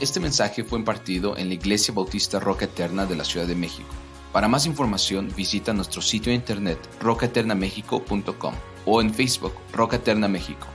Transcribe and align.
Este 0.00 0.18
mensaje 0.18 0.64
fue 0.64 0.78
impartido 0.78 1.36
en 1.36 1.48
la 1.48 1.54
Iglesia 1.54 1.92
Bautista 1.92 2.40
Roca 2.40 2.64
Eterna 2.64 3.04
de 3.04 3.16
la 3.16 3.22
Ciudad 3.22 3.46
de 3.46 3.54
México. 3.54 3.90
Para 4.32 4.48
más 4.48 4.64
información 4.64 5.30
visita 5.36 5.74
nuestro 5.74 6.00
sitio 6.00 6.30
de 6.30 6.36
internet 6.36 6.78
rocaeternamexico.com 7.00 8.54
o 8.86 9.02
en 9.02 9.12
Facebook 9.12 9.52
Roca 9.74 9.96
Eterna 9.96 10.26
México. 10.26 10.66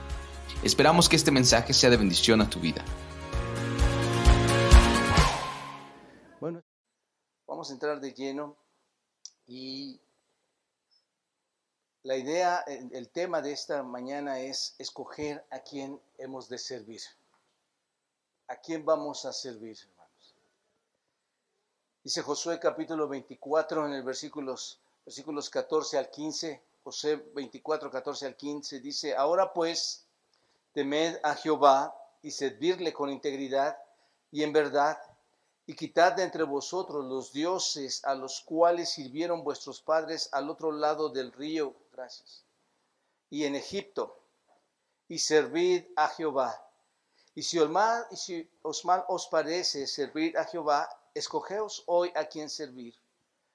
Esperamos 0.62 1.08
que 1.08 1.16
este 1.16 1.32
mensaje 1.32 1.74
sea 1.74 1.90
de 1.90 1.96
bendición 1.96 2.40
a 2.40 2.48
tu 2.48 2.60
vida. 2.60 2.84
Bueno, 6.38 6.62
vamos 7.48 7.68
a 7.70 7.72
entrar 7.72 8.00
de 8.00 8.12
lleno 8.12 8.56
y 9.48 10.00
la 12.04 12.16
idea, 12.16 12.60
el 12.68 13.08
tema 13.08 13.42
de 13.42 13.50
esta 13.50 13.82
mañana 13.82 14.38
es 14.38 14.76
escoger 14.78 15.44
a 15.50 15.58
quién 15.58 16.00
hemos 16.16 16.48
de 16.48 16.58
servir. 16.58 17.00
¿A 18.48 18.54
quién 18.54 18.84
vamos 18.84 19.24
a 19.24 19.32
servir, 19.32 19.76
hermanos? 19.76 20.34
Dice 22.04 22.22
Josué 22.22 22.60
capítulo 22.60 23.08
24 23.08 23.86
en 23.86 23.94
el 23.94 24.04
versículos, 24.04 24.80
versículos 25.04 25.50
14 25.50 25.98
al 25.98 26.10
15, 26.10 26.62
José 26.84 27.16
24, 27.34 27.90
14 27.90 28.26
al 28.26 28.36
15, 28.36 28.78
dice, 28.78 29.16
ahora 29.16 29.52
pues, 29.52 30.06
temed 30.72 31.18
a 31.24 31.34
Jehová 31.34 31.92
y 32.22 32.30
servirle 32.30 32.92
con 32.92 33.10
integridad 33.10 33.76
y 34.30 34.44
en 34.44 34.52
verdad, 34.52 34.96
y 35.66 35.74
quitad 35.74 36.12
de 36.12 36.22
entre 36.22 36.44
vosotros 36.44 37.04
los 37.04 37.32
dioses 37.32 38.04
a 38.04 38.14
los 38.14 38.42
cuales 38.42 38.90
sirvieron 38.90 39.42
vuestros 39.42 39.82
padres 39.82 40.28
al 40.30 40.48
otro 40.48 40.70
lado 40.70 41.08
del 41.08 41.32
río, 41.32 41.74
gracias, 41.92 42.44
y 43.28 43.44
en 43.44 43.56
Egipto, 43.56 44.20
y 45.08 45.18
servid 45.18 45.86
a 45.96 46.06
Jehová 46.06 46.65
y 47.36 47.42
si, 47.42 47.58
os 47.58 47.68
mal, 47.68 48.06
si 48.16 48.50
os 48.62 48.86
mal 48.86 49.04
os 49.08 49.28
parece 49.28 49.86
servir 49.86 50.38
a 50.38 50.44
Jehová, 50.44 50.88
escogeos 51.12 51.84
hoy 51.86 52.10
a 52.14 52.24
quien 52.24 52.48
servir. 52.48 52.94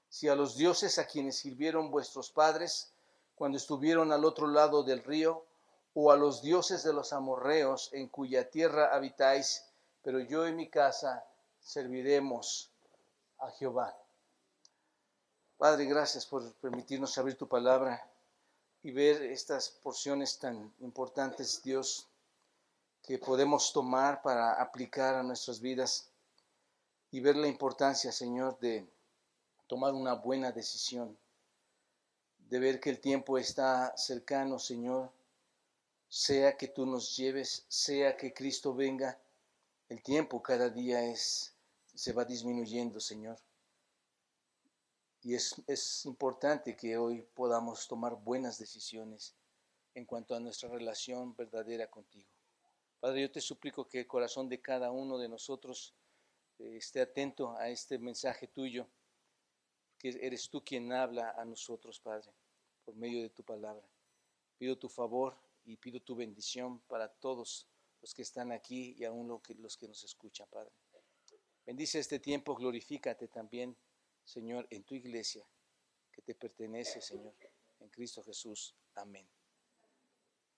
Si 0.08 0.28
a 0.28 0.36
los 0.36 0.56
dioses 0.56 1.00
a 1.00 1.08
quienes 1.08 1.38
sirvieron 1.38 1.90
vuestros 1.90 2.30
padres 2.30 2.94
cuando 3.34 3.58
estuvieron 3.58 4.12
al 4.12 4.23
otro 4.23 4.46
lado 4.46 4.84
del 4.84 5.04
río, 5.04 5.44
o 5.96 6.12
a 6.12 6.16
los 6.16 6.44
dioses 6.44 6.84
de 6.84 6.94
los 6.94 7.12
amorreos 7.12 7.90
en 7.92 8.08
cuya 8.08 8.52
tierra 8.52 8.94
habitáis, 8.96 9.66
pero 10.04 10.20
yo 10.20 10.48
y 10.48 10.54
mi 10.54 10.70
casa 10.70 11.26
serviremos 11.60 12.72
a 13.40 13.50
Jehová. 13.50 13.98
Padre, 15.58 15.86
gracias 15.86 16.28
por 16.28 16.54
permitirnos 16.54 17.18
abrir 17.18 17.36
tu 17.36 17.48
palabra 17.48 18.08
y 18.84 18.92
ver 18.92 19.23
estas 19.23 19.70
porciones 19.70 20.38
tan 20.38 20.72
importantes, 20.82 21.64
Dios, 21.64 22.11
que 23.02 23.18
podemos 23.18 23.74
tomar 23.74 24.22
para 24.22 24.54
aplicar 24.62 25.16
a 25.16 25.24
nuestras 25.24 25.60
vidas 25.60 26.12
y 27.10 27.20
ver 27.20 27.36
la 27.36 27.48
importancia, 27.48 28.12
Señor, 28.12 28.60
de 28.60 28.88
tomar 29.68 29.94
una 29.94 30.14
buena 30.14 30.52
decisión, 30.52 31.18
de 32.38 32.60
ver 32.60 32.80
que 32.80 32.90
el 32.90 33.00
tiempo 33.00 33.38
está 33.38 33.96
cercano, 33.98 34.60
Señor, 34.60 35.12
sea 36.08 36.58
que 36.58 36.68
tú 36.68 36.86
nos 36.86 37.16
lleves, 37.16 37.66
sea 37.68 38.18
que 38.18 38.34
Cristo 38.34 38.74
venga, 38.74 39.20
el 39.90 40.02
tiempo 40.04 40.42
cada 40.42 40.70
día 40.70 41.04
es, 41.04 41.54
se 41.94 42.14
va 42.14 42.26
disminuyendo, 42.26 43.00
Señor. 43.00 43.38
Y 45.24 45.36
es, 45.36 45.56
es 45.68 46.06
importante 46.06 46.76
que 46.76 46.98
hoy 46.98 47.22
podamos 47.34 47.88
tomar 47.88 48.16
buenas 48.16 48.58
decisiones 48.58 49.36
en 49.94 50.06
cuanto 50.06 50.36
a 50.36 50.40
nuestra 50.40 50.70
relación 50.70 51.36
verdadera 51.36 51.88
contigo. 51.88 52.30
Padre, 53.02 53.22
yo 53.22 53.32
te 53.32 53.42
suplico 53.42 53.88
que 53.90 54.02
el 54.02 54.08
corazón 54.08 54.48
de 54.48 54.62
cada 54.62 54.92
uno 54.92 55.18
de 55.18 55.28
nosotros 55.28 55.96
eh, 56.60 56.78
esté 56.78 57.02
atento 57.02 57.58
a 57.58 57.68
este 57.68 57.98
mensaje 57.98 58.48
tuyo, 58.48 58.88
que 59.98 60.10
eres 60.22 60.48
tú 60.52 60.64
quien 60.64 60.94
habla 60.94 61.32
a 61.32 61.44
nosotros, 61.44 62.00
Padre, 62.00 62.32
por 62.86 62.96
medio 62.96 63.23
de 63.23 63.32
tu 63.32 63.44
palabra. 63.44 63.84
Pido 64.60 64.78
tu 64.78 64.88
favor 64.88 65.36
y 65.66 65.78
pido 65.78 66.00
tu 66.00 66.16
bendición 66.16 66.80
para 66.82 67.08
todos 67.08 67.67
los 68.02 68.14
que 68.14 68.22
están 68.22 68.52
aquí 68.52 68.94
y 68.95 69.04
aún 69.04 69.28
los 69.28 69.78
que 69.78 69.88
nos 69.88 70.04
escuchan, 70.04 70.48
Padre. 70.52 70.72
Bendice 71.66 71.98
este 71.98 72.20
tiempo, 72.20 72.54
glorifícate 72.54 73.28
también, 73.30 73.76
Señor, 74.23 74.67
en 74.70 74.84
tu 74.84 74.94
iglesia, 74.94 75.44
que 76.11 76.22
te 76.22 76.36
pertenece, 76.36 77.02
Señor, 77.02 77.34
en 77.80 77.90
Cristo 77.90 78.22
Jesús. 78.22 78.76
Amén. 78.94 79.28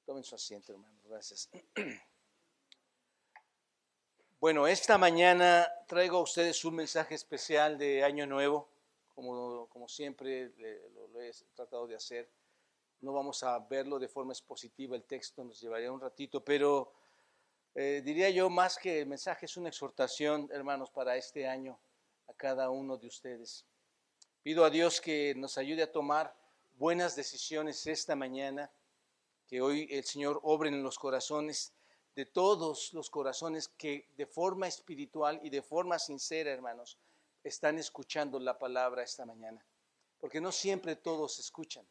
Tomen 0.03 0.25
su 0.25 0.35
asiento, 0.35 0.73
hermano. 0.73 0.99
Gracias. 1.05 1.49
Bueno, 4.43 4.67
esta 4.67 4.97
mañana 4.97 5.71
traigo 5.87 6.17
a 6.17 6.21
ustedes 6.21 6.65
un 6.65 6.75
mensaje 6.75 7.15
especial 7.15 7.77
de 7.77 8.03
Año 8.03 8.27
Nuevo, 8.27 8.67
como, 9.15 9.69
como 9.69 9.87
siempre 9.87 10.51
lo, 11.13 11.21
he 11.21 11.31
tratado 11.55 11.87
de 11.87 11.95
hacer. 11.95 12.29
No 12.99 13.13
vamos 13.13 13.41
a 13.43 13.57
verlo 13.59 13.97
de 13.99 14.09
forma 14.09 14.33
expositiva, 14.33 14.97
el 14.97 15.05
texto 15.05 15.45
nos 15.45 15.61
llevaría 15.61 15.93
un 15.93 16.01
ratito, 16.01 16.43
pero 16.43 16.91
eh, 17.73 18.01
diría 18.03 18.29
yo 18.31 18.49
más 18.49 18.77
que 18.77 18.99
el 18.99 19.07
mensaje 19.07 19.45
es 19.45 19.55
una 19.55 19.69
exhortación, 19.69 20.49
hermanos, 20.51 20.91
para 20.91 21.15
este 21.15 21.47
año 21.47 21.79
a 22.27 22.33
cada 22.33 22.69
uno 22.69 22.97
de 22.97 23.07
ustedes. 23.07 23.65
Pido 24.41 24.65
a 24.65 24.69
Dios 24.69 24.99
que 24.99 25.33
nos 25.35 25.57
ayude 25.57 25.83
a 25.83 25.91
tomar 25.93 26.35
buenas 26.75 27.15
decisiones 27.15 27.87
esta 27.87 28.13
mañana, 28.13 28.69
que 29.47 29.61
hoy 29.61 29.87
el 29.89 30.03
Señor 30.03 30.41
obre 30.43 30.67
en 30.67 30.83
los 30.83 30.99
corazones 30.99 31.71
de 32.15 32.25
todos 32.25 32.93
los 32.93 33.09
corazones 33.09 33.67
que 33.67 34.09
de 34.15 34.25
forma 34.25 34.67
espiritual 34.67 35.39
y 35.43 35.49
de 35.49 35.61
forma 35.61 35.97
sincera, 35.97 36.51
hermanos, 36.51 36.97
están 37.43 37.77
escuchando 37.79 38.39
la 38.39 38.57
palabra 38.57 39.03
esta 39.03 39.25
mañana. 39.25 39.65
Porque 40.19 40.39
no 40.39 40.51
siempre 40.51 40.95
todos 40.95 41.39
escuchan, 41.39 41.85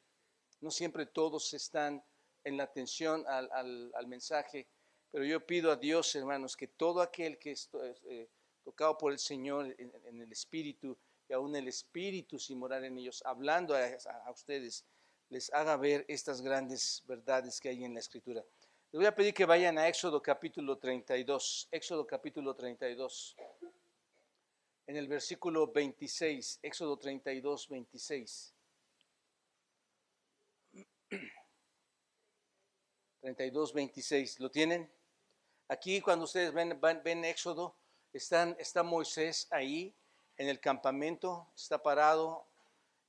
no 0.61 0.71
siempre 0.71 1.07
todos 1.07 1.53
están 1.55 2.03
en 2.45 2.57
la 2.57 2.65
atención 2.65 3.25
al, 3.27 4.07
mensaje, 4.07 4.67
pero 5.11 5.25
yo 5.25 5.45
pido 5.45 5.71
a 5.71 5.77
Dios, 5.77 6.15
hermanos, 6.15 6.57
que 6.57 6.69
todo 6.69 7.03
aquel 7.03 7.39
que 7.39 7.53
es 7.53 7.69
eh, 8.05 8.29
tocado 8.65 8.97
por 8.97 9.13
el 9.13 9.19
Señor 9.19 9.75
en, 9.79 10.21
el 10.21 10.33
Espíritu, 10.33 10.97
y 11.29 11.33
aún 11.35 11.55
el 11.55 11.69
Espíritu 11.69 12.39
sin 12.39 12.59
morar 12.59 12.85
en 12.85 12.97
ellos, 12.97 13.23
hablando 13.27 13.75
a 13.75 14.31
ustedes, 14.31 14.85
les 15.29 15.53
haga 15.53 15.77
ver 15.77 16.05
estas 16.09 16.41
grandes 16.41 17.03
verdades 17.07 17.61
que 17.61 17.69
hay 17.69 17.85
en 17.85 17.95
la 17.95 18.01
Escritura. 18.01 18.45
Les 18.93 18.99
voy 18.99 19.07
a 19.07 19.15
pedir 19.15 19.33
que 19.33 19.47
vayan 19.47 19.79
a 19.79 19.89
Éxodo 19.89 20.21
capítulo 20.21 20.77
32. 20.77 21.67
Éxodo 21.71 22.07
capítulo 22.07 22.55
32. 22.55 23.35
En 24.87 24.97
el 24.99 25.09
versículo 25.09 25.73
26. 25.73 26.59
Éxodo 26.63 26.99
32, 26.99 27.69
26. 27.71 28.55
32, 33.23 33.73
26. 33.73 34.41
¿Lo 34.41 34.51
tienen? 34.51 34.93
Aquí 35.69 36.03
cuando 36.03 36.27
ustedes 36.27 36.53
ven, 36.53 36.79
ven 36.79 37.25
Éxodo, 37.25 37.75
están, 38.13 38.55
está 38.59 38.83
Moisés 38.83 39.49
ahí 39.53 39.95
en 40.37 40.51
el 40.51 40.61
campamento, 40.61 41.51
está 41.57 41.83
parado 41.83 42.47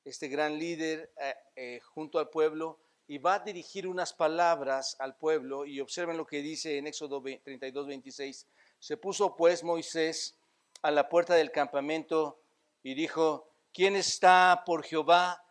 este 0.06 0.30
gran 0.30 0.58
líder 0.58 1.12
eh, 1.18 1.36
eh, 1.58 1.80
junto 1.82 2.20
al 2.20 2.30
pueblo 2.30 2.80
y 3.08 3.18
va 3.18 3.36
a 3.36 3.40
dirigir 3.40 3.88
unas 3.88 4.14
palabras 4.14 4.96
al 5.00 5.16
pueblo 5.16 5.66
y 5.66 5.80
observen 5.81 6.18
lo 6.18 6.25
que 6.25 6.41
dice 6.41 6.78
en 6.78 6.88
Éxodo 6.88 7.22
32, 7.22 7.88
26. 7.88 8.47
Se 8.80 8.97
puso 8.97 9.36
pues 9.36 9.64
Moisés 9.64 10.36
a 10.81 10.91
la 10.91 11.09
puerta 11.09 11.36
del 11.36 11.52
campamento 11.52 12.40
y 12.81 12.94
dijo, 12.94 13.50
¿quién 13.74 13.96
está 13.96 14.64
por 14.66 14.84
Jehová? 14.84 15.44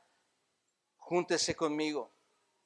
Júntese 0.99 1.55
conmigo. 1.55 2.11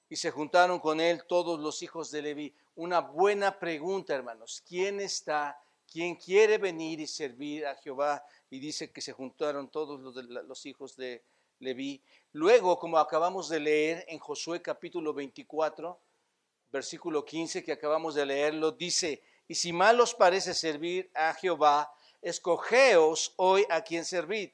Y 0.08 0.16
se 0.16 0.30
juntaron 0.30 0.78
con 0.78 1.00
él 1.00 1.24
todos 1.26 1.58
los 1.58 1.82
hijos 1.82 2.10
de 2.10 2.22
Leví. 2.22 2.54
Una 2.76 3.00
buena 3.00 3.58
pregunta, 3.58 4.14
hermanos. 4.14 4.62
¿Quién 4.66 5.00
está? 5.00 5.60
¿Quién 5.90 6.16
quiere 6.16 6.58
venir 6.58 7.00
y 7.00 7.06
servir 7.06 7.66
a 7.66 7.74
Jehová? 7.76 8.24
Y 8.50 8.60
dice 8.60 8.92
que 8.92 9.00
se 9.00 9.12
juntaron 9.12 9.68
todos 9.68 10.00
los, 10.00 10.14
los 10.16 10.66
hijos 10.66 10.96
de 10.96 11.24
Leví. 11.58 12.02
Luego, 12.32 12.78
como 12.78 12.98
acabamos 12.98 13.48
de 13.48 13.60
leer 13.60 14.04
en 14.08 14.18
Josué 14.18 14.60
capítulo 14.60 15.14
24, 15.14 15.98
versículo 16.70 17.24
15 17.24 17.64
que 17.64 17.72
acabamos 17.72 18.14
de 18.14 18.26
leerlo, 18.26 18.72
dice, 18.72 19.22
y 19.48 19.54
si 19.54 19.72
mal 19.72 20.00
os 20.00 20.14
parece 20.14 20.54
servir 20.54 21.10
a 21.14 21.32
Jehová, 21.34 21.92
escogeos 22.20 23.32
hoy 23.36 23.64
a 23.70 23.82
quien 23.82 24.04
servid. 24.04 24.50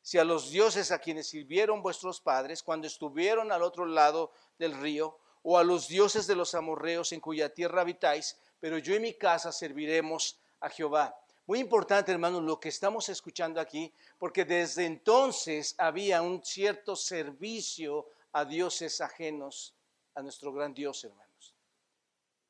Si 0.00 0.18
a 0.18 0.24
los 0.24 0.50
dioses 0.50 0.92
a 0.92 1.00
quienes 1.00 1.28
sirvieron 1.28 1.82
vuestros 1.82 2.20
padres 2.20 2.62
cuando 2.62 2.86
estuvieron 2.86 3.50
al 3.50 3.62
otro 3.62 3.86
lado 3.86 4.30
del 4.58 4.72
río, 4.80 5.18
o 5.48 5.58
a 5.58 5.64
los 5.64 5.86
dioses 5.86 6.26
de 6.26 6.34
los 6.34 6.56
amorreos 6.56 7.12
en 7.12 7.20
cuya 7.20 7.54
tierra 7.54 7.82
habitáis, 7.82 8.36
pero 8.58 8.78
yo 8.78 8.96
y 8.96 9.00
mi 9.00 9.14
casa 9.14 9.52
serviremos 9.52 10.40
a 10.58 10.68
Jehová. 10.68 11.16
Muy 11.46 11.60
importante, 11.60 12.10
hermanos, 12.10 12.42
lo 12.42 12.58
que 12.58 12.68
estamos 12.68 13.08
escuchando 13.08 13.60
aquí, 13.60 13.92
porque 14.18 14.44
desde 14.44 14.84
entonces 14.84 15.76
había 15.78 16.20
un 16.20 16.44
cierto 16.44 16.96
servicio 16.96 18.08
a 18.32 18.44
dioses 18.44 19.00
ajenos 19.00 19.72
a 20.16 20.22
nuestro 20.22 20.52
gran 20.52 20.74
Dios, 20.74 21.04
hermanos. 21.04 21.54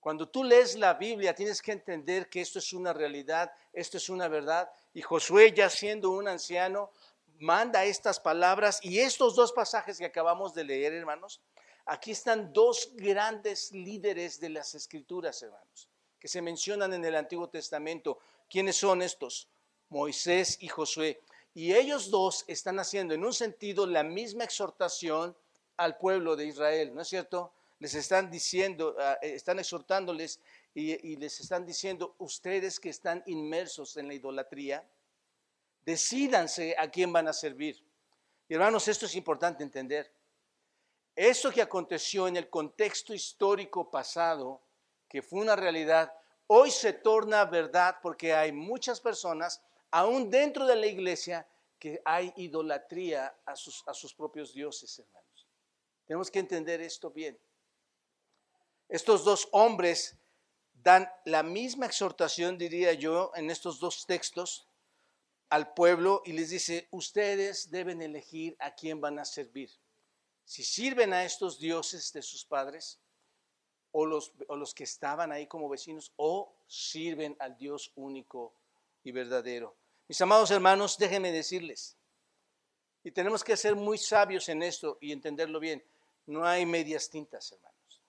Cuando 0.00 0.28
tú 0.28 0.44
lees 0.44 0.76
la 0.76 0.94
Biblia 0.94 1.34
tienes 1.34 1.60
que 1.60 1.72
entender 1.72 2.30
que 2.30 2.40
esto 2.40 2.58
es 2.58 2.72
una 2.72 2.92
realidad, 2.92 3.52
esto 3.72 3.96
es 3.96 4.08
una 4.08 4.28
verdad. 4.28 4.70
Y 4.94 5.02
Josué 5.02 5.52
ya 5.52 5.68
siendo 5.68 6.10
un 6.10 6.28
anciano, 6.28 6.90
manda 7.38 7.84
estas 7.84 8.18
palabras 8.20 8.78
y 8.82 9.00
estos 9.00 9.34
dos 9.34 9.52
pasajes 9.52 9.98
que 9.98 10.04
acabamos 10.04 10.54
de 10.54 10.64
leer, 10.64 10.92
hermanos, 10.92 11.40
aquí 11.84 12.12
están 12.12 12.52
dos 12.52 12.92
grandes 12.94 13.72
líderes 13.72 14.40
de 14.40 14.50
las 14.50 14.74
escrituras, 14.74 15.42
hermanos, 15.42 15.88
que 16.18 16.28
se 16.28 16.40
mencionan 16.40 16.94
en 16.94 17.04
el 17.04 17.16
Antiguo 17.16 17.48
Testamento. 17.48 18.18
¿Quiénes 18.48 18.76
son 18.76 19.02
estos? 19.02 19.48
Moisés 19.88 20.58
y 20.60 20.68
Josué. 20.68 21.20
Y 21.54 21.74
ellos 21.74 22.10
dos 22.10 22.44
están 22.48 22.78
haciendo 22.78 23.14
en 23.14 23.24
un 23.24 23.32
sentido 23.32 23.86
la 23.86 24.02
misma 24.02 24.44
exhortación 24.44 25.36
al 25.76 25.96
pueblo 25.96 26.36
de 26.36 26.46
Israel, 26.46 26.94
¿no 26.94 27.02
es 27.02 27.08
cierto? 27.08 27.52
Les 27.78 27.94
están 27.94 28.30
diciendo, 28.30 28.96
ah, 28.98 29.18
eh, 29.22 29.34
están 29.34 29.58
exhortándoles 29.58 30.40
y, 30.74 31.16
les 31.16 31.40
están 31.40 31.64
diciendo, 31.64 32.14
ustedes 32.18 32.78
que 32.78 32.90
están 32.90 33.22
inmersos 33.26 33.96
en 33.96 34.08
la 34.08 34.14
idolatría, 34.14 34.86
decídanse 35.86 36.76
a 36.78 36.90
quién 36.90 37.12
van 37.12 37.28
a 37.28 37.32
servir. 37.32 37.82
Y 38.48 38.54
hermanos, 38.54 38.86
esto 38.88 39.06
es 39.06 39.14
importante 39.14 39.62
entender. 39.62 40.10
Eso 41.14 41.50
que 41.50 41.62
aconteció 41.62 42.28
en 42.28 42.36
el 42.36 42.50
contexto 42.50 43.14
histórico 43.14 43.90
pasado, 43.90 44.60
que 45.08 45.22
fue 45.22 45.40
una 45.40 45.56
realidad, 45.56 46.12
hoy 46.46 46.70
se 46.70 46.92
torna 46.92 47.44
verdad 47.44 47.96
porque 48.02 48.34
hay 48.34 48.52
muchas 48.52 49.00
personas, 49.00 49.62
aún 49.90 50.30
dentro 50.30 50.66
de 50.66 50.76
la 50.76 50.86
iglesia, 50.86 51.46
que 51.78 52.00
hay 52.04 52.32
idolatría 52.36 53.36
a 53.44 53.54
sus, 53.54 53.86
a 53.86 53.92
sus 53.92 54.14
propios 54.14 54.52
dioses, 54.52 54.98
hermanos. 54.98 55.46
Tenemos 56.06 56.30
que 56.30 56.38
entender 56.38 56.80
esto 56.80 57.10
bien. 57.10 57.38
Estos 58.88 59.24
dos 59.24 59.48
hombres 59.52 60.16
dan 60.72 61.10
la 61.24 61.42
misma 61.42 61.86
exhortación, 61.86 62.56
diría 62.56 62.92
yo, 62.92 63.32
en 63.34 63.50
estos 63.50 63.80
dos 63.80 64.06
textos 64.06 64.68
al 65.48 65.74
pueblo 65.74 66.22
y 66.24 66.32
les 66.32 66.50
dice, 66.50 66.88
ustedes 66.90 67.70
deben 67.70 68.02
elegir 68.02 68.56
a 68.58 68.74
quién 68.74 69.00
van 69.00 69.18
a 69.18 69.24
servir. 69.24 69.70
Si 70.44 70.62
sirven 70.62 71.12
a 71.12 71.24
estos 71.24 71.58
dioses 71.58 72.12
de 72.12 72.22
sus 72.22 72.44
padres 72.44 73.00
o 73.98 74.04
los, 74.04 74.32
o 74.48 74.56
los 74.56 74.74
que 74.74 74.84
estaban 74.84 75.32
ahí 75.32 75.46
como 75.46 75.70
vecinos 75.70 76.12
o 76.16 76.52
sirven 76.66 77.34
al 77.38 77.56
Dios 77.56 77.92
único 77.96 78.52
y 79.02 79.10
verdadero. 79.10 79.74
Mis 80.06 80.20
amados 80.20 80.50
hermanos, 80.50 80.98
déjenme 80.98 81.32
decirles, 81.32 81.96
y 83.02 83.10
tenemos 83.10 83.42
que 83.42 83.56
ser 83.56 83.74
muy 83.74 83.96
sabios 83.96 84.50
en 84.50 84.62
esto 84.62 84.98
y 85.00 85.12
entenderlo 85.12 85.58
bien, 85.60 85.82
no 86.26 86.44
hay 86.44 86.66
medias 86.66 87.08
tintas, 87.08 87.50
hermanos. 87.52 88.02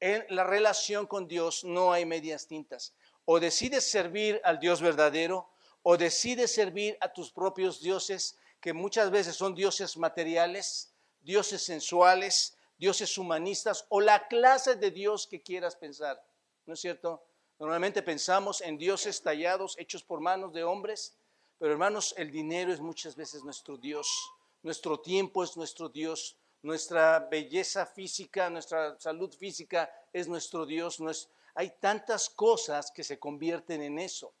En 0.00 0.26
la 0.30 0.42
relación 0.42 1.06
con 1.06 1.28
Dios 1.28 1.62
no 1.62 1.92
hay 1.92 2.04
medias 2.04 2.48
tintas. 2.48 2.94
O 3.24 3.38
decides 3.38 3.88
servir 3.88 4.40
al 4.42 4.58
Dios 4.58 4.82
verdadero 4.82 5.50
o 5.84 5.96
decides 5.96 6.52
servir 6.52 6.98
a 7.00 7.12
tus 7.12 7.30
propios 7.30 7.80
dioses, 7.80 8.36
que 8.60 8.72
muchas 8.72 9.12
veces 9.12 9.36
son 9.36 9.54
dioses 9.54 9.96
materiales, 9.96 10.92
dioses 11.20 11.62
sensuales, 11.62 12.56
dioses 12.82 13.16
humanistas 13.16 13.86
o 13.90 14.00
la 14.00 14.26
clase 14.26 14.74
de 14.74 14.90
Dios 14.90 15.28
que 15.28 15.40
quieras 15.40 15.76
pensar. 15.76 16.20
¿No 16.66 16.74
es 16.74 16.80
cierto? 16.80 17.22
Normalmente 17.60 18.02
pensamos 18.02 18.60
en 18.60 18.76
dioses 18.76 19.22
tallados, 19.22 19.76
hechos 19.78 20.02
por 20.02 20.20
manos 20.20 20.52
de 20.52 20.64
hombres, 20.64 21.16
pero 21.58 21.70
hermanos, 21.70 22.12
el 22.18 22.32
dinero 22.32 22.72
es 22.72 22.80
muchas 22.80 23.14
veces 23.14 23.44
nuestro 23.44 23.76
Dios, 23.76 24.08
nuestro 24.64 24.98
tiempo 24.98 25.44
es 25.44 25.56
nuestro 25.56 25.88
Dios, 25.88 26.36
nuestra 26.62 27.20
belleza 27.20 27.86
física, 27.86 28.50
nuestra 28.50 28.98
salud 28.98 29.32
física 29.32 29.88
es 30.12 30.26
nuestro 30.26 30.66
Dios. 30.66 30.98
hay 31.54 31.70
tantas 31.78 32.28
cosas 32.28 32.90
que 32.90 33.04
se 33.04 33.16
convierten 33.16 33.80
en 33.80 34.00
eso. 34.00 34.34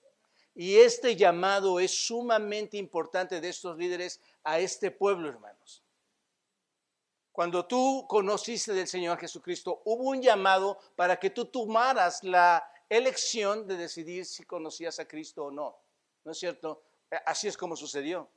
Y 0.52 0.78
este 0.78 1.14
llamado 1.14 1.78
es 1.78 2.06
sumamente 2.06 2.76
importante 2.76 3.40
de 3.40 3.48
estos 3.48 3.78
líderes 3.78 4.20
a 4.42 4.58
este 4.58 4.90
pueblo, 4.90 5.28
hermanos. 5.28 5.81
Cuando 7.32 7.64
tú 7.66 8.06
conociste 8.06 8.74
del 8.74 8.86
Señor 8.86 9.18
Jesucristo, 9.18 9.80
hubo 9.86 10.10
un 10.10 10.20
llamado 10.20 10.78
para 10.94 11.16
que 11.16 11.30
tú 11.30 11.46
tomaras 11.46 12.22
la 12.22 12.62
elección 12.88 13.66
de 13.66 13.76
decidir 13.76 14.26
si 14.26 14.44
conocías 14.44 14.98
a 15.00 15.08
Cristo 15.08 15.46
o 15.46 15.50
no. 15.50 15.78
¿No 16.24 16.32
es 16.32 16.38
cierto? 16.38 16.82
Así 17.24 17.48
es 17.48 17.56
como 17.56 17.74
sucedió. 17.74 18.28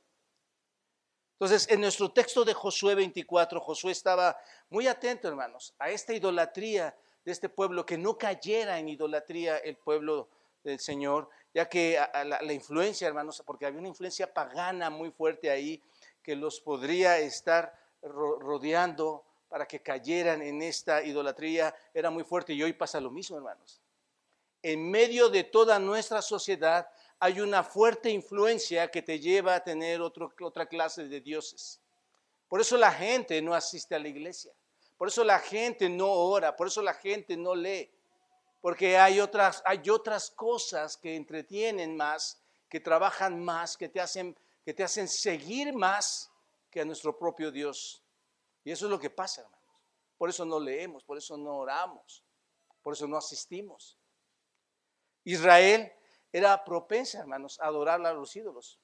Entonces, 1.38 1.68
en 1.70 1.82
nuestro 1.82 2.10
texto 2.10 2.46
de 2.46 2.54
Josué 2.54 2.94
24, 2.94 3.60
Josué 3.60 3.92
estaba 3.92 4.38
muy 4.70 4.86
atento, 4.86 5.28
hermanos, 5.28 5.74
a 5.78 5.90
esta 5.90 6.14
idolatría 6.14 6.96
de 7.22 7.32
este 7.32 7.50
pueblo, 7.50 7.84
que 7.84 7.98
no 7.98 8.16
cayera 8.16 8.78
en 8.78 8.88
idolatría 8.88 9.58
el 9.58 9.76
pueblo 9.76 10.30
del 10.64 10.80
Señor, 10.80 11.28
ya 11.52 11.68
que 11.68 12.00
la, 12.24 12.52
influencia, 12.54 13.06
hermanos, 13.06 13.42
porque 13.44 13.66
había 13.66 13.78
una 13.78 13.88
influencia 13.88 14.32
pagana 14.32 14.88
muy 14.88 15.10
fuerte 15.10 15.50
ahí, 15.50 15.82
que 16.22 16.34
los 16.34 16.60
podría 16.60 17.18
estar 17.18 17.85
rodeando 18.02 19.24
para 19.48 19.66
que 19.66 19.80
cayeran 19.80 20.42
en 20.42 20.62
esta 20.62 21.02
idolatría, 21.02 21.74
era 21.94 22.10
muy 22.10 22.24
fuerte 22.24 22.52
y 22.52 22.62
hoy 22.62 22.72
pasa 22.72 23.00
lo 23.00 23.10
mismo, 23.10 23.36
hermanos. 23.36 23.80
En 24.62 24.90
medio 24.90 25.28
de 25.28 25.44
toda 25.44 25.78
nuestra 25.78 26.20
sociedad 26.20 26.88
hay 27.18 27.40
una 27.40 27.62
fuerte 27.62 28.10
influencia 28.10 28.90
que 28.90 29.02
te 29.02 29.18
lleva 29.18 29.54
a 29.54 29.64
tener 29.64 30.00
otra 30.02 30.66
clase 30.66 31.08
de 31.08 31.20
dioses. 31.20 31.80
Por 32.48 32.60
eso 32.60 32.76
la 32.76 32.92
gente 32.92 33.40
no 33.42 33.54
asiste 33.54 33.94
a 33.94 33.98
la 33.98 34.08
iglesia. 34.08 34.52
Por 34.96 35.08
eso 35.08 35.24
la 35.24 35.38
gente 35.38 35.88
no 35.88 36.10
ora. 36.10 36.56
Por 36.56 36.68
eso 36.68 36.82
la 36.82 36.94
gente 36.94 37.36
no 37.36 37.54
lee. 37.54 37.90
Porque 38.60 38.96
hay 38.98 39.20
otras, 39.20 39.62
hay 39.64 39.88
otras 39.90 40.30
cosas 40.30 40.96
que 40.96 41.14
entretienen 41.14 41.96
más, 41.96 42.40
que 42.68 42.80
trabajan 42.80 43.42
más, 43.42 43.76
que 43.76 43.88
te, 43.88 44.00
hacen, 44.00 44.36
que 44.64 44.74
te 44.74 44.82
hacen 44.82 45.08
seguir 45.08 45.72
más 45.72 46.30
que 46.76 46.82
a 46.82 46.84
nuestro 46.84 47.16
propio 47.16 47.50
Dios. 47.50 48.02
Y 48.62 48.70
eso 48.70 48.84
es 48.84 48.90
lo 48.90 49.00
que 49.00 49.08
pasa, 49.08 49.40
hermanos. 49.40 49.66
Por 50.18 50.28
eso 50.28 50.44
no 50.44 50.60
leemos, 50.60 51.04
por 51.04 51.16
eso 51.16 51.34
no 51.38 51.56
oramos, 51.56 52.22
por 52.82 52.92
eso 52.92 53.08
no 53.08 53.16
asistimos. 53.16 53.96
Israel 55.24 55.90
era 56.30 56.62
propensa, 56.62 57.20
hermanos, 57.20 57.58
a 57.60 57.68
adorar 57.68 58.04
a 58.04 58.12
los 58.12 58.36
ídolos. 58.36 58.78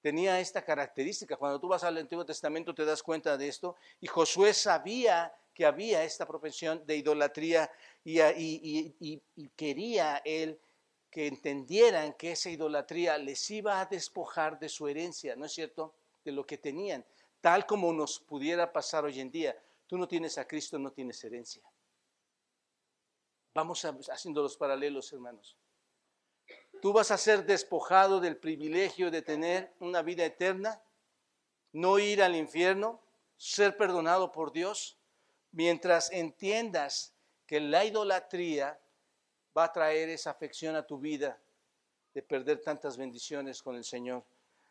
Tenía 0.00 0.38
esta 0.38 0.64
característica. 0.64 1.36
Cuando 1.36 1.58
tú 1.58 1.66
vas 1.66 1.82
al 1.82 1.96
Antiguo 1.96 2.24
Testamento 2.24 2.72
te 2.72 2.84
das 2.84 3.02
cuenta 3.02 3.36
de 3.36 3.48
esto. 3.48 3.74
Y 4.00 4.06
Josué 4.06 4.54
sabía 4.54 5.34
que 5.52 5.66
había 5.66 6.04
esta 6.04 6.28
propensión 6.28 6.86
de 6.86 6.96
idolatría 6.96 7.68
y, 8.04 8.20
y 9.00 9.48
quería 9.56 10.22
él 10.24 10.60
que 11.10 11.26
entendieran 11.26 12.12
que 12.12 12.30
esa 12.30 12.50
idolatría 12.50 13.18
les 13.18 13.50
iba 13.50 13.80
a 13.80 13.86
despojar 13.86 14.60
de 14.60 14.68
su 14.68 14.86
herencia, 14.86 15.34
¿no 15.34 15.46
es 15.46 15.52
cierto? 15.52 15.92
De 16.24 16.30
lo 16.30 16.46
que 16.46 16.58
tenían, 16.58 17.04
tal 17.46 17.64
como 17.64 17.92
nos 17.92 18.18
pudiera 18.18 18.72
pasar 18.72 19.04
hoy 19.04 19.20
en 19.20 19.30
día. 19.30 19.56
Tú 19.86 19.96
no 19.96 20.08
tienes 20.08 20.36
a 20.36 20.48
Cristo, 20.48 20.80
no 20.80 20.90
tienes 20.90 21.22
herencia. 21.22 21.62
Vamos 23.54 23.84
haciendo 23.84 24.42
los 24.42 24.56
paralelos, 24.56 25.12
hermanos. 25.12 25.56
Tú 26.82 26.92
vas 26.92 27.12
a 27.12 27.16
ser 27.16 27.46
despojado 27.46 28.18
del 28.18 28.36
privilegio 28.36 29.12
de 29.12 29.22
tener 29.22 29.72
una 29.78 30.02
vida 30.02 30.24
eterna, 30.24 30.82
no 31.70 32.00
ir 32.00 32.20
al 32.20 32.34
infierno, 32.34 33.00
ser 33.36 33.76
perdonado 33.76 34.32
por 34.32 34.50
Dios, 34.50 34.98
mientras 35.52 36.10
entiendas 36.10 37.14
que 37.46 37.60
la 37.60 37.84
idolatría 37.84 38.76
va 39.56 39.66
a 39.66 39.72
traer 39.72 40.08
esa 40.08 40.32
afección 40.32 40.74
a 40.74 40.84
tu 40.84 40.98
vida 40.98 41.40
de 42.12 42.22
perder 42.22 42.60
tantas 42.60 42.96
bendiciones 42.96 43.62
con 43.62 43.76
el 43.76 43.84
Señor. 43.84 44.24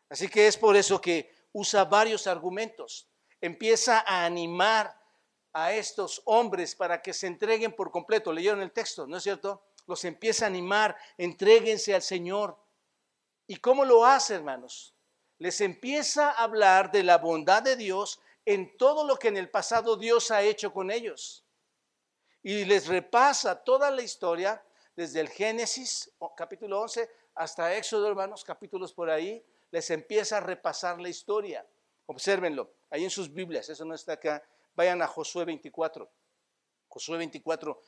Así 0.10 0.28
que 0.28 0.46
es 0.46 0.58
por 0.58 0.76
eso 0.76 1.00
que 1.00 1.45
usa 1.56 1.86
varios 1.86 2.28
argumentos. 2.28 3.08
Empieza 3.42 4.00
a 4.00 4.26
animar 4.26 4.96
a 5.54 5.74
estos 5.74 6.22
hombres 6.26 6.76
para 6.76 7.02
que 7.02 7.14
se 7.14 7.28
entreguen 7.28 7.74
por 7.74 7.92
completo. 7.92 8.34
Leyeron 8.34 8.62
el 8.62 8.72
texto, 8.72 9.08
¿no 9.08 9.18
es 9.18 9.24
cierto? 9.24 9.64
los 9.88 10.04
empieza 10.06 10.46
a 10.46 10.48
animar, 10.48 10.98
entréguense 11.18 11.94
al 11.94 12.02
Señor. 12.02 12.58
¿Y 13.48 13.58
cómo 13.58 13.86
lo 13.86 14.06
hace, 14.06 14.36
hermanos? 14.36 14.96
Les 15.38 15.62
empieza 15.62 16.32
a 16.32 16.44
hablar 16.44 16.92
de 16.92 17.04
la 17.04 17.18
bondad 17.18 17.62
de 17.62 17.76
Dios 17.76 18.20
en 18.46 18.78
todo 18.78 19.06
lo 19.06 19.18
que 19.18 19.28
en 19.28 19.38
el 19.38 19.50
pasado 19.50 19.98
Dios 19.98 20.32
ha 20.32 20.42
hecho 20.42 20.72
con 20.74 20.92
ellos. 20.92 21.46
Y 22.42 22.66
les 22.66 22.88
repasa 22.88 23.64
toda 23.64 23.92
la 23.92 24.02
historia, 24.02 24.64
desde 24.96 25.20
el 25.20 25.30
Génesis, 25.30 26.12
capítulo 26.38 26.82
11, 26.82 27.10
hasta 27.36 27.76
Éxodo, 27.76 28.08
hermanos, 28.08 28.44
capítulos 28.44 28.94
por 28.94 29.10
ahí, 29.10 29.44
les 29.76 29.90
empieza 29.90 30.38
a 30.38 30.40
repasar 30.40 31.02
la 31.02 31.10
historia. 31.10 31.68
Obsérvenlo, 32.06 32.76
ahí 32.90 33.04
en 33.04 33.10
sus 33.10 33.34
Biblias, 33.34 33.68
eso 33.68 33.84
no 33.84 33.94
está 33.94 34.14
acá. 34.14 34.42
Vayan 34.74 35.02
a 35.02 35.08
Josué 35.08 35.44
24. 35.44 36.10
Josué 36.88 37.18
24, 37.18 37.82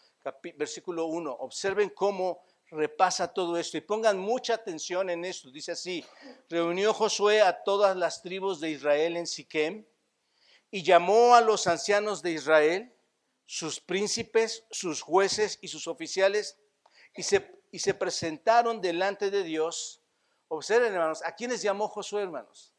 versículo 0.58 1.06
1. 1.06 1.32
Observen 1.32 1.90
cómo 1.92 2.42
repasa 2.72 3.32
todo 3.32 3.58
esto 3.58 3.78
y 3.78 3.82
pongan 3.82 4.20
mucha 4.20 4.56
atención 4.56 5.10
en 5.10 5.24
esto. 5.24 5.50
Dice 5.50 5.72
así, 5.72 6.04
reunió 6.50 6.94
Josué 6.94 7.42
a 7.42 7.64
todas 7.64 7.96
las 7.96 8.22
tribus 8.22 8.60
de 8.60 8.72
Israel 8.72 9.16
en 9.16 9.26
Siquem 9.26 9.86
y 10.70 10.84
llamó 10.84 11.36
a 11.36 11.42
los 11.42 11.68
ancianos 11.68 12.22
de 12.22 12.32
Israel, 12.32 12.94
sus 13.46 13.80
príncipes, 13.80 14.66
sus 14.72 15.00
jueces 15.00 15.58
y 15.62 15.70
sus 15.70 15.88
oficiales, 15.88 16.58
y 17.16 17.24
se, 17.24 17.50
y 17.72 17.80
se 17.80 17.94
presentaron 17.94 18.82
delante 18.82 19.32
de 19.32 19.44
Dios. 19.44 20.02
Observen, 20.50 20.94
hermanos, 20.94 21.22
¿a 21.24 21.34
quiénes 21.34 21.62
llamó 21.62 21.88
Josué, 21.88 22.24
hermanos? 22.24 22.74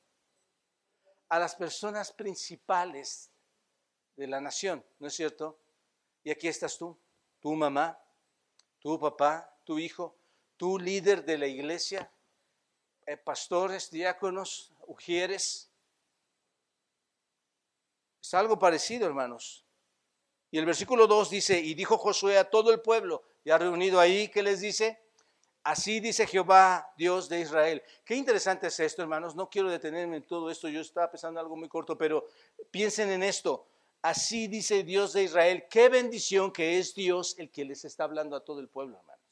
A 1.28 1.38
las 1.38 1.54
personas 1.54 2.12
principales 2.12 3.30
de 4.16 4.26
la 4.26 4.40
nación, 4.40 4.84
¿no 4.98 5.08
es 5.08 5.14
cierto? 5.14 5.58
Y 6.24 6.30
aquí 6.30 6.48
estás 6.48 6.78
tú, 6.78 6.98
tu 7.40 7.54
mamá, 7.54 7.98
tu 8.80 8.98
papá, 8.98 9.54
tu 9.64 9.78
hijo, 9.78 10.16
tu 10.56 10.78
líder 10.78 11.24
de 11.24 11.38
la 11.38 11.46
iglesia, 11.46 12.10
eh, 13.06 13.16
pastores, 13.16 13.90
diáconos, 13.90 14.72
ujieres. 14.86 15.70
Es 18.20 18.34
algo 18.34 18.58
parecido, 18.58 19.06
hermanos. 19.06 19.64
Y 20.50 20.58
el 20.58 20.66
versículo 20.66 21.06
2 21.06 21.30
dice, 21.30 21.60
y 21.60 21.74
dijo 21.74 21.98
Josué 21.98 22.38
a 22.38 22.48
todo 22.48 22.72
el 22.72 22.80
pueblo, 22.80 23.22
ya 23.44 23.58
reunido 23.58 24.00
ahí, 24.00 24.28
¿qué 24.28 24.42
les 24.42 24.60
dice? 24.60 25.00
Así 25.68 26.00
dice 26.00 26.26
Jehová, 26.26 26.90
Dios 26.96 27.28
de 27.28 27.40
Israel. 27.40 27.82
Qué 28.02 28.16
interesante 28.16 28.68
es 28.68 28.80
esto, 28.80 29.02
hermanos. 29.02 29.36
No 29.36 29.50
quiero 29.50 29.68
detenerme 29.68 30.16
en 30.16 30.26
todo 30.26 30.50
esto, 30.50 30.66
yo 30.66 30.80
estaba 30.80 31.10
pensando 31.10 31.38
algo 31.40 31.56
muy 31.56 31.68
corto, 31.68 31.98
pero 31.98 32.26
piensen 32.70 33.10
en 33.10 33.22
esto. 33.22 33.66
Así 34.00 34.48
dice 34.48 34.82
Dios 34.82 35.12
de 35.12 35.24
Israel. 35.24 35.66
Qué 35.68 35.90
bendición 35.90 36.52
que 36.52 36.78
es 36.78 36.94
Dios 36.94 37.34
el 37.36 37.50
que 37.50 37.66
les 37.66 37.84
está 37.84 38.04
hablando 38.04 38.34
a 38.34 38.42
todo 38.42 38.60
el 38.60 38.68
pueblo, 38.70 38.96
hermanos. 38.96 39.22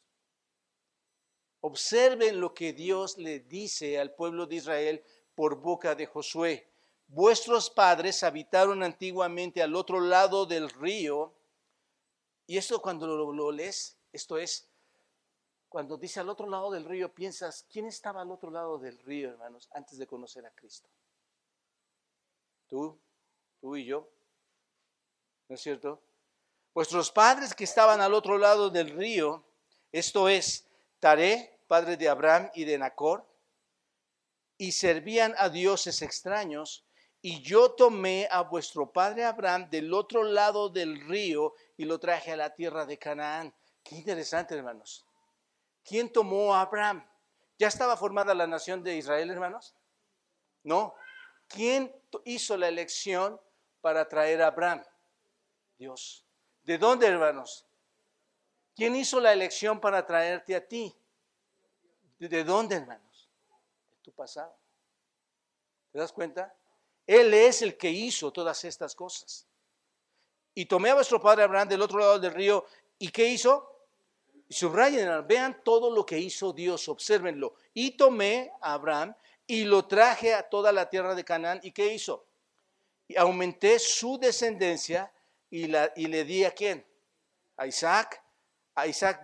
Observen 1.63 2.39
lo 2.39 2.53
que 2.53 2.75
Dios 2.75 3.17
le 3.17 3.41
dice 3.41 3.99
al 3.99 4.13
pueblo 4.13 4.45
de 4.45 4.57
Israel 4.57 5.03
por 5.35 5.57
boca 5.57 5.95
de 5.95 6.05
Josué. 6.05 6.69
Vuestros 7.09 7.71
padres 7.71 8.23
habitaron 8.23 8.83
antiguamente 8.83 9.63
al 9.63 9.75
otro 9.75 10.01
lado 10.01 10.45
del 10.45 10.69
río. 10.69 11.33
Y 12.47 12.59
esto 12.59 12.83
cuando 12.83 13.07
lo, 13.07 13.53
lees, 13.53 13.97
esto 14.13 14.37
es, 14.37 14.69
cuando 15.77 15.99
dice 15.99 16.21
al 16.21 16.31
otro 16.31 16.49
lado 16.49 16.71
del 16.71 16.87
río, 16.87 17.13
piensas, 17.13 17.67
¿quién 17.71 17.85
estaba 17.85 18.23
al 18.23 18.31
otro 18.31 18.51
lado 18.51 18.79
del 18.79 18.99
río, 19.01 19.29
hermanos, 19.29 19.69
antes 19.75 19.99
de 19.99 20.07
conocer 20.07 20.47
a 20.47 20.51
Cristo? 20.53 20.89
Tú, 22.67 22.99
tú 23.61 23.77
y 23.77 23.85
yo. 23.85 24.09
¿No 25.47 25.55
es 25.55 25.61
cierto? 25.61 26.01
Vuestros 26.73 27.13
padres 27.13 27.55
que 27.55 27.65
estaban 27.65 28.01
al 28.01 28.15
otro 28.15 28.39
lado 28.39 28.71
del 28.71 28.89
río, 28.89 29.45
esto 29.93 30.31
es, 30.31 30.67
Taré, 30.99 31.61
padre 31.67 31.99
de 31.99 32.09
Abraham 32.09 32.51
y 32.55 32.65
de 32.65 32.79
Nacor, 32.79 33.27
y 34.57 34.73
servían 34.73 35.35
a 35.37 35.51
dioses 35.51 36.01
extraños, 36.01 36.87
y 37.21 37.43
yo 37.43 37.73
tomé 37.73 38.27
a 38.31 38.41
vuestro 38.41 38.91
padre 38.91 39.27
Abraham 39.27 39.69
del 39.69 39.93
otro 39.93 40.23
lado 40.23 40.71
del 40.71 41.07
río 41.07 41.53
y 41.77 41.85
lo 41.85 42.01
traje 42.01 42.33
a 42.33 42.37
la 42.39 42.55
tierra 42.55 42.87
de 42.87 42.97
Canaán. 42.99 43.55
Qué 43.83 43.97
interesante, 43.97 44.55
hermanos. 44.55 45.06
¿Quién 45.87 46.13
tomó 46.13 46.53
a 46.53 46.63
Abraham? 46.63 47.07
¿Ya 47.59 47.69
estaba 47.69 47.97
formada 47.97 48.35
la 48.35 48.47
nación 48.47 48.83
de 48.83 48.97
Israel, 48.97 49.31
hermanos? 49.31 49.73
No. 50.65 50.95
¿Quién 51.47 51.95
hizo 52.25 52.57
la 52.57 52.67
elección 52.67 53.41
para 53.81 54.09
traer 54.09 54.43
a 54.43 54.49
Abraham? 54.49 54.83
Dios. 55.79 56.25
¿De 56.65 56.77
dónde, 56.77 57.07
hermanos? 57.07 57.65
¿Quién 58.75 58.97
hizo 58.97 59.21
la 59.21 59.33
elección 59.33 59.81
para 59.81 60.05
traerte 60.05 60.57
a 60.57 60.67
ti? 60.67 60.93
¿De 62.19 62.43
dónde, 62.43 62.75
hermanos? 62.75 63.31
De 63.93 63.97
tu 64.03 64.13
pasado. 64.13 64.55
¿Te 65.93 66.01
das 66.01 66.13
cuenta? 66.13 66.53
Él 67.07 67.33
es 67.33 67.63
el 67.63 67.77
que 67.77 67.91
hizo 67.91 68.33
todas 68.33 68.65
estas 68.65 68.97
cosas. 68.97 69.47
Y 70.53 70.67
tomé 70.67 70.91
a 70.91 70.95
vuestro 70.95 71.21
padre 71.21 71.45
Abraham 71.45 71.69
del 71.69 71.83
otro 71.83 72.01
lado 72.01 72.19
del 72.19 72.35
río. 72.35 72.67
¿Y 72.99 73.11
qué 73.11 73.29
hizo? 73.29 73.76
Subrayen, 74.49 75.27
vean 75.27 75.61
todo 75.65 75.91
lo 75.91 76.07
que 76.07 76.19
hizo 76.19 76.53
Dios, 76.53 76.89
observenlo. 76.89 77.55
Y 77.75 77.93
tomé 77.93 78.53
a 78.61 78.75
Abraham 78.75 79.15
y 79.47 79.65
lo 79.65 79.87
traje 79.87 80.35
a 80.35 80.43
toda 80.43 80.73
la 80.73 80.89
tierra 80.89 81.15
de 81.15 81.25
Canaán. 81.25 81.61
¿Y 81.63 81.73
qué 81.73 81.93
hizo? 81.93 82.25
Y 83.09 83.17
aumenté 83.17 83.79
su 83.79 84.19
descendencia 84.19 85.13
y 85.51 85.67
le 85.67 86.25
di 86.25 86.45
a 86.45 86.51
quién? 86.51 86.85
A 87.57 87.67
Isaac. 87.67 88.23
A 88.75 88.87
Isaac, 88.87 89.23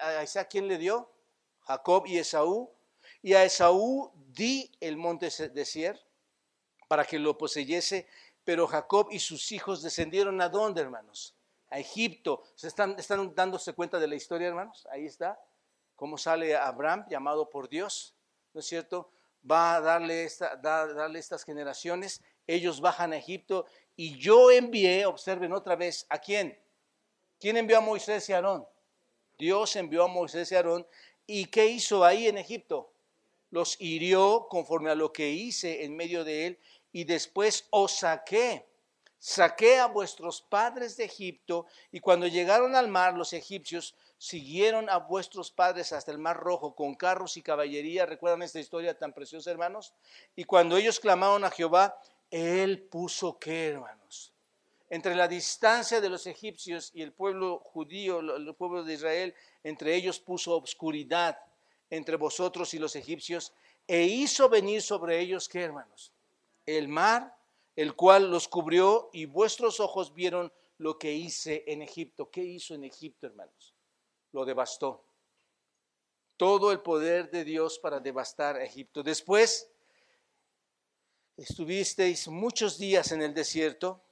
a 0.00 0.22
Isaac, 0.22 0.48
¿quién 0.50 0.68
le 0.68 0.78
dio? 0.78 1.10
Jacob 1.62 2.06
y 2.06 2.18
Esaú. 2.18 2.70
Y 3.20 3.34
a 3.34 3.44
Esaú 3.44 4.12
di 4.14 4.70
el 4.80 4.96
monte 4.96 5.28
de 5.48 5.64
Sier 5.64 6.00
para 6.88 7.04
que 7.04 7.18
lo 7.18 7.36
poseyese, 7.36 8.06
pero 8.44 8.66
Jacob 8.66 9.08
y 9.10 9.18
sus 9.18 9.50
hijos 9.52 9.82
descendieron 9.82 10.40
a 10.40 10.48
dónde, 10.48 10.82
hermanos? 10.82 11.34
A 11.72 11.78
Egipto. 11.78 12.42
¿Se 12.54 12.68
están, 12.68 12.96
dándose 13.34 13.72
cuenta 13.72 13.98
de 13.98 14.06
la 14.06 14.14
historia, 14.14 14.48
hermanos? 14.48 14.86
Ahí 14.90 15.06
está. 15.06 15.40
Cómo 15.96 16.18
sale 16.18 16.54
Abraham, 16.54 17.06
llamado 17.08 17.48
por 17.48 17.66
Dios, 17.66 18.14
¿no 18.52 18.60
es 18.60 18.66
cierto? 18.66 19.10
Va 19.50 19.76
a 19.76 19.80
darle, 19.80 20.24
esta, 20.24 20.54
darle 20.56 21.18
estas 21.18 21.44
generaciones. 21.44 22.20
Ellos 22.46 22.82
bajan 22.82 23.14
a 23.14 23.16
Egipto 23.16 23.64
y 23.96 24.18
yo 24.18 24.50
envié, 24.50 25.06
observen 25.06 25.54
otra 25.54 25.74
vez, 25.74 26.04
¿a 26.10 26.18
quién? 26.18 26.58
¿Quién 27.40 27.56
envió 27.56 27.78
a 27.78 27.80
Moisés 27.80 28.28
y 28.28 28.34
Aarón? 28.34 28.66
Dios 29.38 29.74
envió 29.76 30.04
a 30.04 30.08
Moisés 30.08 30.52
y 30.52 30.56
Aarón. 30.56 30.86
¿Y 31.26 31.46
qué 31.46 31.68
hizo 31.68 32.04
ahí 32.04 32.28
en 32.28 32.36
Egipto? 32.36 32.92
Los 33.48 33.80
hirió 33.80 34.46
conforme 34.50 34.90
a 34.90 34.94
lo 34.94 35.10
que 35.10 35.30
hice 35.30 35.84
en 35.84 35.96
medio 35.96 36.22
de 36.22 36.48
él 36.48 36.58
y 36.92 37.04
después 37.04 37.66
os 37.70 37.92
saqué. 37.92 38.66
Saqué 39.24 39.78
a 39.78 39.86
vuestros 39.86 40.42
padres 40.42 40.96
de 40.96 41.04
Egipto 41.04 41.66
y 41.92 42.00
cuando 42.00 42.26
llegaron 42.26 42.74
al 42.74 42.88
mar 42.88 43.14
los 43.16 43.32
egipcios 43.32 43.94
siguieron 44.18 44.90
a 44.90 44.96
vuestros 44.96 45.52
padres 45.52 45.92
hasta 45.92 46.10
el 46.10 46.18
mar 46.18 46.38
rojo 46.38 46.74
con 46.74 46.96
carros 46.96 47.36
y 47.36 47.42
caballería. 47.42 48.04
¿Recuerdan 48.04 48.42
esta 48.42 48.58
historia 48.58 48.98
tan 48.98 49.12
preciosa, 49.12 49.52
hermanos? 49.52 49.94
Y 50.34 50.42
cuando 50.42 50.76
ellos 50.76 50.98
clamaron 50.98 51.44
a 51.44 51.52
Jehová, 51.52 51.96
él 52.32 52.82
puso 52.82 53.38
qué, 53.38 53.68
hermanos? 53.68 54.32
Entre 54.90 55.14
la 55.14 55.28
distancia 55.28 56.00
de 56.00 56.10
los 56.10 56.26
egipcios 56.26 56.90
y 56.92 57.02
el 57.02 57.12
pueblo 57.12 57.60
judío, 57.60 58.18
el 58.18 58.52
pueblo 58.56 58.82
de 58.82 58.94
Israel, 58.94 59.36
entre 59.62 59.94
ellos 59.94 60.18
puso 60.18 60.56
obscuridad 60.56 61.38
entre 61.90 62.16
vosotros 62.16 62.74
y 62.74 62.80
los 62.80 62.96
egipcios 62.96 63.52
e 63.86 64.02
hizo 64.02 64.48
venir 64.48 64.82
sobre 64.82 65.20
ellos 65.20 65.48
qué, 65.48 65.62
hermanos? 65.62 66.10
el 66.66 66.88
mar, 66.88 67.36
el 67.76 67.94
cual 67.94 68.30
los 68.30 68.48
cubrió 68.48 69.10
y 69.12 69.26
vuestros 69.26 69.80
ojos 69.80 70.12
vieron 70.14 70.52
lo 70.78 70.98
que 70.98 71.12
hice 71.12 71.64
en 71.66 71.82
Egipto. 71.82 72.30
¿Qué 72.30 72.42
hizo 72.42 72.74
en 72.74 72.84
Egipto, 72.84 73.26
hermanos? 73.26 73.74
Lo 74.32 74.44
devastó. 74.44 75.04
Todo 76.36 76.72
el 76.72 76.80
poder 76.80 77.30
de 77.30 77.44
Dios 77.44 77.78
para 77.78 78.00
devastar 78.00 78.56
a 78.56 78.64
Egipto. 78.64 79.02
Después 79.02 79.70
estuvisteis 81.36 82.28
muchos 82.28 82.78
días 82.78 83.12
en 83.12 83.22
el 83.22 83.32
desierto 83.32 84.02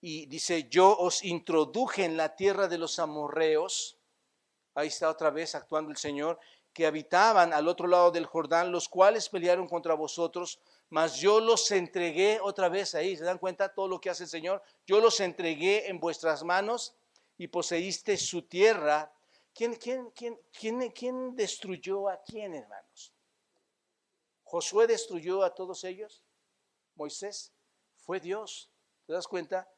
y 0.00 0.26
dice, 0.26 0.68
yo 0.68 0.96
os 0.96 1.24
introduje 1.24 2.04
en 2.04 2.16
la 2.16 2.36
tierra 2.36 2.68
de 2.68 2.76
los 2.76 2.98
amorreos. 2.98 3.96
Ahí 4.74 4.88
está 4.88 5.08
otra 5.08 5.30
vez 5.30 5.54
actuando 5.54 5.90
el 5.90 5.96
Señor, 5.96 6.38
que 6.74 6.86
habitaban 6.86 7.54
al 7.54 7.68
otro 7.68 7.86
lado 7.86 8.10
del 8.10 8.26
Jordán, 8.26 8.70
los 8.70 8.88
cuales 8.88 9.28
pelearon 9.28 9.66
contra 9.66 9.94
vosotros 9.94 10.60
mas 10.94 11.16
yo 11.16 11.40
los 11.40 11.72
entregué 11.72 12.38
otra 12.40 12.68
vez 12.68 12.94
ahí, 12.94 13.16
¿se 13.16 13.24
dan 13.24 13.38
cuenta 13.38 13.74
todo 13.74 13.88
lo 13.88 14.00
que 14.00 14.10
hace 14.10 14.22
el 14.22 14.28
Señor? 14.28 14.62
Yo 14.86 15.00
los 15.00 15.18
entregué 15.18 15.88
en 15.88 15.98
vuestras 15.98 16.44
manos 16.44 16.94
y 17.36 17.48
poseíste 17.48 18.16
su 18.16 18.42
tierra. 18.42 19.12
¿Quién, 19.52 19.74
quién, 19.74 20.12
quién, 20.12 20.38
quién, 20.56 20.88
quién 20.92 21.34
destruyó 21.34 22.08
a 22.08 22.22
quién, 22.22 22.54
hermanos? 22.54 23.12
¿Josué 24.44 24.86
destruyó 24.86 25.42
a 25.42 25.52
todos 25.52 25.82
ellos? 25.82 26.22
¿Moisés? 26.94 27.52
Fue 27.96 28.20
Dios. 28.20 28.70
¿Te 29.04 29.14
das 29.14 29.26
cuenta? 29.26 29.68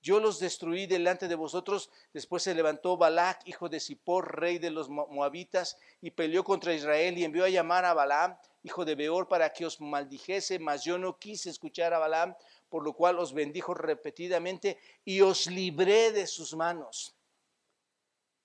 Yo 0.00 0.18
los 0.18 0.38
destruí 0.38 0.86
delante 0.86 1.28
de 1.28 1.34
vosotros. 1.34 1.90
Después 2.14 2.42
se 2.42 2.54
levantó 2.54 2.96
Balac, 2.96 3.46
hijo 3.46 3.68
de 3.68 3.80
Zippor, 3.80 4.40
rey 4.40 4.58
de 4.58 4.70
los 4.70 4.88
moabitas, 4.88 5.76
y 6.00 6.12
peleó 6.12 6.42
contra 6.42 6.72
Israel 6.72 7.18
y 7.18 7.24
envió 7.24 7.44
a 7.44 7.50
llamar 7.50 7.84
a 7.84 7.92
Balaam 7.92 8.38
hijo 8.64 8.84
de 8.84 8.96
Beor, 8.96 9.28
para 9.28 9.50
que 9.50 9.66
os 9.66 9.80
maldijese, 9.80 10.58
mas 10.58 10.82
yo 10.82 10.98
no 10.98 11.18
quise 11.18 11.50
escuchar 11.50 11.92
a 11.94 11.98
Balaam, 11.98 12.34
por 12.68 12.82
lo 12.82 12.94
cual 12.94 13.18
os 13.18 13.32
bendijo 13.32 13.74
repetidamente 13.74 14.78
y 15.04 15.20
os 15.20 15.46
libré 15.46 16.10
de 16.10 16.26
sus 16.26 16.56
manos. 16.56 17.14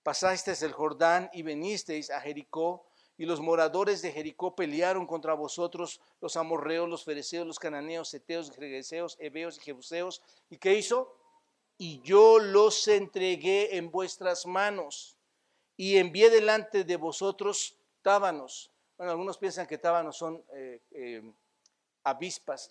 Pasasteis 0.03 0.61
el 0.61 0.73
Jordán 0.73 1.29
y 1.33 1.41
venisteis 1.41 2.11
a 2.11 2.19
Jericó, 2.21 2.85
y 3.17 3.25
los 3.25 3.41
moradores 3.41 4.01
de 4.01 4.11
Jericó 4.11 4.55
pelearon 4.55 5.05
contra 5.07 5.33
vosotros, 5.33 5.99
los 6.21 6.37
amorreos, 6.37 6.87
los 6.87 7.03
fereceos, 7.03 7.47
los 7.47 7.59
cananeos, 7.59 8.09
seteos, 8.09 8.51
gregeseos, 8.51 9.17
heveos 9.19 9.57
y 9.57 9.61
jebuseos. 9.61 10.21
¿Y 10.49 10.57
qué 10.57 10.75
hizo? 10.75 11.15
Y 11.77 12.01
yo 12.01 12.39
los 12.39 12.87
entregué 12.87 13.77
en 13.77 13.89
vuestras 13.89 14.45
manos, 14.45 15.17
y 15.77 15.97
envié 15.97 16.29
delante 16.29 16.83
de 16.83 16.95
vosotros 16.97 17.77
tábanos, 18.01 18.71
bueno, 18.99 19.11
algunos 19.11 19.37
piensan 19.37 19.65
que 19.65 19.77
tábanos 19.77 20.17
son 20.17 20.43
eh, 20.53 20.81
eh, 20.91 21.23
avispas, 22.03 22.69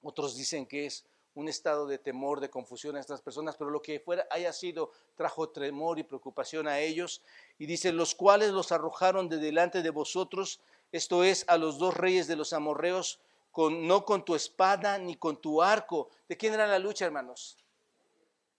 otros 0.00 0.34
dicen 0.34 0.64
que 0.64 0.86
es 0.86 1.04
un 1.34 1.46
estado 1.46 1.86
de 1.86 1.98
temor, 1.98 2.40
de 2.40 2.48
confusión 2.48 2.96
a 2.96 3.00
estas 3.00 3.20
personas, 3.20 3.54
pero 3.58 3.68
lo 3.68 3.82
que 3.82 4.00
fuera 4.00 4.26
haya 4.30 4.50
sido 4.54 4.92
trajo 5.14 5.50
temor 5.50 5.98
y 5.98 6.04
preocupación 6.04 6.68
a 6.68 6.80
ellos. 6.80 7.20
Y 7.58 7.66
dice, 7.66 7.92
los 7.92 8.14
cuales 8.14 8.50
los 8.52 8.72
arrojaron 8.72 9.28
de 9.28 9.36
delante 9.36 9.82
de 9.82 9.90
vosotros, 9.90 10.58
esto 10.90 11.22
es, 11.22 11.44
a 11.48 11.58
los 11.58 11.78
dos 11.78 11.94
reyes 11.94 12.26
de 12.28 12.36
los 12.36 12.54
amorreos, 12.54 13.20
con, 13.52 13.86
no 13.86 14.06
con 14.06 14.24
tu 14.24 14.34
espada 14.34 14.96
ni 14.96 15.16
con 15.16 15.36
tu 15.38 15.60
arco. 15.60 16.08
¿De 16.30 16.38
quién 16.38 16.54
era 16.54 16.66
la 16.66 16.78
lucha, 16.78 17.04
hermanos? 17.04 17.58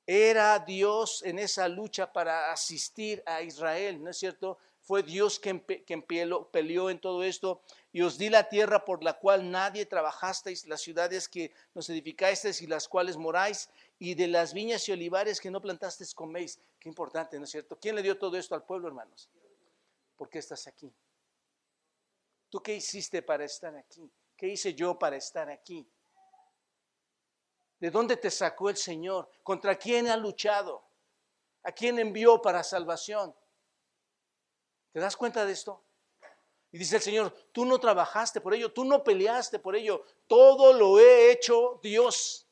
Era 0.06 0.60
Dios 0.60 1.24
en 1.24 1.40
esa 1.40 1.68
lucha 1.68 2.14
para 2.14 2.52
asistir 2.52 3.24
a 3.26 3.42
Israel, 3.42 4.04
¿no 4.04 4.12
es 4.12 4.18
cierto? 4.18 4.60
Fue 4.90 5.04
Dios 5.04 5.40
quien, 5.40 5.60
quien 5.60 6.02
peleó 6.02 6.90
en 6.90 7.00
todo 7.00 7.22
esto 7.22 7.62
y 7.92 8.02
os 8.02 8.18
di 8.18 8.28
la 8.28 8.50
tierra 8.50 8.86
por 8.86 9.04
la 9.04 9.20
cual 9.20 9.52
nadie 9.52 9.86
trabajasteis, 9.86 10.66
las 10.66 10.82
ciudades 10.82 11.30
que 11.30 11.54
nos 11.76 11.88
edificasteis 11.92 12.60
y 12.64 12.66
las 12.66 12.88
cuales 12.88 13.16
moráis, 13.16 13.70
y 14.00 14.16
de 14.16 14.28
las 14.28 14.52
viñas 14.52 14.90
y 14.90 14.92
olivares 14.92 15.40
que 15.40 15.52
no 15.52 15.62
plantasteis 15.62 16.16
coméis. 16.16 16.60
Qué 16.80 16.90
importante, 16.90 17.38
¿no 17.38 17.44
es 17.44 17.52
cierto? 17.52 17.78
¿Quién 17.80 17.98
le 17.98 18.02
dio 18.02 18.18
todo 18.18 18.36
esto 18.36 18.56
al 18.56 18.64
pueblo, 18.64 18.88
hermanos? 18.88 19.30
¿Por 20.18 20.28
qué 20.28 20.40
estás 20.40 20.66
aquí? 20.66 20.92
¿Tú 22.50 22.60
qué 22.60 22.74
hiciste 22.74 23.22
para 23.22 23.46
estar 23.46 23.76
aquí? 23.76 24.10
¿Qué 24.36 24.48
hice 24.48 24.74
yo 24.74 24.98
para 24.98 25.18
estar 25.18 25.52
aquí? 25.52 25.88
¿De 27.80 27.92
dónde 27.92 28.18
te 28.18 28.32
sacó 28.32 28.72
el 28.72 28.78
Señor? 28.78 29.30
¿Contra 29.44 29.76
quién 29.76 30.08
ha 30.08 30.18
luchado? 30.18 30.84
¿A 31.62 31.72
quién 31.72 32.00
envió 32.00 32.42
para 32.42 32.64
salvación? 32.64 33.36
¿Te 34.92 35.00
das 35.00 35.16
cuenta 35.16 35.46
de 35.46 35.54
esto? 35.54 35.84
Y 36.72 36.78
dice 36.78 36.98
el 36.98 37.02
Señor, 37.02 37.34
tú 37.52 37.66
no 37.66 37.80
trabajaste 37.80 38.42
por 38.42 38.54
ello, 38.54 38.72
tú 38.72 38.86
no 38.86 39.04
peleaste 39.04 39.60
por 39.60 39.76
ello, 39.76 40.06
todo 40.28 40.74
lo 40.74 41.00
he 41.00 41.32
hecho 41.32 41.80
Dios. 41.82 42.48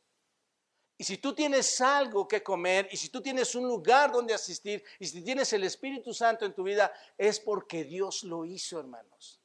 Y 0.98 1.04
si 1.04 1.18
tú 1.18 1.36
tienes 1.36 1.80
algo 1.80 2.28
que 2.28 2.42
comer, 2.42 2.90
y 2.92 2.98
si 2.98 3.10
tú 3.10 3.22
tienes 3.22 3.54
un 3.54 3.68
lugar 3.68 4.12
donde 4.12 4.34
asistir, 4.34 4.84
y 4.98 5.06
si 5.06 5.22
tienes 5.22 5.54
el 5.54 5.64
Espíritu 5.64 6.12
Santo 6.12 6.46
en 6.46 6.54
tu 6.54 6.64
vida, 6.64 6.92
es 7.16 7.40
porque 7.40 7.84
Dios 7.84 8.24
lo 8.24 8.46
hizo, 8.46 8.80
hermanos. 8.80 9.40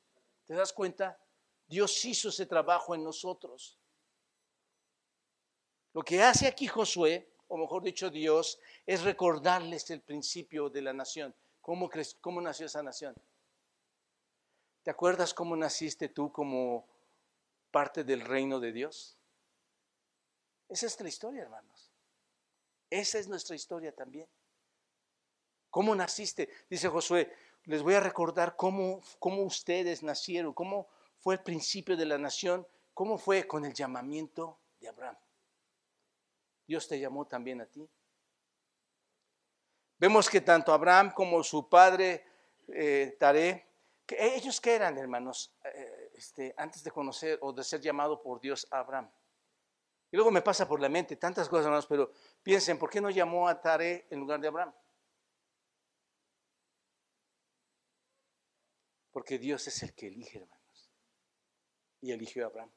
¿Te 0.47 0.55
das 0.55 0.73
cuenta? 0.73 1.19
Dios 1.67 2.03
hizo 2.07 2.31
ese 2.31 2.47
trabajo 2.47 2.95
en 2.95 3.05
nosotros. 3.05 3.79
Lo 5.93 6.03
que 6.03 6.23
hace 6.23 6.47
aquí 6.47 6.67
Josué, 6.67 7.31
o 7.49 7.59
mejor 7.59 7.83
dicho 7.83 8.09
Dios, 8.09 8.59
es 8.87 9.03
recordarles 9.03 9.91
el 9.91 10.01
principio 10.01 10.71
de 10.71 10.81
la 10.81 10.95
nación. 10.95 11.35
¿Cómo, 11.63 11.89
cómo 12.21 12.41
nació 12.41 12.67
esa 12.67 12.83
nación? 12.83 13.15
¿Te 14.83 14.91
acuerdas 14.91 15.33
cómo 15.33 15.57
naciste 15.57 16.09
tú 16.09 16.33
como 16.33 16.87
parte 17.71 18.03
del 18.03 18.21
reino 18.21 18.59
de 18.59 18.73
Dios? 18.73 19.17
Esa 20.69 20.87
es 20.87 21.01
la 21.01 21.09
historia, 21.09 21.43
hermanos. 21.43 21.91
Esa 22.91 23.19
es 23.19 23.29
nuestra 23.29 23.55
historia 23.55 23.95
también. 23.95 24.29
¿Cómo 25.71 25.95
naciste? 25.95 26.51
Dice 26.69 26.89
Josué, 26.89 27.33
les 27.65 27.83
voy 27.83 27.95
a 27.95 28.01
recordar 28.01 28.57
cómo, 28.57 29.01
cómo 29.19 29.43
ustedes 29.43 30.03
nacieron, 30.03 30.53
cómo 30.53 30.89
fue 31.19 31.37
el 31.37 31.43
principio 31.43 31.97
de 31.97 32.05
la 32.05 32.19
nación, 32.19 32.67
cómo 32.93 33.19
fue 33.19 33.47
con 33.47 33.65
el 33.65 33.73
llamamiento 33.73 34.59
de 34.81 34.89
Abraham. 34.89 35.17
Dios 36.67 36.89
te 36.89 36.99
llamó 36.99 37.27
también 37.27 37.61
a 37.61 37.67
ti. 37.67 37.89
Vemos 40.03 40.29
que 40.29 40.41
tanto 40.41 40.73
Abraham 40.73 41.13
como 41.15 41.45
su 41.45 41.69
padre 41.69 42.27
eh, 42.67 43.17
Taré 43.21 43.73
ellos 44.19 44.61
qué 44.61 44.75
eran, 44.75 44.99
hermanos, 44.99 45.55
eh, 45.65 46.11
este, 46.17 46.53
antes 46.57 46.83
de 46.83 46.91
conocer 46.91 47.39
o 47.41 47.53
de 47.53 47.63
ser 47.63 47.81
llamado 47.81 48.21
por 48.21 48.41
Dios 48.41 48.67
a 48.73 48.81
Abraham. 48.81 49.09
Y 50.11 50.17
luego 50.17 50.33
me 50.33 50.43
pasa 50.43 50.67
por 50.67 50.81
la 50.81 50.89
mente 50.89 51.15
tantas 51.15 51.49
cosas, 51.49 51.67
hermanos, 51.67 51.87
pero 51.87 52.13
piensen, 52.43 52.81
¿por 52.81 52.91
qué 52.91 53.01
no 53.01 53.11
llamó 53.11 53.47
a 53.47 53.61
Tare 53.61 54.09
en 54.11 54.19
lugar 54.19 54.41
de 54.41 54.49
Abraham? 54.49 54.75
Porque 59.13 59.39
Dios 59.39 59.69
es 59.69 59.85
el 59.85 59.95
que 59.95 60.09
elige, 60.09 60.39
hermanos. 60.41 60.91
Y 62.01 62.11
eligió 62.11 62.45
a 62.45 62.49
Abraham. 62.49 62.73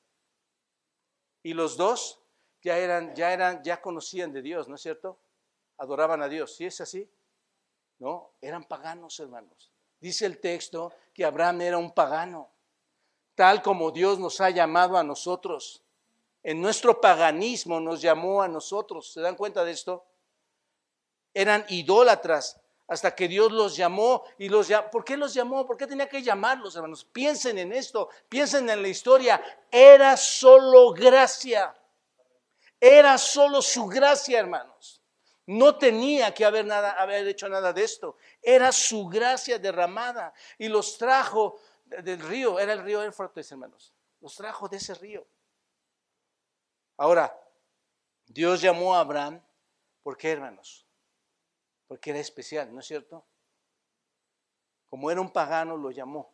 Y 1.41 1.55
los 1.55 1.75
dos 1.75 2.22
ya 2.61 2.77
eran, 2.77 3.16
ya 3.16 3.33
eran, 3.33 3.64
ya 3.64 3.81
conocían 3.81 4.31
de 4.31 4.44
Dios, 4.44 4.70
¿no 4.70 4.75
es 4.75 4.81
cierto? 4.83 5.20
Adoraban 5.77 6.22
a 6.22 6.27
Dios. 6.27 6.55
¿Sí 6.55 6.66
es 6.66 6.79
así? 6.81 7.09
No, 8.00 8.31
eran 8.42 8.64
paganos, 8.64 9.20
hermanos. 9.20 9.72
Dice 10.00 10.25
el 10.25 10.40
texto 10.40 10.94
que 11.14 11.25
Abraham 11.25 11.61
era 11.61 11.77
un 11.77 11.92
pagano, 11.92 12.50
tal 13.33 13.61
como 13.61 13.92
Dios 13.92 14.20
nos 14.20 14.42
ha 14.42 14.50
llamado 14.50 14.98
a 14.98 15.03
nosotros. 15.03 15.81
En 16.44 16.61
nuestro 16.61 17.01
paganismo 17.01 17.79
nos 17.79 18.01
llamó 18.01 18.42
a 18.42 18.48
nosotros. 18.48 19.11
¿Se 19.11 19.22
dan 19.22 19.35
cuenta 19.35 19.64
de 19.64 19.72
esto? 19.72 20.05
Eran 21.33 21.66
idólatras 21.70 22.61
hasta 22.88 23.16
que 23.16 23.27
Dios 23.27 23.51
los 23.51 23.75
llamó 23.75 24.24
y 24.38 24.50
los 24.50 24.68
llamó. 24.68 24.92
¿Por 24.92 25.03
qué 25.03 25.18
los 25.18 25.33
llamó? 25.33 25.66
¿Por 25.66 25.75
qué 25.75 25.88
tenía 25.88 26.07
que 26.07 26.22
llamarlos, 26.22 26.75
hermanos? 26.75 27.03
Piensen 27.03 27.57
en 27.57 27.74
esto, 27.74 28.09
piensen 28.29 28.70
en 28.70 28.81
la 28.81 28.88
historia. 28.88 29.42
Era 29.72 30.16
solo 30.18 30.92
gracia. 30.92 31.75
Era 32.79 33.18
solo 33.18 33.61
su 33.61 33.88
gracia, 33.88 34.40
hermanos. 34.40 35.01
No 35.48 35.77
tenía 35.77 36.34
que 36.34 36.44
haber, 36.44 36.66
nada, 36.66 36.94
haber 36.94 37.27
hecho 37.27 37.48
nada 37.48 37.72
de 37.72 37.84
esto. 37.84 38.18
Era 38.42 38.72
su 38.72 39.08
gracia 39.08 39.60
derramada 39.60 40.34
y 40.58 40.68
los 40.68 40.98
trajo 40.98 41.60
del 41.86 42.20
río. 42.20 42.60
Era 42.60 42.74
el 42.74 42.84
río 42.84 43.03
Éufrates, 43.03 43.51
hermanos. 43.51 43.94
Los 44.22 44.36
trajo 44.36 44.68
de 44.68 44.77
ese 44.77 44.96
río. 44.96 45.25
Ahora, 46.98 47.38
Dios 48.25 48.62
llamó 48.62 48.96
a 48.96 49.01
Abraham. 49.01 49.42
¿Por 50.01 50.18
qué, 50.18 50.31
hermanos? 50.31 50.86
Porque 51.88 52.10
era 52.10 52.20
especial, 52.20 52.74
¿no 52.74 52.79
es 52.79 52.88
cierto? 52.88 53.24
Como 54.88 55.12
era 55.12 55.22
un 55.22 55.31
pagano, 55.31 55.77
lo 55.77 55.92
llamó. 55.92 56.34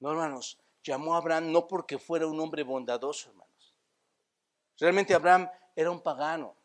No, 0.00 0.10
hermanos, 0.10 0.58
llamó 0.82 1.14
a 1.14 1.18
Abraham 1.18 1.52
no 1.52 1.68
porque 1.68 1.98
fuera 1.98 2.26
un 2.26 2.40
hombre 2.40 2.64
bondadoso, 2.64 3.30
hermanos. 3.30 3.76
Realmente 4.78 5.14
Abraham 5.14 5.48
era 5.76 5.90
un 5.90 6.00
pagano. 6.00 6.56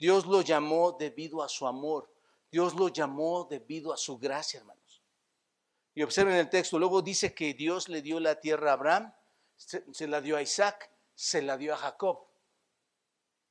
Dios 0.00 0.24
lo 0.24 0.40
llamó 0.40 0.92
debido 0.92 1.42
a 1.42 1.48
su 1.48 1.66
amor. 1.66 2.10
Dios 2.50 2.74
lo 2.74 2.88
llamó 2.88 3.44
debido 3.44 3.92
a 3.92 3.98
su 3.98 4.18
gracia, 4.18 4.58
hermanos. 4.58 5.02
Y 5.94 6.02
observen 6.02 6.36
el 6.36 6.48
texto, 6.48 6.78
luego 6.78 7.02
dice 7.02 7.34
que 7.34 7.52
Dios 7.52 7.90
le 7.90 8.00
dio 8.00 8.18
la 8.18 8.40
tierra 8.40 8.70
a 8.70 8.74
Abraham, 8.74 9.12
se, 9.56 10.08
la 10.08 10.22
dio 10.22 10.38
a 10.38 10.42
Isaac, 10.42 10.90
se 11.14 11.42
la 11.42 11.58
dio 11.58 11.74
a 11.74 11.76
Jacob. 11.76 12.20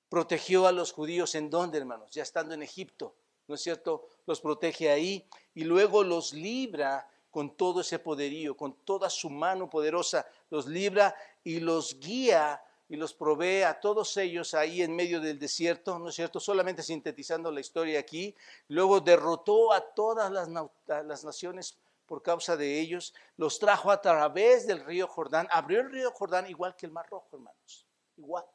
Protegió 0.09 0.65
a 0.65 0.71
los 0.71 0.91
judíos 0.91 1.35
en 1.35 1.51
dónde, 1.51 1.77
hermanos? 1.77 2.11
Ya 2.11 2.23
estando 2.23 2.55
en 2.55 2.63
Egipto, 2.63 3.15
¿no 3.47 3.53
es 3.53 3.61
cierto? 3.61 4.07
Los 4.25 4.41
protege 4.41 4.89
ahí 4.89 5.29
y 5.53 5.65
luego 5.65 6.03
los 6.03 6.33
libra 6.33 7.07
con 7.29 7.55
todo 7.55 7.81
ese 7.81 7.99
poderío, 7.99 8.57
con 8.57 8.73
toda 8.83 9.11
su 9.11 9.29
mano 9.29 9.69
poderosa, 9.69 10.25
los 10.49 10.65
libra 10.65 11.15
y 11.43 11.59
los 11.59 11.99
guía 11.99 12.59
y 12.89 12.95
los 12.95 13.13
provee 13.13 13.61
a 13.61 13.79
todos 13.79 14.17
ellos 14.17 14.55
ahí 14.55 14.81
en 14.81 14.95
medio 14.95 15.21
del 15.21 15.37
desierto, 15.37 15.99
¿no 15.99 16.09
es 16.09 16.15
cierto? 16.15 16.39
Solamente 16.39 16.81
sintetizando 16.81 17.51
la 17.51 17.59
historia 17.59 17.99
aquí. 17.99 18.35
Luego 18.67 18.99
derrotó 18.99 19.71
a 19.71 19.93
todas 19.93 20.31
las, 20.31 20.49
las 20.87 21.23
naciones 21.23 21.77
por 22.07 22.23
causa 22.23 22.57
de 22.57 22.79
ellos, 22.79 23.13
los 23.37 23.59
trajo 23.59 23.91
a 23.91 24.01
través 24.01 24.65
del 24.65 24.83
río 24.83 25.07
Jordán, 25.07 25.47
abrió 25.51 25.81
el 25.81 25.91
río 25.91 26.11
Jordán 26.11 26.49
igual 26.49 26.75
que 26.75 26.87
el 26.87 26.91
Mar 26.91 27.07
Rojo, 27.07 27.27
hermanos, 27.33 27.85
igual. 28.17 28.45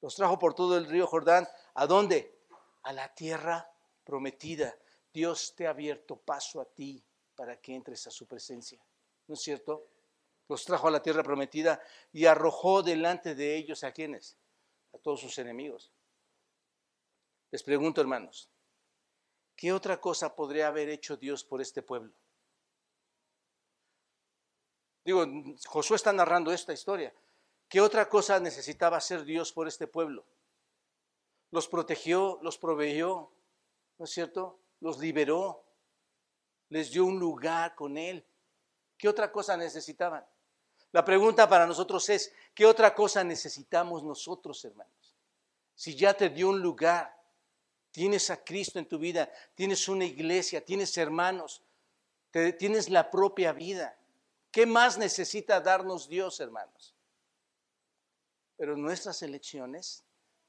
Los 0.00 0.14
trajo 0.14 0.38
por 0.38 0.54
todo 0.54 0.78
el 0.78 0.86
río 0.86 1.08
Jordán, 1.08 1.48
¿a 1.74 1.88
dónde? 1.88 2.38
A 2.84 2.92
la 2.92 3.12
tierra 3.12 3.68
prometida. 4.04 4.78
Dios 5.12 5.54
te 5.56 5.66
ha 5.66 5.70
abierto 5.70 6.14
paso 6.14 6.60
a 6.60 6.66
ti 6.66 7.02
para 7.34 7.56
que 7.56 7.74
entres 7.74 8.06
a 8.06 8.12
su 8.12 8.26
presencia, 8.26 8.80
¿no 9.26 9.34
es 9.34 9.40
cierto? 9.40 9.88
Los 10.48 10.64
trajo 10.64 10.88
a 10.88 10.90
la 10.90 11.02
tierra 11.02 11.22
prometida 11.22 11.80
y 12.12 12.24
arrojó 12.24 12.82
delante 12.82 13.34
de 13.34 13.56
ellos 13.56 13.84
a 13.84 13.92
quienes, 13.92 14.38
a 14.94 14.98
todos 14.98 15.20
sus 15.20 15.38
enemigos. 15.38 15.92
Les 17.50 17.62
pregunto, 17.62 18.00
hermanos, 18.00 18.50
¿qué 19.54 19.72
otra 19.72 20.00
cosa 20.00 20.34
podría 20.34 20.68
haber 20.68 20.88
hecho 20.88 21.16
Dios 21.16 21.44
por 21.44 21.60
este 21.60 21.82
pueblo? 21.82 22.12
Digo, 25.04 25.24
Josué 25.66 25.96
está 25.96 26.12
narrando 26.12 26.52
esta 26.52 26.72
historia. 26.72 27.14
¿Qué 27.68 27.80
otra 27.80 28.08
cosa 28.08 28.40
necesitaba 28.40 28.96
hacer 28.96 29.24
Dios 29.24 29.52
por 29.52 29.68
este 29.68 29.86
pueblo? 29.86 30.26
Los 31.50 31.68
protegió, 31.68 32.38
los 32.42 32.58
proveyó, 32.58 33.30
¿no 33.98 34.04
es 34.04 34.10
cierto? 34.10 34.58
Los 34.80 34.98
liberó, 34.98 35.64
les 36.68 36.90
dio 36.90 37.04
un 37.04 37.18
lugar 37.18 37.74
con 37.74 37.96
Él. 37.96 38.24
¿Qué 38.96 39.08
otra 39.08 39.32
cosa 39.32 39.56
necesitaban? 39.56 40.26
La 40.92 41.04
pregunta 41.04 41.48
para 41.48 41.66
nosotros 41.66 42.08
es, 42.08 42.32
¿qué 42.54 42.64
otra 42.64 42.94
cosa 42.94 43.22
necesitamos 43.22 44.02
nosotros, 44.02 44.64
hermanos? 44.64 45.14
Si 45.74 45.94
ya 45.94 46.14
te 46.14 46.30
dio 46.30 46.48
un 46.48 46.60
lugar, 46.60 47.14
tienes 47.90 48.30
a 48.30 48.42
Cristo 48.42 48.78
en 48.78 48.86
tu 48.86 48.98
vida, 48.98 49.30
tienes 49.54 49.88
una 49.88 50.04
iglesia, 50.04 50.64
tienes 50.64 50.96
hermanos, 50.96 51.62
tienes 52.58 52.88
la 52.88 53.10
propia 53.10 53.52
vida. 53.52 53.96
¿Qué 54.50 54.66
más 54.66 54.96
necesita 54.98 55.60
darnos 55.60 56.08
Dios, 56.08 56.40
hermanos? 56.40 56.94
Pero 58.56 58.76
nuestras 58.76 59.22
elecciones 59.22 60.04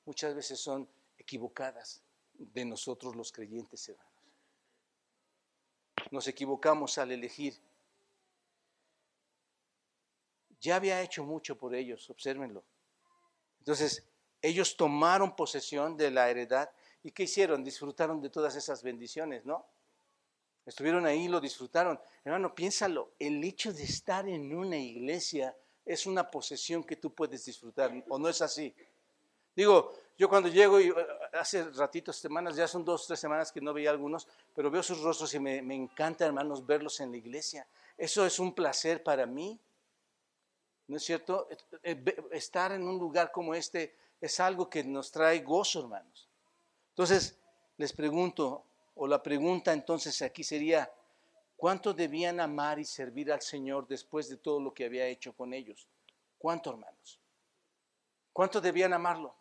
muchas 0.06 0.34
veces 0.34 0.60
son 0.60 0.90
equivocadas 1.18 2.02
de 2.34 2.66
nosotros 2.66 3.16
los 3.16 3.32
creyentes, 3.32 3.88
hermanos. 3.90 4.14
Nos 6.12 6.28
equivocamos 6.28 6.98
al 6.98 7.12
elegir. 7.12 7.60
Ya 10.62 10.76
había 10.76 11.02
hecho 11.02 11.24
mucho 11.24 11.58
por 11.58 11.76
ellos, 11.76 12.10
obsérvenlo. 12.10 12.64
Entonces, 13.60 14.06
ellos 14.42 14.76
tomaron 14.78 15.36
posesión 15.36 15.98
de 15.98 16.12
la 16.12 16.30
heredad 16.30 16.70
y 17.04 17.12
¿qué 17.12 17.24
hicieron? 17.24 17.64
Disfrutaron 17.64 18.22
de 18.22 18.30
todas 18.30 18.56
esas 18.56 18.84
bendiciones, 18.84 19.46
¿no? 19.46 19.66
Estuvieron 20.66 21.06
ahí, 21.06 21.28
lo 21.28 21.40
disfrutaron. 21.40 22.00
Hermano, 22.24 22.54
piénsalo, 22.54 23.14
el 23.18 23.44
hecho 23.44 23.74
de 23.74 23.84
estar 23.84 24.28
en 24.28 24.56
una 24.56 24.78
iglesia 24.78 25.56
es 25.86 26.06
una 26.06 26.30
posesión 26.30 26.84
que 26.84 26.96
tú 26.96 27.14
puedes 27.14 27.46
disfrutar, 27.46 27.92
¿o 28.08 28.20
no 28.20 28.30
es 28.30 28.42
así? 28.42 28.76
Digo, 29.56 29.94
yo 30.18 30.30
cuando 30.30 30.48
llego, 30.50 30.80
y 30.80 30.92
uh, 30.92 30.96
hace 31.34 31.64
ratitos, 31.72 32.18
semanas, 32.18 32.56
ya 32.56 32.68
son 32.68 32.86
dos, 32.86 33.08
tres 33.08 33.20
semanas 33.20 33.52
que 33.52 33.62
no 33.62 33.74
veía 33.74 33.90
algunos, 33.90 34.28
pero 34.56 34.70
veo 34.70 34.84
sus 34.84 35.02
rostros 35.02 35.34
y 35.34 35.40
me, 35.40 35.62
me 35.62 35.76
encanta, 35.76 36.26
hermanos, 36.26 36.66
verlos 36.66 37.00
en 37.00 37.12
la 37.12 37.18
iglesia. 37.18 37.68
Eso 37.98 38.26
es 38.26 38.40
un 38.40 38.54
placer 38.54 39.02
para 39.02 39.26
mí. 39.26 39.60
¿No 40.90 40.98
es 40.98 41.04
cierto? 41.04 41.48
Eh, 41.84 42.04
estar 42.32 42.72
en 42.72 42.88
un 42.88 42.98
lugar 42.98 43.32
como 43.32 43.54
este 43.54 43.96
es 44.20 44.40
algo 44.40 44.68
que 44.68 44.84
nos 44.84 45.12
trae 45.12 45.40
gozo, 45.42 45.82
hermanos. 45.82 46.28
Entonces, 46.90 47.38
les 47.78 47.94
pregunto, 47.94 48.66
o 48.96 49.06
la 49.06 49.22
pregunta 49.22 49.72
entonces 49.72 50.20
aquí 50.24 50.44
sería, 50.44 50.92
¿cuánto 51.56 51.94
debían 51.94 52.40
amar 52.40 52.80
y 52.80 52.86
servir 52.86 53.32
al 53.32 53.44
Señor 53.44 53.88
después 53.88 54.30
de 54.30 54.38
todo 54.38 54.60
lo 54.60 54.74
que 54.74 54.86
había 54.86 55.06
hecho 55.06 55.32
con 55.34 55.54
ellos? 55.54 55.88
¿Cuánto, 56.40 56.72
hermanos? 56.72 57.20
¿Cuánto 58.34 58.60
debían 58.60 58.92
amarlo? 58.92 59.36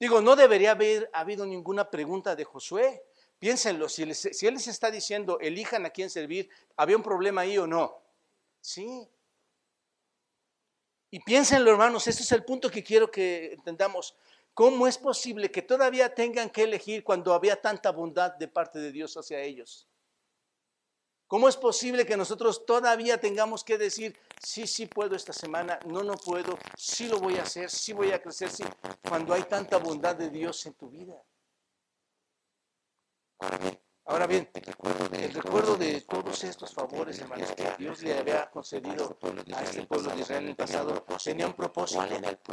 Digo, 0.00 0.22
no 0.22 0.36
debería 0.36 0.70
haber 0.70 1.10
habido 1.12 1.44
ninguna 1.44 1.90
pregunta 1.90 2.34
de 2.34 2.44
Josué. 2.44 3.04
Piénsenlo, 3.38 3.90
si, 3.90 4.14
si 4.14 4.46
él 4.46 4.54
les 4.54 4.68
está 4.68 4.90
diciendo, 4.90 5.38
elijan 5.38 5.84
a 5.84 5.90
quién 5.90 6.08
servir, 6.08 6.48
¿había 6.78 6.96
un 6.96 7.02
problema 7.02 7.42
ahí 7.42 7.58
o 7.58 7.66
no? 7.66 7.94
Sí. 8.62 9.06
Y 11.10 11.20
piénsenlo, 11.20 11.70
hermanos, 11.70 12.06
este 12.06 12.22
es 12.22 12.32
el 12.32 12.44
punto 12.44 12.70
que 12.70 12.84
quiero 12.84 13.10
que 13.10 13.52
entendamos. 13.52 14.14
¿Cómo 14.52 14.86
es 14.86 14.98
posible 14.98 15.50
que 15.50 15.62
todavía 15.62 16.14
tengan 16.14 16.50
que 16.50 16.64
elegir 16.64 17.04
cuando 17.04 17.32
había 17.32 17.60
tanta 17.60 17.92
bondad 17.92 18.34
de 18.34 18.48
parte 18.48 18.78
de 18.78 18.92
Dios 18.92 19.16
hacia 19.16 19.40
ellos? 19.40 19.88
¿Cómo 21.28 21.48
es 21.48 21.56
posible 21.56 22.06
que 22.06 22.16
nosotros 22.16 22.64
todavía 22.66 23.20
tengamos 23.20 23.62
que 23.62 23.76
decir, 23.76 24.18
sí, 24.42 24.66
sí 24.66 24.86
puedo 24.86 25.14
esta 25.14 25.32
semana, 25.32 25.78
no, 25.86 26.02
no 26.02 26.14
puedo, 26.14 26.58
sí 26.74 27.06
lo 27.06 27.18
voy 27.18 27.36
a 27.36 27.42
hacer, 27.42 27.70
sí 27.70 27.92
voy 27.92 28.12
a 28.12 28.22
crecer, 28.22 28.50
sí, 28.50 28.64
cuando 29.06 29.34
hay 29.34 29.42
tanta 29.42 29.76
bondad 29.76 30.16
de 30.16 30.30
Dios 30.30 30.64
en 30.64 30.72
tu 30.72 30.88
vida? 30.88 31.22
Ahora 34.08 34.26
bien, 34.26 34.48
el 34.54 35.34
recuerdo 35.34 35.76
de 35.76 36.00
todos 36.00 36.42
estos 36.42 36.72
favores, 36.72 37.18
hermanos, 37.18 37.52
que 37.52 37.74
Dios 37.76 38.02
le 38.02 38.16
había 38.16 38.50
concedido 38.50 39.18
a 39.54 39.62
este 39.62 39.86
pueblo 39.86 40.10
de 40.12 40.20
Israel 40.22 40.44
en 40.44 40.48
el 40.48 40.56
pasado, 40.56 41.04
tenía 41.22 41.46
un 41.46 41.52
propósito. 41.52 42.00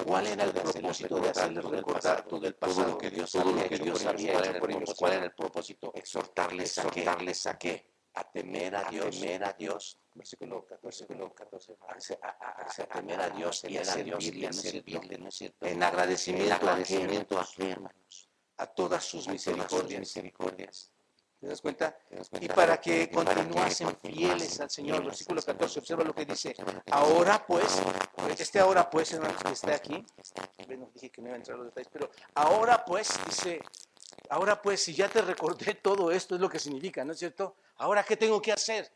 ¿Cuál 0.06 0.28
era 0.28 0.44
el 0.44 0.52
propósito 0.52 1.18
de 1.18 1.30
hacerles 1.30 1.64
recordar 1.64 2.28
todo 2.28 2.46
el 2.46 2.56
pasado 2.56 2.98
que 2.98 3.10
Dios 3.10 3.34
había 3.36 3.68
hecho 3.68 4.60
por 4.60 4.70
ellos? 4.70 4.94
¿Cuál 4.98 5.14
era 5.14 5.24
el 5.24 5.32
propósito? 5.32 5.94
Exhortarles 5.96 6.78
a 7.48 7.58
qué? 7.58 7.90
A 8.16 8.30
temer 8.30 8.76
a 8.76 8.84
Dios. 8.90 9.18
temer 9.18 9.46
a 9.46 9.54
Dios. 9.54 9.98
Versículo 10.14 10.66
14. 10.66 11.08
A, 12.22 12.86
temer 12.88 13.22
a 13.22 13.30
Dios 13.30 13.64
y 13.66 13.78
a 13.78 13.86
servirle. 13.86 14.50
En 15.62 15.84
agradecimiento 15.84 17.40
a 17.40 17.48
hermanos? 17.60 18.30
A 18.58 18.68
todas 18.68 19.06
sus 19.06 19.30
misericordias 19.30 20.92
¿Te 21.40 21.48
das 21.48 21.62
cuenta? 21.62 21.98
Y 22.40 22.48
para 22.48 22.80
que 22.80 23.10
continuasen 23.10 23.96
fieles 23.98 24.60
al 24.60 24.70
Señor. 24.70 25.04
Versículo 25.04 25.42
14, 25.42 25.80
observa 25.80 26.04
lo 26.04 26.14
que 26.14 26.26
dice. 26.26 26.56
Ahora 26.92 27.46
pues, 27.46 27.82
este 28.38 28.60
ahora 28.60 28.90
pues, 28.90 29.12
hermanos, 29.14 29.44
que 29.44 29.52
está 29.52 29.76
aquí, 29.76 30.06
bueno, 30.66 30.90
dije 30.94 31.10
que 31.10 31.22
no 31.22 31.28
iba 31.28 31.36
a 31.36 31.38
entrar 31.38 31.58
los 31.58 31.68
detalles, 31.68 31.90
pero 31.92 32.10
ahora 32.34 32.84
pues, 32.86 33.10
dice, 33.26 33.62
ahora 34.30 34.62
pues, 34.62 34.84
si 34.84 34.94
ya 34.94 35.10
te 35.10 35.22
recordé 35.22 35.76
todo 35.76 36.12
esto, 36.12 36.36
es 36.36 36.42
lo 36.42 36.50
que 36.50 36.60
significa, 36.60 37.04
¿no 37.04 37.14
es 37.14 37.20
cierto? 37.20 37.58
Ahora, 37.78 38.04
¿qué 38.04 38.16
tengo 38.16 38.42
que 38.42 38.54
hacer? 38.54 38.92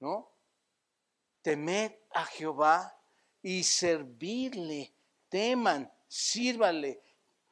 ¿No? 0.00 0.30
Temed 1.42 1.92
a 2.10 2.24
Jehová 2.26 2.96
y 3.42 3.62
servirle, 3.62 4.92
teman, 5.28 5.90
sírvanle. 6.08 7.00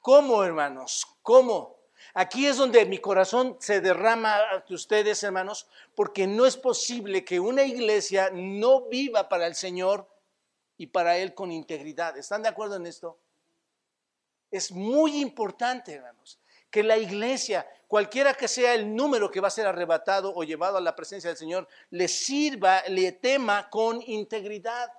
¿Cómo, 0.01 0.43
hermanos? 0.43 1.07
¿Cómo? 1.23 1.76
Aquí 2.19 2.47
es 2.47 2.57
donde 2.57 2.87
mi 2.87 2.97
corazón 2.97 3.59
se 3.61 3.83
derrama 3.83 4.39
ante 4.51 4.73
ustedes, 4.73 5.23
hermanos, 5.23 5.69
porque 5.95 6.27
no 6.27 6.47
es 6.47 6.57
posible 6.57 7.27
que 7.27 7.39
una 7.39 7.63
iglesia 7.63 8.31
no 8.33 8.89
viva 8.89 9.29
para 9.29 9.47
el 9.47 9.55
Señor 9.55 10.09
y 10.79 10.87
para 10.87 11.19
Él 11.19 11.35
con 11.35 11.53
integridad. 11.53 12.17
¿Están 12.17 12.43
de 12.43 12.49
acuerdo 12.49 12.77
en 12.77 12.87
esto? 12.87 13.19
Es 14.51 14.73
muy 14.73 15.21
importante, 15.21 15.93
hermanos, 15.93 16.41
que 16.71 16.83
la 16.83 16.97
iglesia, 16.97 17.69
cualquiera 17.87 18.33
que 18.33 18.49
sea 18.49 18.73
el 18.73 18.97
número 18.97 19.31
que 19.31 19.41
va 19.41 19.49
a 19.49 19.51
ser 19.51 19.67
arrebatado 19.67 20.33
o 20.35 20.43
llevado 20.43 20.79
a 20.79 20.81
la 20.81 20.97
presencia 20.97 21.29
del 21.29 21.37
Señor, 21.37 21.69
le 21.91 22.09
sirva, 22.09 22.83
le 22.89 23.13
tema 23.13 23.69
con 23.69 24.01
integridad. 24.01 24.91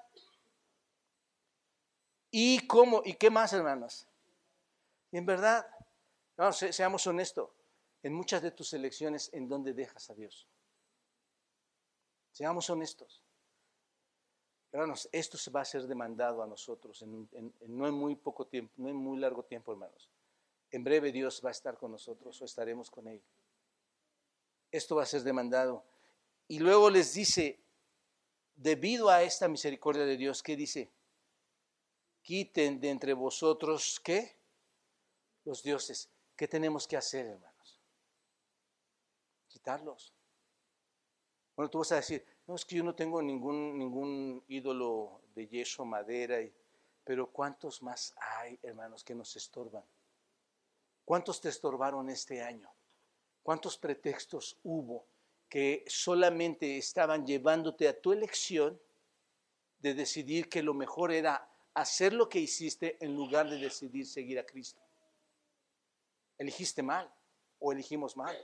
¿Y 2.30 2.68
cómo? 2.68 3.02
¿Y 3.04 3.14
qué 3.14 3.32
más, 3.32 3.54
hermanos? 3.54 4.08
en 5.12 5.26
verdad, 5.26 5.66
no, 6.38 6.54
seamos 6.54 7.08
honestos. 7.08 7.50
En 8.04 8.14
muchas 8.14 8.42
de 8.42 8.52
tus 8.52 8.74
elecciones, 8.74 9.30
¿en 9.34 9.50
dónde 9.50 9.74
dejas 9.74 10.10
a 10.10 10.14
Dios? 10.14 10.48
Seamos 12.32 12.70
honestos. 12.70 13.24
Hermanos, 14.72 15.10
esto 15.12 15.38
se 15.38 15.50
va 15.50 15.62
a 15.62 15.66
ser 15.66 15.88
demandado 15.88 16.44
a 16.44 16.48
nosotros 16.48 17.02
en, 17.02 17.28
no 17.68 17.88
en 17.88 17.94
muy 17.94 18.16
poco 18.16 18.46
tiempo, 18.46 18.72
no 18.78 18.90
en 18.90 18.96
muy 18.96 19.18
largo 19.18 19.44
tiempo, 19.44 19.72
hermanos. 19.72 20.10
En 20.70 20.84
breve 20.84 21.12
Dios 21.12 21.42
va 21.44 21.50
a 21.50 21.52
estar 21.52 21.78
con 21.78 21.92
nosotros 21.92 22.40
o 22.42 22.46
estaremos 22.46 22.92
con 22.92 23.08
Él. 23.08 23.22
Esto 24.72 24.96
va 24.96 25.04
a 25.04 25.08
ser 25.08 25.24
demandado. 25.24 25.84
Y 26.48 26.60
luego 26.60 26.90
les 26.90 27.14
dice, 27.14 27.60
debido 28.56 29.10
a 29.10 29.24
esta 29.24 29.48
misericordia 29.48 30.06
de 30.06 30.18
Dios, 30.18 30.44
¿qué 30.44 30.56
dice? 30.56 30.92
Quiten 32.22 32.80
de 32.80 32.90
entre 32.90 33.14
vosotros, 33.14 34.00
¿qué? 34.04 34.36
Los 35.46 35.64
dioses. 35.64 36.10
¿Qué 36.38 36.48
tenemos 36.48 36.88
que 36.88 36.96
hacer, 36.96 37.26
hermanos? 37.26 37.82
Quitarlos. 39.48 40.14
Bueno, 41.56 41.72
tú 41.72 41.80
vas 41.80 41.92
a 41.92 41.96
decir, 41.96 42.24
no, 42.46 42.54
es 42.54 42.64
que 42.64 42.76
yo 42.76 42.84
no 42.84 42.94
tengo 42.94 43.20
ningún, 43.24 43.76
ningún 43.80 44.44
ídolo 44.48 45.20
de 45.34 45.48
yeso, 45.48 45.84
madera, 45.84 46.38
pero 47.04 47.32
¿cuántos 47.32 47.82
más 47.82 48.14
hay, 48.18 48.60
hermanos, 48.62 49.04
que 49.04 49.16
nos 49.16 49.36
estorban? 49.36 49.84
¿Cuántos 51.04 51.42
te 51.42 51.50
estorbaron 51.50 52.08
este 52.12 52.44
año? 52.44 52.70
¿Cuántos 53.42 53.76
pretextos 53.78 54.60
hubo 54.64 55.08
que 55.50 55.84
solamente 55.88 56.78
estaban 56.78 57.26
llevándote 57.26 57.88
a 57.88 58.00
tu 58.00 58.12
elección 58.12 58.80
de 59.80 59.96
decidir 59.96 60.50
que 60.50 60.62
lo 60.62 60.76
mejor 60.76 61.12
era 61.12 61.50
hacer 61.74 62.14
lo 62.14 62.30
que 62.30 62.40
hiciste 62.40 63.04
en 63.04 63.16
lugar 63.16 63.50
de 63.50 63.58
decidir 63.58 64.06
seguir 64.06 64.38
a 64.38 64.46
Cristo? 64.46 64.87
Elegiste 66.38 66.84
mal 66.84 67.14
o 67.60 67.72
elegimos 67.72 68.16
mal. 68.18 68.36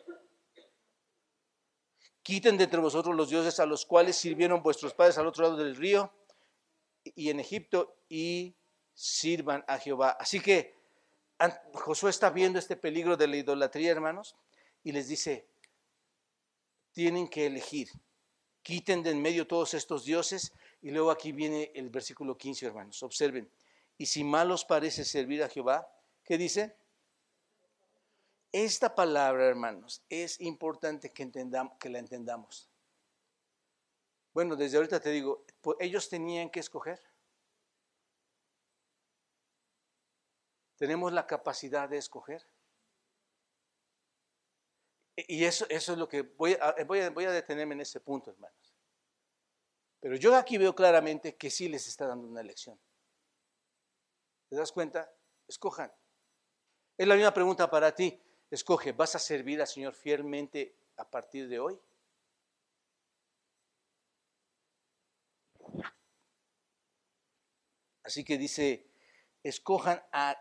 Quiten 2.21 2.58
de 2.58 2.63
entre 2.63 2.79
vosotros 2.79 3.15
los 3.15 3.29
dioses 3.29 3.60
a 3.60 3.65
los 3.65 3.86
cuales 3.86 4.15
sirvieron 4.15 4.63
vuestros 4.63 4.93
padres 4.93 5.17
al 5.17 5.27
otro 5.27 5.43
lado 5.43 5.58
del 5.58 5.75
río 5.75 6.13
y 7.03 7.29
en 7.29 7.39
Egipto 7.39 7.97
y 8.08 8.56
sirvan 8.93 9.63
a 9.67 9.77
Jehová. 9.77 10.12
Así 10.19 10.39
que 10.39 10.75
Josué 11.73 12.10
está 12.10 12.29
viendo 12.29 12.60
este 12.60 12.77
peligro 12.77 13.17
de 13.17 13.27
la 13.27 13.38
idolatría, 13.38 13.91
hermanos, 13.91 14.36
y 14.84 14.91
les 14.91 15.08
dice, 15.08 15.47
tienen 16.91 17.27
que 17.27 17.47
elegir, 17.47 17.89
quiten 18.62 19.03
de 19.03 19.12
en 19.12 19.21
medio 19.21 19.47
todos 19.47 19.73
estos 19.73 20.06
dioses, 20.06 20.53
y 20.82 20.91
luego 20.91 21.12
aquí 21.12 21.32
viene 21.32 21.71
el 21.75 21.89
versículo 21.89 22.38
15, 22.38 22.65
hermanos, 22.67 23.03
observen, 23.03 23.49
y 23.97 24.06
si 24.06 24.23
mal 24.23 24.51
os 24.51 24.63
parece 24.63 25.03
servir 25.03 25.43
a 25.43 25.49
Jehová, 25.49 25.88
¿qué 26.23 26.38
dice? 26.38 26.75
Esta 28.54 28.94
palabra, 28.94 29.48
hermanos, 29.48 30.04
es 30.10 30.39
importante 30.39 31.12
que, 31.12 31.24
entendamos, 31.24 31.76
que 31.80 31.89
la 31.89 31.98
entendamos. 31.98 32.70
Bueno, 34.32 34.56
desde 34.56 34.78
ahorita 34.78 35.00
te 35.00 35.10
digo, 35.10 35.44
ellos 35.80 36.08
tenían 36.08 36.52
que 36.52 36.60
escoger. 36.60 37.02
Tenemos 40.78 41.12
la 41.12 41.26
capacidad 41.26 41.89
de 41.89 41.98
escoger. 41.98 42.46
Y 45.16 45.46
eso, 45.46 45.66
eso 45.70 45.94
es 45.94 45.98
lo 45.98 46.08
que 46.08 46.22
voy 46.22 46.56
a, 46.62 46.76
voy, 46.86 47.26
a, 47.26 47.32
detenerme 47.32 47.74
en 47.74 47.82
ese 47.82 48.02
punto, 48.02 48.30
hermanos. 48.30 48.76
Pero 50.00 50.16
yo 50.16 50.36
aquí 50.36 50.60
veo 50.60 50.76
claramente 50.76 51.36
que 51.38 51.50
sí 51.50 51.68
les 51.68 51.88
está 51.88 52.06
dando 52.06 52.28
una 52.28 52.44
lección. 52.44 52.80
¿Te 54.48 54.56
das 54.56 54.72
cuenta? 54.72 55.12
Escojan. 55.48 55.92
Es 56.96 57.08
la 57.08 57.16
misma 57.16 57.34
pregunta 57.34 57.68
para 57.68 57.96
ti. 57.96 58.22
Escoge, 58.54 58.92
¿vas 58.92 59.16
a 59.16 59.20
servir 59.20 59.60
al 59.62 59.68
Señor 59.68 59.96
fielmente 59.96 60.76
a 60.98 61.10
partir 61.10 61.48
de 61.48 61.60
hoy? 61.60 61.80
Así 68.04 68.24
que 68.24 68.38
dice, 68.38 68.86
escojan 69.42 70.04
a, 70.12 70.39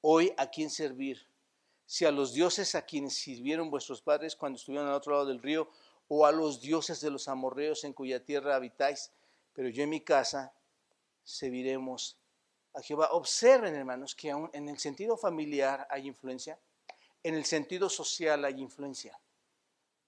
hoy 0.00 0.32
a 0.38 0.48
quién 0.48 0.70
servir. 0.70 1.28
Si 1.84 2.06
a 2.06 2.10
los 2.10 2.32
dioses 2.32 2.74
a 2.74 2.86
quienes 2.86 3.12
sirvieron 3.12 3.70
vuestros 3.70 4.00
padres 4.00 4.34
cuando 4.34 4.56
estuvieron 4.56 4.88
al 4.88 4.94
otro 4.94 5.12
lado 5.12 5.26
del 5.26 5.42
río, 5.42 5.68
o 6.08 6.24
a 6.24 6.32
los 6.32 6.62
dioses 6.62 7.02
de 7.02 7.10
los 7.10 7.28
amorreos 7.28 7.84
en 7.84 7.92
cuya 7.92 8.24
tierra 8.24 8.56
habitáis, 8.56 9.12
pero 9.52 9.68
yo 9.68 9.82
en 9.82 9.90
mi 9.90 10.00
casa 10.00 10.54
serviremos 11.22 12.16
a 12.72 12.80
Jehová. 12.80 13.10
Observen, 13.12 13.74
hermanos, 13.74 14.14
que 14.14 14.30
aún 14.30 14.48
en 14.54 14.70
el 14.70 14.78
sentido 14.78 15.18
familiar 15.18 15.86
hay 15.90 16.06
influencia, 16.06 16.58
en 17.24 17.34
el 17.34 17.44
sentido 17.44 17.90
social 17.90 18.44
hay 18.44 18.60
influencia. 18.60 19.18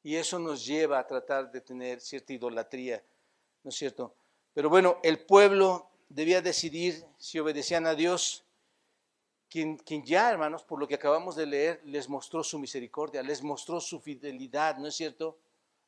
Y 0.04 0.14
eso 0.14 0.38
nos 0.38 0.64
lleva 0.64 1.00
a 1.00 1.06
tratar 1.06 1.50
de 1.50 1.60
tener 1.60 2.00
cierta 2.00 2.32
idolatría, 2.32 3.02
¿no 3.64 3.70
es 3.70 3.74
cierto? 3.74 4.14
Pero 4.54 4.70
bueno, 4.70 5.00
el 5.02 5.18
pueblo 5.18 5.90
debía 6.08 6.40
decidir 6.40 7.04
si 7.18 7.40
obedecían 7.40 7.86
a 7.86 7.96
Dios, 7.96 8.44
quien, 9.50 9.76
quien, 9.78 10.04
ya, 10.04 10.30
hermanos, 10.30 10.62
por 10.62 10.78
lo 10.78 10.86
que 10.86 10.94
acabamos 10.94 11.34
de 11.34 11.46
leer, 11.46 11.80
les 11.84 12.08
mostró 12.08 12.44
su 12.44 12.60
misericordia, 12.60 13.22
les 13.24 13.42
mostró 13.42 13.80
su 13.80 13.98
fidelidad, 13.98 14.76
¿no 14.76 14.86
es 14.86 14.94
cierto? 14.94 15.38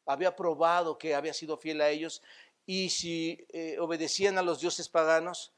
había 0.09 0.35
probado 0.35 0.99
que 0.99 1.15
había 1.15 1.35
sido 1.35 1.57
fiel 1.57 1.81
a 1.81 1.91
ellos 1.91 2.23
y 2.67 2.89
si 2.91 3.47
eh, 3.51 3.77
obedecían 3.79 4.39
a 4.39 4.43
los 4.43 4.61
dioses 4.61 4.89
paganos, 4.89 5.53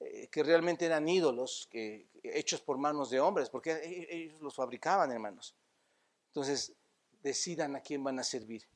eh, 0.00 0.28
que 0.28 0.42
realmente 0.42 0.86
eran 0.86 1.08
ídolos 1.08 1.68
hechos 2.22 2.60
por 2.60 2.78
manos 2.78 3.10
de 3.10 3.20
hombres, 3.20 3.50
porque 3.50 3.72
e, 3.72 4.02
e, 4.02 4.16
ellos 4.24 4.40
los 4.40 4.54
fabricaban, 4.54 5.10
hermanos. 5.12 5.54
Entonces, 6.28 6.72
decidan 7.22 7.76
a 7.76 7.80
quién 7.80 8.02
van 8.02 8.18
a 8.18 8.24
servir. 8.24 8.66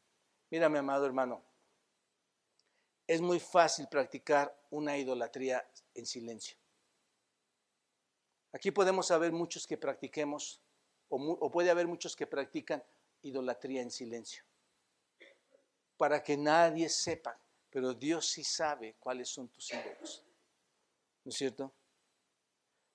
Mira, 0.50 0.68
mi 0.68 0.78
amado 0.78 1.06
hermano, 1.06 1.42
es 3.06 3.20
muy 3.20 3.40
fácil 3.40 3.88
practicar 3.88 4.54
una 4.70 4.96
idolatría 4.96 5.66
en 5.94 6.06
silencio. 6.06 6.56
Aquí 8.52 8.70
podemos 8.70 9.06
saber 9.06 9.32
muchos 9.32 9.66
que 9.66 9.76
practiquemos, 9.76 10.60
o 11.08 11.50
puede 11.50 11.70
haber 11.70 11.86
muchos 11.86 12.16
que 12.16 12.26
practican 12.26 12.82
idolatría 13.22 13.82
en 13.82 13.90
silencio 13.90 14.42
para 15.98 16.22
que 16.22 16.36
nadie 16.36 16.88
sepa, 16.88 17.38
pero 17.68 17.92
Dios 17.92 18.26
sí 18.26 18.44
sabe 18.44 18.94
cuáles 18.98 19.28
son 19.28 19.48
tus 19.48 19.70
ídolos. 19.72 20.24
¿No 21.28 21.30
es 21.30 21.36
cierto? 21.36 21.74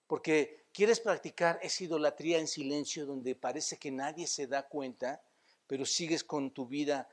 Porque 0.08 0.66
quieres 0.74 1.00
practicar 1.00 1.60
esa 1.62 1.84
idolatría 1.84 2.40
en 2.40 2.48
silencio 2.48 3.06
donde 3.06 3.36
parece 3.36 3.78
que 3.78 3.92
nadie 3.92 4.26
se 4.26 4.48
da 4.48 4.64
cuenta, 4.64 5.22
pero 5.68 5.86
sigues 5.86 6.24
con 6.24 6.50
tu 6.50 6.66
vida 6.66 7.08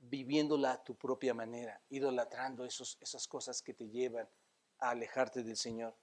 viviéndola 0.00 0.72
a 0.72 0.84
tu 0.84 0.96
propia 0.96 1.32
manera, 1.32 1.80
idolatrando 1.88 2.66
esos, 2.66 2.98
esas 3.00 3.26
cosas 3.26 3.62
que 3.62 3.72
te 3.72 3.88
llevan 3.88 4.28
a 4.80 4.90
alejarte 4.90 5.42
del 5.42 5.56
Señor. 5.56 5.96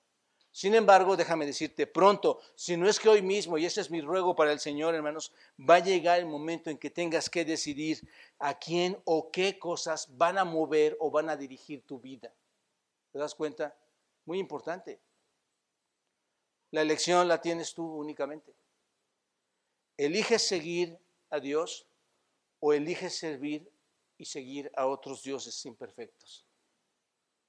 Sin 0.51 0.73
embargo, 0.73 1.15
déjame 1.15 1.45
decirte, 1.45 1.85
pronto, 1.85 2.39
si 2.55 2.77
no 2.77 2.89
es 2.89 2.99
que 2.99 3.09
hoy 3.09 3.21
mismo, 3.21 3.59
y 3.59 3.65
ese 3.67 3.81
es 3.81 3.91
mi 3.91 4.01
ruego 4.01 4.35
para 4.35 4.51
el 4.51 4.59
Señor, 4.59 4.95
hermanos, 4.95 5.31
va 5.59 5.75
a 5.75 5.83
llegar 5.83 6.17
el 6.17 6.25
momento 6.25 6.71
en 6.71 6.79
que 6.79 6.89
tengas 6.89 7.29
que 7.29 7.45
decidir 7.45 8.09
a 8.39 8.57
quién 8.57 8.99
o 9.05 9.29
qué 9.29 9.59
cosas 9.59 10.17
van 10.17 10.39
a 10.39 10.45
mover 10.45 10.97
o 10.99 11.11
van 11.11 11.29
a 11.29 11.37
dirigir 11.37 11.83
tu 11.83 11.99
vida. 11.99 12.33
¿Te 13.11 13.19
das 13.19 13.35
cuenta? 13.35 13.77
Muy 14.27 14.37
importante. 14.37 14.99
La 16.69 16.81
elección 16.81 17.27
la 17.27 17.41
tienes 17.41 17.73
tú 17.73 17.83
únicamente. 17.83 18.53
¿Eliges 19.97 20.47
seguir 20.47 20.99
a 21.31 21.39
Dios 21.39 21.87
o 22.59 22.73
eliges 22.73 23.17
servir 23.17 23.67
y 24.19 24.25
seguir 24.25 24.71
a 24.75 24.85
otros 24.85 25.23
dioses 25.23 25.65
imperfectos? 25.65 26.47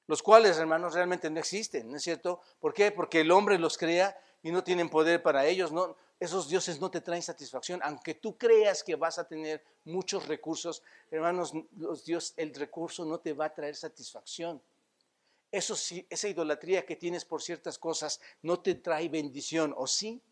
los 0.08 0.22
cuales, 0.22 0.56
hermanos, 0.56 0.94
realmente 0.94 1.30
no 1.30 1.38
existen, 1.38 1.90
¿no 1.90 1.98
es 1.98 2.02
cierto? 2.02 2.40
¿Por 2.58 2.72
qué? 2.72 2.90
Porque 2.90 3.20
el 3.20 3.30
hombre 3.30 3.58
los 3.58 3.76
crea 3.76 4.18
y 4.42 4.50
no 4.50 4.64
tienen 4.64 4.88
poder 4.88 5.22
para 5.22 5.44
ellos, 5.46 5.70
no, 5.70 5.96
esos 6.18 6.48
dioses 6.48 6.80
no 6.80 6.90
te 6.90 7.02
traen 7.02 7.22
satisfacción, 7.22 7.80
aunque 7.84 8.14
tú 8.14 8.36
creas 8.38 8.82
que 8.82 8.96
vas 8.96 9.18
a 9.18 9.28
tener 9.28 9.62
muchos 9.84 10.26
recursos, 10.26 10.82
hermanos, 11.10 11.52
los 11.76 12.04
dios, 12.06 12.32
el 12.38 12.54
recurso 12.54 13.04
no 13.04 13.20
te 13.20 13.34
va 13.34 13.46
a 13.46 13.54
traer 13.54 13.76
satisfacción. 13.76 14.62
Eso 15.50 15.74
sí, 15.74 16.06
esa 16.10 16.28
idolatría 16.28 16.84
que 16.84 16.96
tienes 16.96 17.24
por 17.24 17.42
ciertas 17.42 17.78
cosas 17.78 18.20
no 18.42 18.60
te 18.60 18.74
trae 18.74 19.08
bendición, 19.08 19.74
¿o 19.76 19.86
sí? 19.86 20.22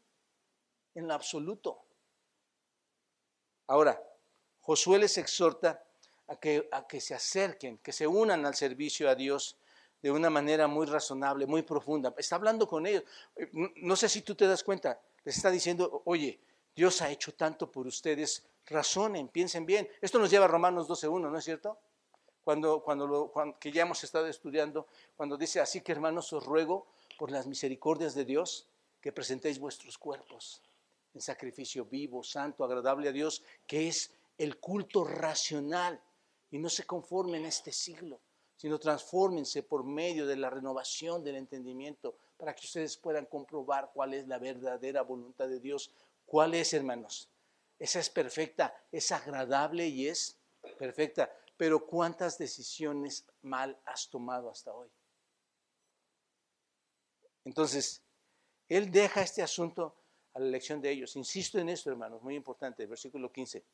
En 0.94 1.08
lo 1.08 1.14
absoluto. 1.14 1.82
Ahora, 3.66 4.02
Josué 4.60 4.98
les 4.98 5.16
exhorta 5.18 5.82
a 6.28 6.36
que, 6.36 6.68
a 6.72 6.86
que 6.86 7.00
se 7.00 7.14
acerquen, 7.14 7.78
que 7.78 7.92
se 7.92 8.06
unan 8.06 8.44
al 8.44 8.54
servicio 8.54 9.08
a 9.08 9.14
Dios 9.14 9.56
de 10.02 10.10
una 10.10 10.30
manera 10.30 10.66
muy 10.66 10.86
razonable, 10.86 11.46
muy 11.46 11.62
profunda. 11.62 12.14
Está 12.18 12.36
hablando 12.36 12.68
con 12.68 12.86
ellos. 12.86 13.04
No 13.76 13.96
sé 13.96 14.08
si 14.08 14.22
tú 14.22 14.34
te 14.34 14.46
das 14.46 14.62
cuenta, 14.62 15.00
les 15.24 15.36
está 15.36 15.50
diciendo, 15.50 16.02
oye, 16.04 16.40
Dios 16.74 17.00
ha 17.00 17.10
hecho 17.10 17.34
tanto 17.34 17.70
por 17.70 17.86
ustedes, 17.86 18.44
razonen, 18.66 19.28
piensen 19.28 19.64
bien. 19.64 19.88
Esto 20.00 20.18
nos 20.18 20.30
lleva 20.30 20.44
a 20.44 20.48
Romanos 20.48 20.88
12.1, 20.88 21.30
¿no 21.30 21.38
es 21.38 21.44
cierto? 21.44 21.78
Cuando, 22.46 22.80
cuando, 22.80 23.08
lo, 23.08 23.32
que 23.58 23.72
ya 23.72 23.82
hemos 23.82 24.04
estado 24.04 24.28
estudiando, 24.28 24.86
cuando 25.16 25.36
dice, 25.36 25.58
así 25.58 25.80
que 25.80 25.90
hermanos, 25.90 26.32
os 26.32 26.46
ruego 26.46 26.86
por 27.18 27.32
las 27.32 27.44
misericordias 27.48 28.14
de 28.14 28.24
Dios 28.24 28.68
que 29.00 29.10
presentéis 29.10 29.58
vuestros 29.58 29.98
cuerpos 29.98 30.62
en 31.12 31.20
sacrificio 31.20 31.86
vivo, 31.86 32.22
santo, 32.22 32.62
agradable 32.62 33.08
a 33.08 33.12
Dios, 33.12 33.42
que 33.66 33.88
es 33.88 34.12
el 34.38 34.60
culto 34.60 35.02
racional 35.02 36.00
y 36.52 36.58
no 36.58 36.68
se 36.68 36.86
conforme 36.86 37.38
en 37.38 37.46
este 37.46 37.72
siglo 37.72 38.20
sino 38.54 38.78
transfórmense 38.78 39.64
por 39.64 39.84
medio 39.84 40.24
de 40.24 40.36
la 40.36 40.48
renovación 40.48 41.24
del 41.24 41.34
entendimiento 41.34 42.16
para 42.38 42.54
que 42.54 42.64
ustedes 42.64 42.96
puedan 42.96 43.26
comprobar 43.26 43.90
cuál 43.92 44.14
es 44.14 44.28
la 44.28 44.38
verdadera 44.38 45.02
voluntad 45.02 45.48
de 45.48 45.60
Dios. 45.60 45.90
¿Cuál 46.24 46.54
es, 46.54 46.72
hermanos? 46.72 47.28
Esa 47.78 48.00
es 48.00 48.08
perfecta, 48.08 48.74
es 48.90 49.12
agradable 49.12 49.86
y 49.88 50.08
es 50.08 50.38
perfecta. 50.78 51.30
Pero 51.56 51.86
¿cuántas 51.86 52.38
decisiones 52.38 53.26
mal 53.42 53.80
has 53.84 54.08
tomado 54.08 54.50
hasta 54.50 54.72
hoy? 54.72 54.88
Entonces, 57.44 58.02
Él 58.68 58.90
deja 58.90 59.22
este 59.22 59.42
asunto 59.42 59.96
a 60.34 60.40
la 60.40 60.46
elección 60.46 60.80
de 60.80 60.90
ellos. 60.90 61.16
Insisto 61.16 61.58
en 61.58 61.68
esto, 61.68 61.90
hermanos, 61.90 62.22
muy 62.22 62.34
importante, 62.34 62.84
versículo 62.86 63.32
15. 63.32 63.64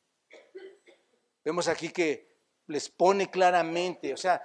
Vemos 1.43 1.67
aquí 1.67 1.89
que 1.89 2.37
les 2.67 2.89
pone 2.89 3.29
claramente, 3.29 4.13
o 4.13 4.17
sea, 4.17 4.41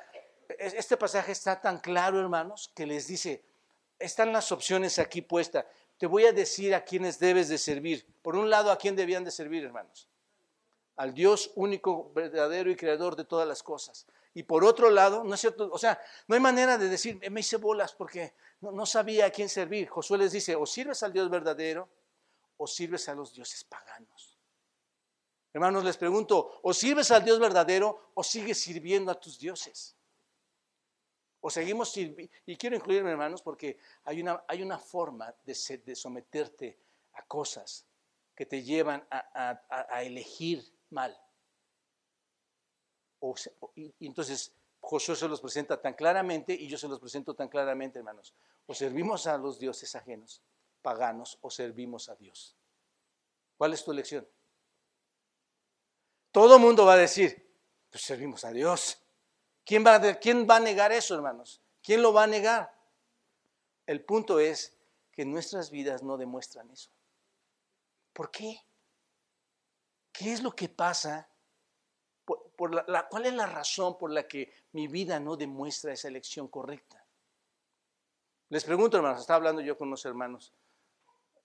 este 0.59 0.97
pasaje 0.97 1.33
está 1.33 1.61
tan 1.61 1.79
claro, 1.79 2.19
hermanos, 2.19 2.73
que 2.75 2.87
les 2.87 3.07
dice, 3.07 3.45
están 3.99 4.33
las 4.33 4.51
opciones 4.51 4.99
aquí 4.99 5.23
puestas. 5.23 5.67
Te 5.99 6.07
voy 6.07 6.25
a 6.25 6.33
decir 6.33 6.75
a 6.75 6.85
quiénes 6.85 7.19
debes 7.19 7.49
de 7.49 7.59
servir. 7.59 8.07
Por 8.23 8.37
un 8.37 8.51
lado, 8.51 8.71
¿a 8.71 8.79
quién 8.79 8.97
debían 8.97 9.25
de 9.25 9.31
servir, 9.31 9.65
hermanos? 9.65 10.09
Al 10.99 11.15
Dios 11.15 11.53
único, 11.55 12.13
verdadero 12.13 12.71
y 12.71 12.77
creador 12.77 13.17
de 13.17 13.25
todas 13.25 13.49
las 13.49 13.63
cosas. 13.63 14.07
Y 14.35 14.43
por 14.43 14.65
otro 14.65 14.91
lado, 14.91 15.25
no 15.25 15.35
es 15.35 15.41
cierto, 15.41 15.71
o 15.73 15.79
sea, 15.79 16.01
no 16.27 16.35
hay 16.35 16.41
manera 16.41 16.77
de 16.77 16.89
decir, 16.89 17.19
me 17.31 17.41
hice 17.41 17.57
bolas 17.57 17.95
porque 17.95 18.35
no, 18.61 18.85
sabía 18.85 19.27
a 19.27 19.31
quién 19.31 19.49
servir. 19.49 19.89
Josué 19.89 20.19
les 20.19 20.33
dice, 20.33 20.55
o 20.55 20.67
sirves 20.67 21.03
al 21.03 21.13
Dios 21.13 21.31
verdadero 21.31 21.89
o 22.57 22.67
sirves 22.67 23.09
a 23.09 23.15
los 23.15 23.33
dioses 23.33 23.65
paganos. 23.65 24.37
Hermanos, 25.53 25.85
les 25.85 25.97
pregunto, 25.97 26.61
o 26.63 26.75
sirves 26.75 27.11
al 27.11 27.25
Dios 27.25 27.39
verdadero 27.39 28.11
o 28.15 28.23
sigues 28.23 28.61
sirviendo 28.61 29.11
a 29.11 29.19
tus 29.19 29.39
dioses. 29.39 29.97
O 31.41 31.49
seguimos 31.49 31.97
y 31.97 32.57
quiero 32.57 32.77
incluirme, 32.77 33.13
hermanos, 33.13 33.41
porque 33.41 33.79
hay 34.05 34.21
una, 34.21 34.45
hay 34.47 34.63
una 34.63 34.79
forma 34.79 35.33
de, 35.45 35.83
de 35.85 35.95
someterte 35.95 36.77
a 37.15 37.23
cosas 37.23 37.87
que 38.39 38.47
te 38.47 38.63
llevan 38.63 39.05
a, 39.11 40.03
elegir 40.05 40.65
mal. 40.91 41.19
y, 43.75 44.07
entonces 44.07 44.53
Josué 44.81 45.17
se 45.17 45.29
los 45.29 45.41
presenta 45.41 45.81
tan 45.81 45.95
claramente 45.95 46.55
y 46.55 46.69
yo 46.69 46.79
se 46.79 46.89
los 46.89 47.01
presento 47.01 47.35
tan 47.35 47.49
claramente, 47.49 47.99
hermanos. 47.99 48.35
O 48.67 48.75
servimos 48.75 49.27
a 49.27 49.37
los 49.37 49.59
dioses 49.59 49.95
ajenos, 49.95 50.43
paganos, 50.83 51.39
o 51.41 51.51
servimos 51.51 52.09
a 52.09 52.15
Dios. 52.15 52.57
¿Cuál 53.57 53.75
es 53.75 53.85
tu 53.85 53.93
elección? 53.93 54.27
Todo 56.31 56.59
mundo 56.59 56.87
va 56.87 56.95
a 56.95 56.99
decir, 56.99 57.51
pues 57.91 58.05
servimos 58.05 58.45
a 58.45 58.53
Dios. 58.53 59.03
¿Quién 59.65 59.85
va, 59.85 59.97
a, 59.97 60.15
¿Quién 60.19 60.47
va 60.49 60.57
a 60.57 60.61
negar 60.61 60.93
eso, 60.93 61.15
hermanos? 61.15 61.61
¿Quién 61.83 62.03
lo 62.03 62.13
va 62.13 62.25
a 62.25 62.27
negar? 62.27 62.73
El 63.87 64.05
punto 64.05 64.39
es 64.39 64.77
que 65.13 65.25
nuestras 65.25 65.71
vidas 65.71 66.03
no 66.03 66.17
demuestran 66.17 66.71
eso. 66.71 66.91
¿Por 68.13 68.31
qué? 68.31 68.63
¿Qué 70.19 70.33
es 70.33 70.43
lo 70.43 70.51
que 70.51 70.69
pasa? 70.69 71.29
por 72.57 72.75
la, 72.75 73.09
¿cuál 73.09 73.27
es 73.27 73.33
la 73.33 73.47
razón 73.47 73.97
por 73.97 74.11
la 74.11 74.27
que 74.27 74.53
mi 74.73 74.89
vida 74.89 75.21
no 75.21 75.37
demuestra 75.37 75.93
esa 75.93 76.09
elección 76.09 76.49
correcta? 76.49 77.03
Les 78.49 78.65
pregunto, 78.65 78.97
hermanos, 78.97 79.21
estaba 79.21 79.37
hablando 79.37 79.63
yo 79.63 79.79
con 79.79 79.89
unos 79.89 80.05
hermanos 80.05 80.53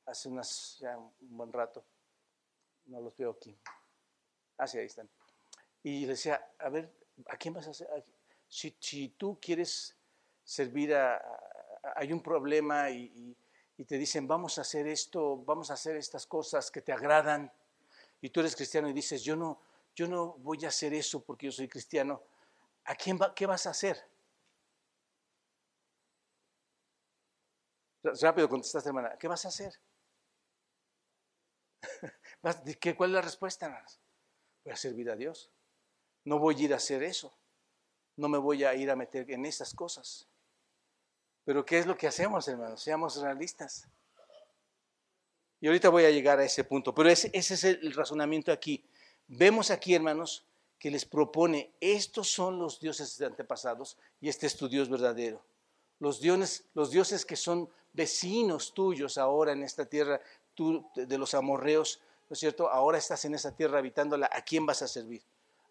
hace 0.07 0.27
unas, 0.27 0.77
ya 0.79 0.97
un 0.97 1.13
buen 1.19 1.53
rato, 1.53 1.85
no 2.85 2.99
los 2.99 3.15
veo 3.15 3.31
aquí. 3.31 3.55
Ah, 4.57 4.65
sí, 4.65 4.79
ahí 4.79 4.87
están. 4.87 5.07
Y 5.83 6.05
decía, 6.05 6.53
a 6.57 6.69
ver, 6.69 6.91
¿a 7.27 7.37
quién 7.37 7.53
vas 7.53 7.67
a 7.67 7.71
hacer? 7.71 7.87
Si, 8.47 8.75
si 8.79 9.09
tú 9.09 9.37
quieres 9.39 9.95
servir 10.43 10.95
a, 10.95 11.21
hay 11.95 12.11
un 12.11 12.23
problema 12.23 12.89
y, 12.89 13.37
y, 13.77 13.85
te 13.85 13.97
dicen, 13.97 14.27
vamos 14.27 14.57
a 14.57 14.61
hacer 14.61 14.87
esto, 14.87 15.37
vamos 15.37 15.69
a 15.69 15.75
hacer 15.75 15.95
estas 15.97 16.25
cosas 16.25 16.71
que 16.71 16.81
te 16.81 16.91
agradan, 16.91 17.51
y 18.23 18.29
tú 18.29 18.39
eres 18.39 18.55
cristiano 18.55 18.87
y 18.87 18.93
dices, 18.93 19.21
yo 19.21 19.35
no, 19.35 19.59
yo 19.93 20.07
no 20.07 20.37
voy 20.37 20.63
a 20.63 20.69
hacer 20.69 20.93
eso 20.93 21.25
porque 21.25 21.47
yo 21.47 21.51
soy 21.51 21.67
cristiano, 21.67 22.23
¿a 22.85 22.95
quién 22.95 23.19
qué 23.35 23.45
vas 23.45 23.67
a 23.67 23.71
hacer? 23.71 24.01
Rápido 28.21 28.47
contestaste, 28.47 28.87
hermana, 28.87 29.17
¿qué 29.19 29.27
vas 29.27 29.43
a 29.43 29.49
hacer? 29.49 29.73
¿Qué, 32.79 32.95
¿Cuál 32.95 33.09
es 33.09 33.15
la 33.15 33.21
respuesta? 33.21 33.85
Voy 34.63 34.71
a 34.71 34.77
servir 34.77 35.09
a 35.09 35.17
Dios. 35.17 35.51
No 36.23 36.39
voy 36.39 36.55
a 36.55 36.63
ir 36.63 36.73
a 36.73 36.77
hacer 36.77 37.03
eso. 37.03 37.37
No 38.15 38.29
me 38.29 38.37
voy 38.37 38.63
a 38.63 38.73
ir 38.73 38.89
a 38.89 38.95
meter 38.95 39.29
en 39.31 39.45
esas 39.45 39.73
cosas. 39.73 40.29
Pero 41.43 41.65
¿qué 41.65 41.79
es 41.79 41.85
lo 41.85 41.97
que 41.97 42.07
hacemos, 42.07 42.47
hermanos? 42.47 42.81
Seamos 42.81 43.17
realistas. 43.17 43.89
Y 45.63 45.67
ahorita 45.67 45.87
voy 45.87 46.03
a 46.03 46.11
llegar 46.11 46.39
a 46.39 46.43
ese 46.43 46.65
punto. 46.65 46.93
Pero 46.93 47.07
ese, 47.07 47.31
es 47.31 47.63
el 47.63 47.93
razonamiento 47.93 48.51
aquí. 48.51 48.83
Vemos 49.29 49.71
aquí, 49.71 49.95
hermanos, 49.95 50.43
que 50.77 50.91
les 50.91 51.05
propone, 51.05 51.71
estos 51.79 52.29
son 52.29 52.59
los 52.59 52.81
dioses 52.81 53.17
de 53.17 53.27
antepasados 53.27 53.97
y 54.19 54.27
este 54.27 54.45
es 54.45 54.57
tu 54.57 54.67
Dios 54.67 54.89
verdadero. 54.89 55.41
Los 55.99 56.19
dioses, 56.19 56.65
los 56.73 56.91
dioses 56.91 57.25
que 57.25 57.37
son 57.37 57.69
vecinos 57.93 58.73
tuyos 58.73 59.17
ahora 59.17 59.53
en 59.53 59.63
esta 59.63 59.85
tierra, 59.85 60.19
tú 60.53 60.85
de 60.95 61.17
los 61.17 61.33
amorreos, 61.33 62.01
¿no 62.29 62.33
es 62.33 62.39
cierto? 62.39 62.67
Ahora 62.67 62.97
estás 62.97 63.23
en 63.23 63.33
esa 63.33 63.55
tierra 63.55 63.79
habitándola, 63.79 64.29
¿a 64.33 64.41
quién 64.41 64.65
vas 64.65 64.81
a 64.81 64.87
servir? 64.89 65.21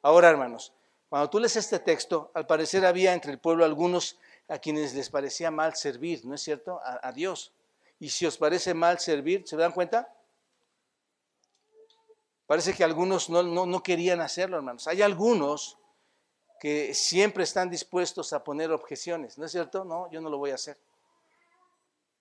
Ahora, 0.01 0.31
hermanos, 0.31 0.73
cuando 1.11 1.29
tú 1.29 1.39
lees 1.39 1.57
este 1.57 1.81
texto, 1.81 2.31
al 2.33 2.47
parecer 2.47 2.87
había 2.87 3.13
entre 3.13 3.33
el 3.33 3.39
pueblo 3.39 3.67
algunos 3.67 4.19
a 4.49 4.59
quienes 4.59 4.95
les 4.95 5.11
parecía 5.11 5.51
mal 5.51 5.77
servir, 5.77 6.25
¿no 6.25 6.35
es 6.35 6.41
cierto? 6.41 6.81
A, 6.83 7.13
Dios. 7.13 7.53
Y 8.03 8.09
si 8.09 8.27
os 8.27 8.37
parece 8.37 8.75
mal 8.75 8.99
servir, 8.99 9.47
¿se 9.47 9.57
dan 9.57 9.71
cuenta? 9.71 10.13
Parece 12.49 12.75
que 12.75 12.83
algunos 12.83 13.31
no, 13.31 13.45
no, 13.45 13.81
querían 13.81 14.21
hacerlo, 14.21 14.57
hermanos. 14.57 14.89
Hay 14.89 15.03
algunos 15.03 15.79
que 16.59 16.95
siempre 16.95 17.45
están 17.45 17.71
dispuestos 17.71 18.33
a 18.33 18.43
poner 18.43 18.73
objeciones, 18.73 19.39
¿no 19.39 19.45
es 19.47 19.53
cierto? 19.53 19.85
No, 19.85 20.11
yo 20.11 20.21
no 20.21 20.31
lo 20.31 20.39
voy 20.39 20.51
a 20.51 20.57
hacer. 20.57 20.77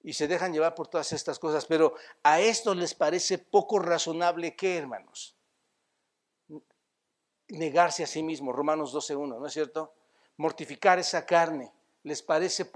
Y 0.03 0.13
se 0.13 0.27
dejan 0.27 0.53
llevar 0.53 0.75
por 0.75 0.87
todas 0.87 1.13
estas 1.13 1.39
cosas, 1.39 1.65
pero 1.65 1.95
a 2.21 2.39
esto 2.39 2.75
les 2.75 2.93
parece 2.93 3.39
poco 3.39 3.79
razonable 3.79 4.55
que, 4.55 4.77
hermanos, 4.77 5.35
negarse 7.47 8.03
a 8.03 8.07
sí 8.07 8.21
mismo, 8.21 8.53
Romanos 8.53 8.93
12.1, 8.93 9.39
¿no 9.39 9.47
es 9.47 9.53
cierto? 9.53 9.95
Mortificar 10.37 10.99
esa 10.99 11.25
carne, 11.25 11.73
les 12.03 12.21
parece, 12.21 12.69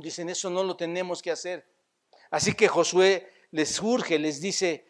dicen, 0.00 0.28
eso 0.28 0.48
no 0.48 0.62
lo 0.62 0.76
tenemos 0.76 1.20
que 1.20 1.32
hacer. 1.32 1.71
Así 2.32 2.54
que 2.54 2.66
Josué 2.66 3.30
les 3.50 3.74
surge, 3.74 4.18
les 4.18 4.40
dice, 4.40 4.86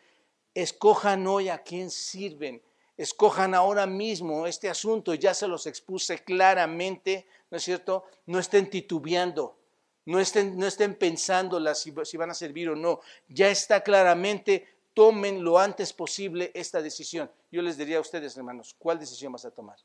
escojan 0.54 1.26
hoy 1.26 1.48
a 1.48 1.58
quién 1.64 1.90
sirven, 1.90 2.62
escojan 2.96 3.52
ahora 3.52 3.84
mismo 3.84 4.46
este 4.46 4.70
asunto, 4.70 5.12
ya 5.14 5.34
se 5.34 5.48
los 5.48 5.66
expuse 5.66 6.22
claramente, 6.22 7.26
¿no 7.50 7.56
es 7.56 7.64
cierto? 7.64 8.04
No 8.26 8.38
estén 8.38 8.70
titubeando, 8.70 9.58
no 10.04 10.20
estén, 10.20 10.56
no 10.56 10.68
estén 10.68 10.94
pensando 10.94 11.58
si, 11.74 11.92
si 12.04 12.16
van 12.16 12.30
a 12.30 12.34
servir 12.34 12.70
o 12.70 12.76
no, 12.76 13.00
ya 13.26 13.48
está 13.48 13.82
claramente, 13.82 14.76
tomen 14.94 15.42
lo 15.42 15.58
antes 15.58 15.92
posible 15.92 16.52
esta 16.54 16.80
decisión. 16.80 17.28
Yo 17.50 17.60
les 17.60 17.76
diría 17.76 17.98
a 17.98 18.02
ustedes, 18.02 18.36
hermanos, 18.36 18.76
¿cuál 18.78 19.00
decisión 19.00 19.32
vas 19.32 19.44
a 19.44 19.50
tomar? 19.50 19.78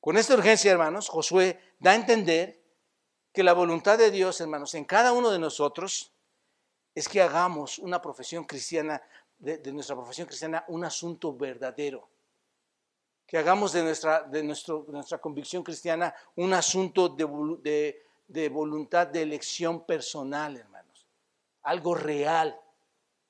Con 0.00 0.18
esta 0.18 0.34
urgencia, 0.34 0.70
hermanos, 0.70 1.08
Josué 1.08 1.58
da 1.80 1.92
a 1.92 1.94
entender 1.94 2.67
que 3.38 3.44
la 3.44 3.52
voluntad 3.52 3.96
de 3.96 4.10
Dios, 4.10 4.40
hermanos, 4.40 4.74
en 4.74 4.84
cada 4.84 5.12
uno 5.12 5.30
de 5.30 5.38
nosotros 5.38 6.10
es 6.92 7.08
que 7.08 7.22
hagamos 7.22 7.78
una 7.78 8.02
profesión 8.02 8.42
cristiana, 8.42 9.00
de, 9.38 9.72
nuestra 9.72 9.94
profesión 9.94 10.26
cristiana, 10.26 10.64
un 10.66 10.84
asunto 10.84 11.32
verdadero. 11.32 12.08
Que 13.28 13.38
hagamos 13.38 13.72
de 13.72 13.84
nuestra, 13.84 14.24
de 14.24 14.42
nuestra 14.42 15.18
convicción 15.18 15.62
cristiana 15.62 16.12
un 16.34 16.52
asunto 16.52 17.10
de, 17.10 18.02
de 18.26 18.48
voluntad 18.48 19.06
de 19.06 19.22
elección 19.22 19.86
personal, 19.86 20.56
hermanos. 20.56 21.06
Algo 21.62 21.94
real. 21.94 22.60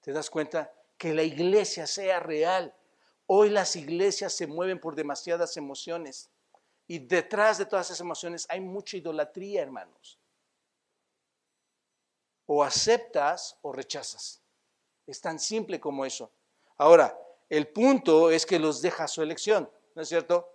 ¿Te 0.01 0.11
das 0.11 0.31
cuenta? 0.31 0.73
Que 0.97 1.13
la 1.13 1.23
iglesia 1.23 1.87
sea 1.87 2.19
real. 2.19 2.75
Hoy 3.27 3.51
las 3.51 3.77
iglesias 3.77 4.33
se 4.33 4.47
mueven 4.47 4.81
por 4.81 4.95
demasiadas 4.95 5.59
emociones. 5.59 6.31
Y 6.89 6.99
detrás 7.01 7.59
de 7.59 7.67
todas 7.67 7.87
esas 7.87 8.01
emociones 8.01 8.47
hay 8.49 8.61
mucha 8.61 8.97
idolatría, 8.97 9.63
hermanos. 9.63 10.19
O 12.47 12.65
aceptas 12.65 13.59
o 13.61 13.73
rechazas. 13.73 14.43
Es 15.07 15.21
tan 15.21 15.39
simple 15.39 15.79
como 15.79 16.07
eso. 16.07 16.33
Ahora, 16.79 17.17
el 17.51 17.69
punto 17.69 18.31
es 18.31 18.47
que 18.47 18.59
los 18.59 18.81
deja 18.81 19.07
su 19.07 19.23
elección, 19.23 19.71
¿no 19.95 20.03
es 20.03 20.09
cierto? 20.09 20.51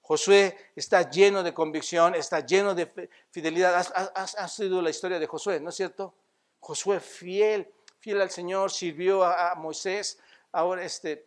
Josué 0.00 0.56
está 0.74 1.10
lleno 1.10 1.42
de 1.42 1.52
convicción, 1.52 2.14
está 2.14 2.40
lleno 2.40 2.74
de 2.74 3.10
fidelidad. 3.30 3.74
Ha, 4.14 4.48
sido 4.48 4.80
la 4.80 4.90
historia 4.90 5.18
de 5.18 5.26
Josué, 5.26 5.60
¿no 5.60 5.70
es 5.70 5.74
cierto? 5.74 6.14
Josué 6.60 7.00
fiel, 7.00 7.70
fiel 7.98 8.20
al 8.20 8.30
Señor, 8.30 8.70
sirvió 8.70 9.24
a, 9.24 9.50
a 9.50 9.54
Moisés, 9.56 10.18
ahora 10.52 10.84
este, 10.84 11.26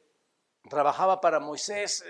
trabajaba 0.69 1.19
para 1.19 1.39
Moisés, 1.39 2.03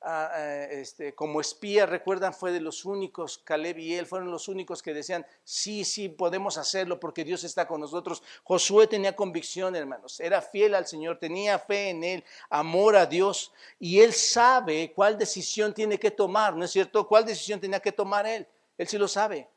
este, 0.00 1.14
como 1.14 1.40
espía, 1.40 1.84
recuerdan, 1.84 2.32
fue 2.32 2.52
de 2.52 2.60
los 2.60 2.84
únicos, 2.84 3.38
Caleb 3.38 3.78
y 3.78 3.94
él 3.94 4.06
fueron 4.06 4.30
los 4.30 4.48
únicos 4.48 4.82
que 4.82 4.94
decían, 4.94 5.26
sí, 5.42 5.84
sí, 5.84 6.08
podemos 6.08 6.56
hacerlo 6.56 7.00
porque 7.00 7.24
Dios 7.24 7.44
está 7.44 7.66
con 7.66 7.80
nosotros. 7.80 8.22
Josué 8.44 8.86
tenía 8.86 9.16
convicción, 9.16 9.74
hermanos, 9.74 10.20
era 10.20 10.40
fiel 10.40 10.74
al 10.74 10.86
Señor, 10.86 11.18
tenía 11.18 11.58
fe 11.58 11.90
en 11.90 12.04
Él, 12.04 12.24
amor 12.48 12.96
a 12.96 13.06
Dios, 13.06 13.52
y 13.78 14.00
Él 14.00 14.12
sabe 14.12 14.92
cuál 14.94 15.18
decisión 15.18 15.74
tiene 15.74 15.98
que 15.98 16.10
tomar, 16.10 16.54
¿no 16.54 16.64
es 16.64 16.70
cierto? 16.70 17.06
¿Cuál 17.06 17.24
decisión 17.24 17.60
tenía 17.60 17.80
que 17.80 17.92
tomar 17.92 18.26
Él? 18.26 18.46
Él 18.76 18.86
sí 18.86 18.98
lo 18.98 19.08
sabe. 19.08 19.48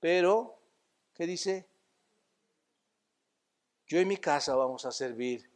Pero, 0.00 0.56
¿qué 1.14 1.26
dice? 1.26 1.66
Yo 3.88 4.00
y 4.00 4.04
mi 4.04 4.18
casa 4.18 4.54
vamos 4.54 4.84
a 4.84 4.92
servir 4.92 5.50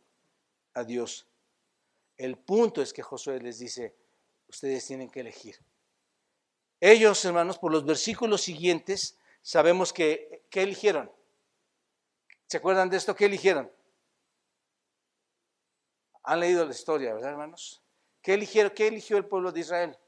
a 0.75 0.83
Dios 0.83 1.27
el 2.23 2.39
punto 2.39 2.83
es 2.83 2.93
que 2.93 3.03
Josué 3.03 3.41
les 3.41 3.59
dice, 3.59 3.97
ustedes 4.49 4.87
tienen 4.87 5.11
que 5.11 5.21
elegir. 5.21 5.59
Ellos, 6.81 7.25
hermanos, 7.25 7.59
por 7.59 7.73
los 7.73 7.85
versículos 7.85 8.43
siguientes, 8.43 9.19
sabemos 9.41 9.93
que, 9.93 10.45
¿qué 10.51 10.63
eligieron? 10.63 11.11
¿Se 12.47 12.59
acuerdan 12.59 12.91
de 12.91 12.97
esto? 12.97 13.17
¿Qué 13.17 13.25
eligieron? 13.25 13.71
Han 16.25 16.41
leído 16.41 16.65
la 16.65 16.71
historia, 16.71 17.15
¿verdad, 17.15 17.31
hermanos? 17.31 17.83
¿Qué, 18.21 18.35
eligieron, 18.35 18.73
¿Qué 18.73 18.87
eligió 18.87 19.17
el 19.17 19.27
pueblo 19.27 19.51
de 19.51 19.61
Israel? 19.61 19.99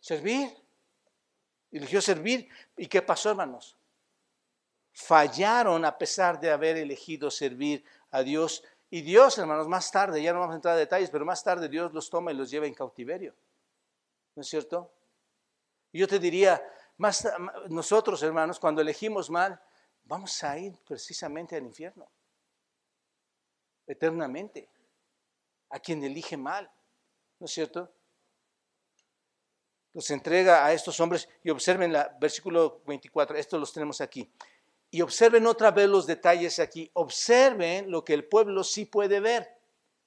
Servir. 0.00 0.54
Eligió 1.72 2.00
servir. 2.00 2.48
¿Y 2.76 2.86
qué 2.86 3.02
pasó, 3.02 3.30
hermanos? 3.30 3.76
Fallaron 4.92 5.84
a 5.84 5.98
pesar 5.98 6.38
de 6.38 6.50
haber 6.50 6.76
elegido 6.76 7.30
servir 7.30 7.84
a 8.10 8.22
Dios 8.22 8.62
y 8.90 9.02
Dios, 9.02 9.36
hermanos, 9.38 9.68
más 9.68 9.90
tarde, 9.90 10.22
ya 10.22 10.32
no 10.32 10.40
vamos 10.40 10.54
a 10.54 10.56
entrar 10.56 10.74
a 10.74 10.78
detalles, 10.78 11.10
pero 11.10 11.24
más 11.24 11.44
tarde 11.44 11.68
Dios 11.68 11.92
los 11.92 12.08
toma 12.08 12.32
y 12.32 12.34
los 12.34 12.50
lleva 12.50 12.66
en 12.66 12.74
cautiverio. 12.74 13.34
¿No 14.34 14.42
es 14.42 14.48
cierto? 14.48 14.92
Yo 15.92 16.08
te 16.08 16.18
diría, 16.18 16.62
más, 16.96 17.28
nosotros, 17.68 18.22
hermanos, 18.22 18.58
cuando 18.58 18.80
elegimos 18.80 19.30
mal, 19.30 19.60
vamos 20.04 20.42
a 20.42 20.58
ir 20.58 20.78
precisamente 20.86 21.56
al 21.56 21.64
infierno. 21.64 22.10
Eternamente. 23.86 24.70
A 25.70 25.78
quien 25.78 26.02
elige 26.02 26.36
mal. 26.36 26.70
¿No 27.38 27.44
es 27.44 27.52
cierto? 27.52 27.92
Los 29.92 30.10
entrega 30.10 30.64
a 30.64 30.72
estos 30.72 30.98
hombres 31.00 31.28
y 31.42 31.50
observen 31.50 31.94
el 31.94 32.06
versículo 32.20 32.82
24, 32.86 33.36
esto 33.36 33.58
los 33.58 33.72
tenemos 33.72 34.00
aquí. 34.00 34.32
Y 34.90 35.02
observen 35.02 35.46
otra 35.46 35.70
vez 35.70 35.88
los 35.88 36.06
detalles 36.06 36.58
aquí. 36.58 36.90
Observen 36.94 37.90
lo 37.90 38.04
que 38.04 38.14
el 38.14 38.24
pueblo 38.24 38.64
sí 38.64 38.86
puede 38.86 39.20
ver, 39.20 39.48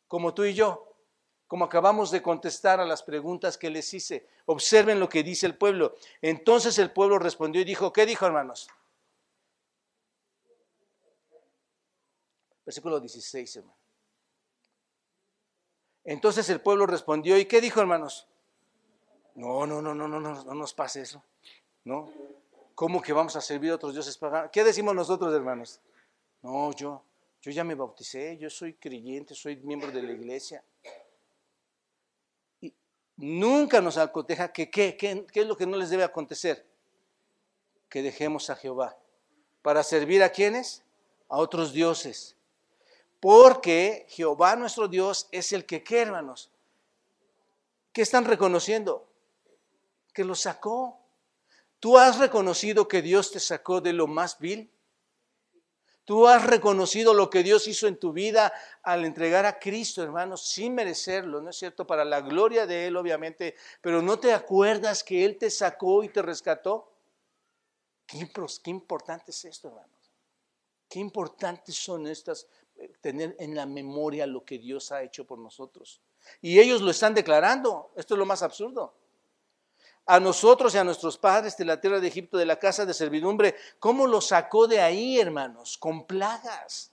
como 0.07 0.33
tú 0.33 0.43
y 0.43 0.53
yo, 0.53 0.95
como 1.47 1.65
acabamos 1.65 2.11
de 2.11 2.21
contestar 2.21 2.79
a 2.79 2.85
las 2.85 3.03
preguntas 3.03 3.57
que 3.57 3.69
les 3.69 3.93
hice. 3.93 4.27
Observen 4.45 4.99
lo 4.99 5.09
que 5.09 5.23
dice 5.23 5.45
el 5.45 5.57
pueblo. 5.57 5.95
Entonces 6.21 6.79
el 6.79 6.91
pueblo 6.91 7.19
respondió 7.19 7.61
y 7.61 7.65
dijo, 7.65 7.93
¿qué 7.93 8.05
dijo 8.05 8.25
hermanos? 8.25 8.67
Versículo 12.65 12.99
16, 12.99 13.57
hermano. 13.57 13.81
Entonces 16.03 16.49
el 16.49 16.61
pueblo 16.61 16.85
respondió, 16.85 17.37
¿y 17.37 17.45
qué 17.45 17.61
dijo, 17.61 17.79
hermanos? 17.79 18.27
No, 19.35 19.65
no, 19.67 19.81
no, 19.81 19.93
no, 19.93 20.07
no, 20.07 20.19
no, 20.19 20.43
no 20.43 20.53
nos 20.53 20.73
pase 20.73 21.01
eso. 21.01 21.23
¿No? 21.83 22.11
¿Cómo 22.75 23.01
que 23.01 23.13
vamos 23.13 23.35
a 23.35 23.41
servir 23.41 23.71
a 23.71 23.75
otros 23.75 23.93
dioses 23.93 24.17
paganos? 24.17 24.49
¿Qué 24.51 24.63
decimos 24.63 24.95
nosotros, 24.95 25.33
hermanos? 25.33 25.79
No, 26.41 26.73
yo, 26.73 27.03
yo 27.41 27.51
ya 27.51 27.63
me 27.63 27.75
bauticé, 27.75 28.37
yo 28.37 28.49
soy 28.49 28.73
creyente, 28.73 29.35
soy 29.35 29.57
miembro 29.57 29.91
de 29.91 30.01
la 30.01 30.11
iglesia. 30.11 30.63
Y 32.61 32.73
nunca 33.17 33.81
nos 33.81 33.97
aconteja 33.97 34.51
que 34.51 34.69
¿qué, 34.69 34.97
qué, 34.97 35.25
qué 35.31 35.41
es 35.41 35.47
lo 35.47 35.57
que 35.57 35.65
no 35.65 35.77
les 35.77 35.89
debe 35.89 36.03
acontecer? 36.03 36.65
Que 37.89 38.01
dejemos 38.01 38.49
a 38.49 38.55
Jehová. 38.55 38.97
¿Para 39.61 39.83
servir 39.83 40.23
a 40.23 40.29
quienes? 40.29 40.83
A 41.29 41.37
otros 41.37 41.73
dioses. 41.73 42.35
Porque 43.19 44.07
Jehová 44.09 44.55
nuestro 44.55 44.87
Dios 44.87 45.27
es 45.31 45.51
el 45.51 45.65
que, 45.65 45.83
¿qué 45.83 46.01
hermanos? 46.01 46.49
¿Qué 47.93 48.01
están 48.01 48.25
reconociendo? 48.25 49.07
Que 50.13 50.23
lo 50.23 50.33
sacó. 50.33 51.00
¿Tú 51.81 51.97
has 51.97 52.19
reconocido 52.19 52.87
que 52.87 53.01
Dios 53.01 53.31
te 53.31 53.39
sacó 53.39 53.81
de 53.81 53.91
lo 53.91 54.05
más 54.05 54.37
vil? 54.37 54.71
¿Tú 56.05 56.27
has 56.27 56.45
reconocido 56.45 57.15
lo 57.15 57.31
que 57.31 57.41
Dios 57.41 57.67
hizo 57.67 57.87
en 57.87 57.97
tu 57.97 58.13
vida 58.13 58.53
al 58.83 59.03
entregar 59.03 59.47
a 59.47 59.57
Cristo, 59.57 60.03
hermanos, 60.03 60.47
sin 60.47 60.75
merecerlo, 60.75 61.41
¿no 61.41 61.49
es 61.49 61.57
cierto? 61.57 61.87
Para 61.87 62.05
la 62.05 62.21
gloria 62.21 62.67
de 62.67 62.85
Él, 62.85 62.97
obviamente, 62.97 63.55
pero 63.81 64.03
¿no 64.03 64.19
te 64.19 64.31
acuerdas 64.31 65.03
que 65.03 65.25
Él 65.25 65.39
te 65.39 65.49
sacó 65.49 66.03
y 66.03 66.09
te 66.09 66.21
rescató? 66.21 66.91
Qué, 68.05 68.29
importante 68.65 69.31
es 69.31 69.45
esto, 69.45 69.69
hermanos. 69.69 70.11
Qué 70.87 70.99
importantes 70.99 71.75
son 71.75 72.05
estas 72.05 72.45
tener 73.01 73.35
en 73.39 73.55
la 73.55 73.65
memoria 73.65 74.27
lo 74.27 74.45
que 74.45 74.59
Dios 74.59 74.91
ha 74.91 75.01
hecho 75.01 75.25
por 75.25 75.39
nosotros. 75.39 75.99
Y 76.41 76.59
ellos 76.59 76.81
lo 76.81 76.91
están 76.91 77.15
declarando. 77.15 77.91
Esto 77.95 78.13
es 78.13 78.19
lo 78.19 78.25
más 78.27 78.43
absurdo. 78.43 79.00
A 80.11 80.19
nosotros 80.19 80.75
y 80.75 80.77
a 80.77 80.83
nuestros 80.83 81.17
padres 81.17 81.55
de 81.55 81.63
la 81.63 81.79
tierra 81.79 82.01
de 82.01 82.09
Egipto, 82.09 82.37
de 82.37 82.45
la 82.45 82.59
casa 82.59 82.85
de 82.85 82.93
servidumbre, 82.93 83.55
¿cómo 83.79 84.05
lo 84.07 84.19
sacó 84.19 84.67
de 84.67 84.81
ahí, 84.81 85.17
hermanos? 85.17 85.77
Con 85.77 86.05
plagas. 86.05 86.91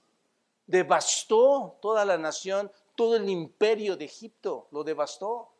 Devastó 0.65 1.77
toda 1.81 2.05
la 2.05 2.17
nación, 2.17 2.71
todo 2.95 3.17
el 3.17 3.29
imperio 3.29 3.97
de 3.97 4.05
Egipto, 4.05 4.69
lo 4.71 4.85
devastó. 4.85 5.51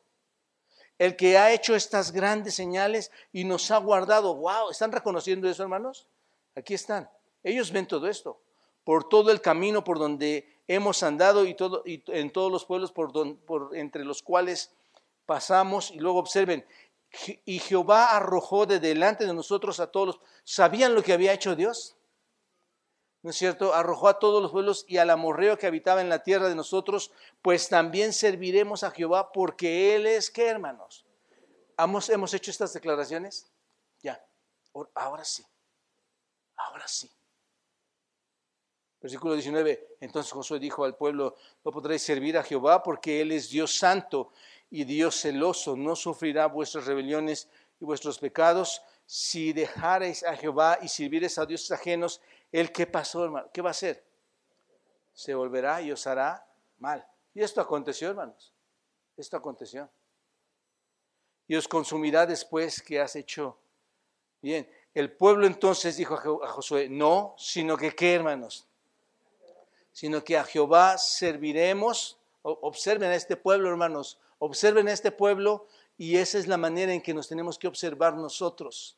El 0.98 1.18
que 1.18 1.38
ha 1.38 1.52
hecho 1.52 1.76
estas 1.76 2.14
grandes 2.14 2.54
señales 2.56 3.12
y 3.34 3.44
nos 3.44 3.72
ha 3.72 3.78
guardado. 3.80 4.36
¡Wow! 4.36 4.70
¿Están 4.70 4.94
reconociendo 4.94 5.50
eso, 5.50 5.62
hermanos? 5.62 6.08
Aquí 6.56 6.76
están. 6.76 7.10
Ellos 7.44 7.74
ven 7.74 7.88
todo 7.88 8.08
esto 8.08 8.40
por 8.86 9.10
todo 9.10 9.32
el 9.32 9.42
camino 9.42 9.84
por 9.84 10.00
donde 10.00 10.62
hemos 10.66 11.04
andado 11.04 11.46
y, 11.46 11.56
todo, 11.56 11.84
y 11.86 12.04
en 12.08 12.32
todos 12.32 12.50
los 12.50 12.64
pueblos 12.64 12.94
por, 12.94 13.12
por 13.40 13.76
entre 13.76 14.06
los 14.06 14.24
cuales 14.24 14.72
pasamos. 15.26 15.92
Y 15.92 16.00
luego 16.00 16.20
observen, 16.20 16.66
y 17.46 17.60
Jehová 17.60 18.16
arrojó 18.16 18.66
de 18.66 18.80
delante 18.80 19.26
de 19.26 19.34
nosotros 19.34 19.80
a 19.80 19.88
todos. 19.88 20.20
¿Sabían 20.44 20.96
lo 20.96 21.04
que 21.04 21.14
había 21.14 21.34
hecho 21.34 21.56
Dios? 21.56 21.98
¿No 23.22 23.32
es 23.32 23.36
cierto? 23.36 23.74
Arrojó 23.74 24.08
a 24.08 24.20
todos 24.20 24.42
los 24.42 24.52
pueblos 24.52 24.86
y 24.88 24.98
al 24.98 25.10
amorreo 25.10 25.58
que 25.58 25.68
habitaba 25.68 26.02
en 26.02 26.10
la 26.10 26.24
tierra 26.24 26.48
de 26.48 26.56
nosotros, 26.56 27.12
pues 27.42 27.68
también 27.68 28.14
serviremos 28.14 28.84
a 28.84 28.92
Jehová 28.92 29.32
porque 29.32 29.96
Él 29.96 30.06
es, 30.06 30.30
¿qué 30.30 30.48
hermanos? 30.48 31.06
¿Hemos, 31.78 32.10
hemos 32.10 32.34
hecho 32.34 32.52
estas 32.52 32.74
declaraciones? 32.74 33.52
Ya, 34.02 34.24
ahora 34.94 35.26
sí, 35.26 35.46
ahora 36.56 36.88
sí. 36.88 37.10
Versículo 39.02 39.34
19, 39.34 39.96
entonces 40.02 40.32
Josué 40.32 40.60
dijo 40.60 40.84
al 40.84 40.96
pueblo, 40.96 41.36
no 41.64 41.72
podréis 41.72 42.02
servir 42.02 42.38
a 42.38 42.44
Jehová 42.44 42.84
porque 42.84 43.22
Él 43.22 43.32
es 43.32 43.50
Dios 43.50 43.78
santo 43.78 44.32
y 44.70 44.84
Dios 44.84 45.20
celoso, 45.20 45.76
no 45.76 45.96
sufrirá 45.96 46.46
vuestras 46.48 46.86
rebeliones 46.86 47.50
y 47.80 47.86
vuestros 47.86 48.20
pecados. 48.20 48.82
Si 49.06 49.54
dejareis 49.54 50.24
a 50.24 50.36
Jehová 50.36 50.78
y 50.82 50.88
sirviereis 50.88 51.38
a 51.40 51.46
dioses 51.46 51.72
ajenos, 51.72 52.22
¿Él 52.52 52.72
qué 52.72 52.88
pasó, 52.88 53.24
hermano? 53.24 53.50
¿Qué 53.54 53.62
va 53.62 53.70
a 53.70 53.72
hacer? 53.72 54.04
Se 55.14 55.34
volverá 55.36 55.82
y 55.82 55.92
os 55.92 56.06
hará 56.08 56.46
mal. 56.80 57.06
Y 57.34 57.42
esto 57.42 57.62
aconteció, 57.62 58.10
hermanos. 58.10 58.54
Esto 59.18 59.38
aconteció. 59.38 59.90
Y 61.48 61.56
os 61.56 61.68
consumirá 61.68 62.26
después 62.26 62.82
que 62.82 63.00
has 63.00 63.16
hecho 63.16 63.58
bien. 64.42 64.70
El 64.94 65.12
pueblo 65.12 65.46
entonces 65.46 65.98
dijo 65.98 66.16
a 66.44 66.48
Josué, 66.48 66.90
no, 66.90 67.36
sino 67.38 67.78
que 67.78 67.96
qué, 67.96 68.16
hermanos, 68.16 68.68
sino 69.92 70.24
que 70.24 70.38
a 70.38 70.44
Jehová 70.44 70.98
serviremos. 70.98 72.18
Observen 72.42 73.12
a 73.12 73.16
este 73.16 73.36
pueblo, 73.36 73.70
hermanos, 73.70 74.20
observen 74.40 74.88
este 74.88 75.12
pueblo 75.12 75.68
y 75.98 76.18
esa 76.18 76.38
es 76.38 76.48
la 76.48 76.58
manera 76.58 76.94
en 76.94 77.02
que 77.02 77.14
nos 77.14 77.28
tenemos 77.28 77.60
que 77.60 77.68
observar 77.68 78.16
nosotros. 78.16 78.98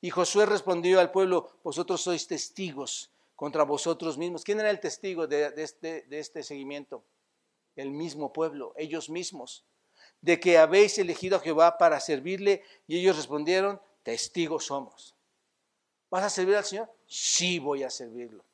Y 0.00 0.10
Josué 0.10 0.46
respondió 0.46 1.00
al 1.00 1.10
pueblo, 1.10 1.50
vosotros 1.62 2.00
sois 2.00 2.26
testigos 2.26 3.10
contra 3.36 3.62
vosotros 3.62 4.18
mismos. 4.18 4.44
¿Quién 4.44 4.60
era 4.60 4.70
el 4.70 4.80
testigo 4.80 5.26
de, 5.26 5.52
este, 5.56 6.02
de 6.02 6.18
este 6.18 6.42
seguimiento? 6.42 7.02
El 7.76 7.90
mismo 7.90 8.32
pueblo, 8.32 8.72
ellos 8.76 9.08
mismos, 9.10 9.64
de 10.20 10.38
que 10.40 10.58
habéis 10.58 10.98
elegido 10.98 11.36
a 11.36 11.40
Jehová 11.40 11.78
para 11.78 12.00
servirle. 12.00 12.62
Y 12.86 12.98
ellos 12.98 13.16
respondieron, 13.16 13.80
testigos 14.02 14.66
somos. 14.66 15.14
¿Vas 16.10 16.24
a 16.24 16.30
servir 16.30 16.56
al 16.56 16.64
Señor? 16.64 16.90
Sí 17.06 17.58
voy 17.58 17.82
a 17.82 17.90
servirlo. 17.90 18.44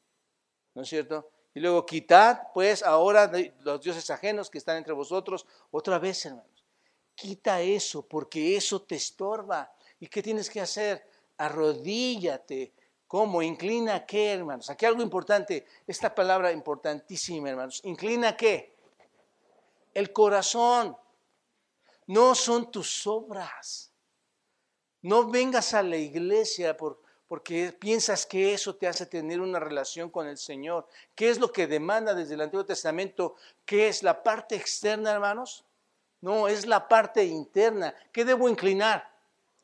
¿No 0.74 0.82
es 0.82 0.88
cierto? 0.88 1.28
Y 1.54 1.60
luego 1.60 1.84
quitad, 1.84 2.42
pues, 2.54 2.82
ahora 2.82 3.30
los 3.60 3.80
dioses 3.80 4.08
ajenos 4.10 4.50
que 4.50 4.58
están 4.58 4.76
entre 4.76 4.92
vosotros. 4.92 5.46
Otra 5.70 5.98
vez, 5.98 6.24
hermanos, 6.26 6.64
quita 7.14 7.60
eso, 7.60 8.02
porque 8.02 8.56
eso 8.56 8.82
te 8.82 8.94
estorba. 8.94 9.72
¿Y 9.98 10.06
qué 10.06 10.22
tienes 10.22 10.48
que 10.48 10.60
hacer? 10.60 11.04
Arrodíllate. 11.36 12.72
¿Cómo? 13.08 13.42
¿Inclina 13.42 14.06
qué, 14.06 14.34
hermanos? 14.34 14.70
Aquí 14.70 14.86
algo 14.86 15.02
importante, 15.02 15.66
esta 15.86 16.14
palabra 16.14 16.52
importantísima, 16.52 17.50
hermanos. 17.50 17.80
¿Inclina 17.84 18.36
qué? 18.36 18.76
El 19.92 20.12
corazón. 20.12 20.96
No 22.06 22.36
son 22.36 22.70
tus 22.70 23.06
obras. 23.08 23.90
No 25.02 25.28
vengas 25.28 25.74
a 25.74 25.82
la 25.82 25.96
iglesia 25.96 26.76
por, 26.76 26.99
porque 27.30 27.72
piensas 27.72 28.26
que 28.26 28.52
eso 28.52 28.74
te 28.74 28.88
hace 28.88 29.06
tener 29.06 29.40
una 29.40 29.60
relación 29.60 30.10
con 30.10 30.26
el 30.26 30.36
Señor. 30.36 30.88
¿Qué 31.14 31.30
es 31.30 31.38
lo 31.38 31.52
que 31.52 31.68
demanda 31.68 32.12
desde 32.12 32.34
el 32.34 32.40
Antiguo 32.40 32.66
Testamento? 32.66 33.36
¿Qué 33.64 33.86
es 33.86 34.02
la 34.02 34.24
parte 34.24 34.56
externa, 34.56 35.12
hermanos? 35.12 35.64
No, 36.20 36.48
es 36.48 36.66
la 36.66 36.88
parte 36.88 37.24
interna. 37.24 37.94
¿Qué 38.10 38.24
debo 38.24 38.48
inclinar? 38.48 39.08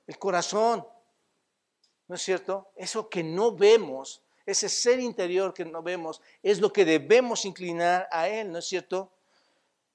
El 0.07 0.17
corazón. 0.17 0.87
¿No 2.07 2.14
es 2.14 2.23
cierto? 2.23 2.69
Eso 2.77 3.09
que 3.09 3.25
no 3.25 3.51
vemos, 3.57 4.23
ese 4.47 4.69
ser 4.69 5.01
interior 5.01 5.53
que 5.53 5.64
no 5.64 5.83
vemos, 5.83 6.23
es 6.45 6.61
lo 6.61 6.73
que 6.73 6.85
debemos 6.85 7.45
inclinar 7.45 8.07
a 8.12 8.29
Él, 8.29 8.53
¿no 8.53 8.59
es 8.61 8.67
cierto? 8.67 9.11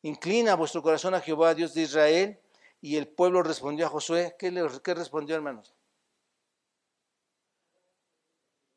Inclina 0.02 0.56
vuestro 0.56 0.84
corazón 0.84 1.14
a 1.14 1.22
Jehová, 1.22 1.54
Dios 1.54 1.74
de 1.74 1.84
Israel. 1.84 2.38
Y 2.82 2.98
el 2.98 3.08
pueblo 3.08 3.42
respondió 3.42 3.86
a 3.86 3.90
Josué. 3.90 4.36
¿Qué, 4.38 4.52
respondió, 4.94 5.38
hermanos? 5.38 5.74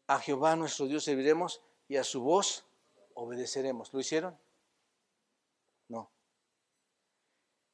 A 0.06 0.18
Jehová 0.18 0.56
nuestro 0.56 0.86
Dios 0.86 1.04
serviremos 1.04 1.60
y 1.88 1.96
a 1.96 2.04
su 2.04 2.22
voz 2.22 2.64
obedeceremos. 3.14 3.92
¿Lo 3.92 4.00
hicieron? 4.00 4.38
No. 5.88 6.10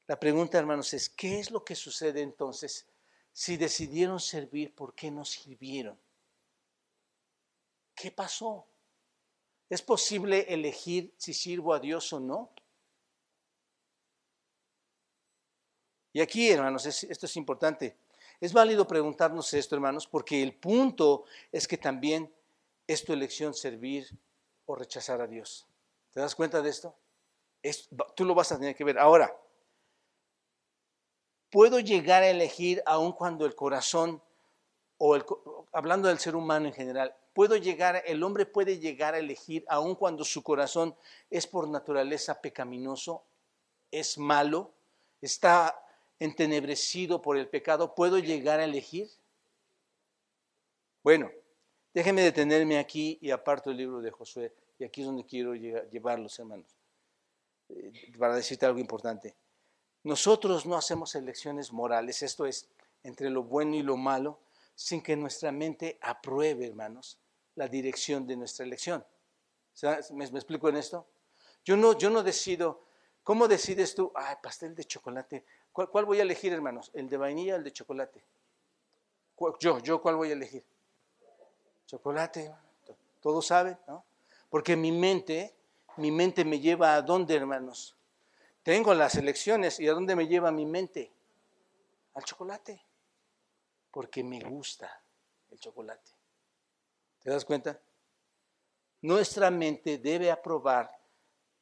La 0.06 0.18
pregunta, 0.18 0.58
hermanos, 0.58 0.92
es, 0.94 1.08
¿qué 1.08 1.38
es 1.38 1.50
lo 1.50 1.64
que 1.64 1.74
sucede 1.74 2.22
entonces? 2.22 2.86
Si 3.32 3.56
decidieron 3.56 4.20
servir, 4.20 4.74
¿por 4.74 4.94
qué 4.94 5.10
no 5.10 5.24
sirvieron? 5.24 5.98
¿Qué 7.94 8.10
pasó? 8.10 8.66
¿Es 9.68 9.82
posible 9.82 10.46
elegir 10.48 11.14
si 11.16 11.32
sirvo 11.32 11.72
a 11.72 11.78
Dios 11.78 12.12
o 12.12 12.20
no? 12.20 12.50
Y 16.12 16.20
aquí, 16.20 16.50
hermanos, 16.50 16.86
esto 16.86 17.26
es 17.26 17.36
importante. 17.36 17.96
Es 18.40 18.54
válido 18.54 18.86
preguntarnos 18.86 19.52
esto, 19.52 19.74
hermanos, 19.74 20.06
porque 20.06 20.42
el 20.42 20.54
punto 20.54 21.24
es 21.52 21.68
que 21.68 21.76
también 21.76 22.32
es 22.86 23.04
tu 23.04 23.12
elección 23.12 23.52
servir 23.52 24.08
o 24.64 24.74
rechazar 24.74 25.20
a 25.20 25.26
Dios. 25.26 25.66
¿Te 26.12 26.20
das 26.20 26.34
cuenta 26.34 26.62
de 26.62 26.70
esto? 26.70 26.94
tú 28.16 28.24
lo 28.24 28.34
vas 28.34 28.50
a 28.52 28.58
tener 28.58 28.74
que 28.74 28.84
ver. 28.84 28.98
Ahora, 28.98 29.36
puedo 31.50 31.78
llegar 31.78 32.22
a 32.22 32.28
elegir 32.28 32.82
aun 32.86 33.12
cuando 33.12 33.44
el 33.44 33.54
corazón, 33.54 34.22
o 34.96 35.14
el, 35.14 35.24
hablando 35.72 36.08
del 36.08 36.18
ser 36.18 36.34
humano 36.34 36.66
en 36.66 36.72
general, 36.72 37.14
puedo 37.34 37.56
llegar, 37.56 38.02
el 38.06 38.22
hombre 38.22 38.46
puede 38.46 38.78
llegar 38.78 39.14
a 39.14 39.18
elegir 39.18 39.64
aun 39.68 39.94
cuando 39.94 40.24
su 40.24 40.42
corazón 40.42 40.96
es 41.28 41.46
por 41.46 41.68
naturaleza 41.68 42.40
pecaminoso, 42.40 43.24
es 43.90 44.16
malo, 44.16 44.72
está 45.20 45.84
entenebrecido 46.20 47.20
por 47.20 47.36
el 47.36 47.48
pecado, 47.48 47.94
¿puedo 47.96 48.18
llegar 48.18 48.60
a 48.60 48.64
elegir? 48.64 49.10
Bueno, 51.02 51.30
déjenme 51.92 52.22
detenerme 52.22 52.78
aquí 52.78 53.18
y 53.20 53.30
aparto 53.32 53.70
el 53.70 53.78
libro 53.78 54.00
de 54.00 54.12
Josué, 54.12 54.54
y 54.78 54.84
aquí 54.84 55.00
es 55.00 55.06
donde 55.08 55.24
quiero 55.24 55.54
llevarlos, 55.54 56.38
hermanos. 56.38 56.76
eh, 57.70 57.92
para 58.18 58.36
decirte 58.36 58.66
algo 58.66 58.78
importante. 58.78 59.34
Nosotros 60.02 60.64
no 60.66 60.76
hacemos 60.76 61.14
elecciones 61.14 61.72
morales, 61.72 62.22
esto 62.22 62.46
es, 62.46 62.68
entre 63.02 63.30
lo 63.30 63.42
bueno 63.42 63.76
y 63.76 63.82
lo 63.82 63.96
malo, 63.96 64.40
sin 64.74 65.02
que 65.02 65.16
nuestra 65.16 65.52
mente 65.52 65.98
apruebe, 66.00 66.66
hermanos, 66.66 67.18
la 67.54 67.68
dirección 67.68 68.26
de 68.26 68.36
nuestra 68.36 68.64
elección. 68.64 69.04
¿Me, 70.12 70.24
explico 70.24 70.68
en 70.68 70.76
esto? 70.76 71.06
Yo 71.64 71.76
no, 71.76 71.96
yo 71.98 72.08
no 72.08 72.22
decido, 72.22 72.84
¿cómo 73.22 73.46
decides 73.46 73.94
tú? 73.94 74.10
Ay, 74.14 74.36
pastel 74.42 74.74
de 74.74 74.84
chocolate. 74.84 75.44
¿Cuál, 75.72 76.04
voy 76.04 76.18
a 76.18 76.22
elegir, 76.22 76.52
hermanos? 76.52 76.90
¿El 76.94 77.08
de 77.08 77.16
vainilla 77.16 77.54
o 77.54 77.58
el 77.58 77.64
de 77.64 77.72
chocolate? 77.72 78.24
Yo, 79.58 79.78
yo, 79.78 80.02
¿cuál 80.02 80.16
voy 80.16 80.30
a 80.30 80.32
elegir? 80.32 80.64
Chocolate. 81.86 82.52
Todos 83.20 83.46
saben, 83.46 83.78
¿no? 83.86 84.04
Porque 84.48 84.76
mi 84.76 84.92
mente, 84.92 85.54
mi 85.96 86.10
mente 86.10 86.44
me 86.44 86.60
lleva 86.60 86.94
a 86.94 87.02
dónde, 87.02 87.36
hermanos? 87.36 87.96
Tengo 88.62 88.92
las 88.94 89.14
elecciones 89.14 89.80
y 89.80 89.88
a 89.88 89.92
dónde 89.92 90.16
me 90.16 90.26
lleva 90.26 90.50
mi 90.50 90.66
mente? 90.66 91.12
Al 92.14 92.24
chocolate. 92.24 92.84
Porque 93.90 94.22
me 94.22 94.40
gusta 94.40 95.02
el 95.50 95.58
chocolate. 95.58 96.10
¿Te 97.22 97.30
das 97.30 97.44
cuenta? 97.44 97.80
Nuestra 99.02 99.50
mente 99.50 99.98
debe 99.98 100.30
aprobar 100.30 100.90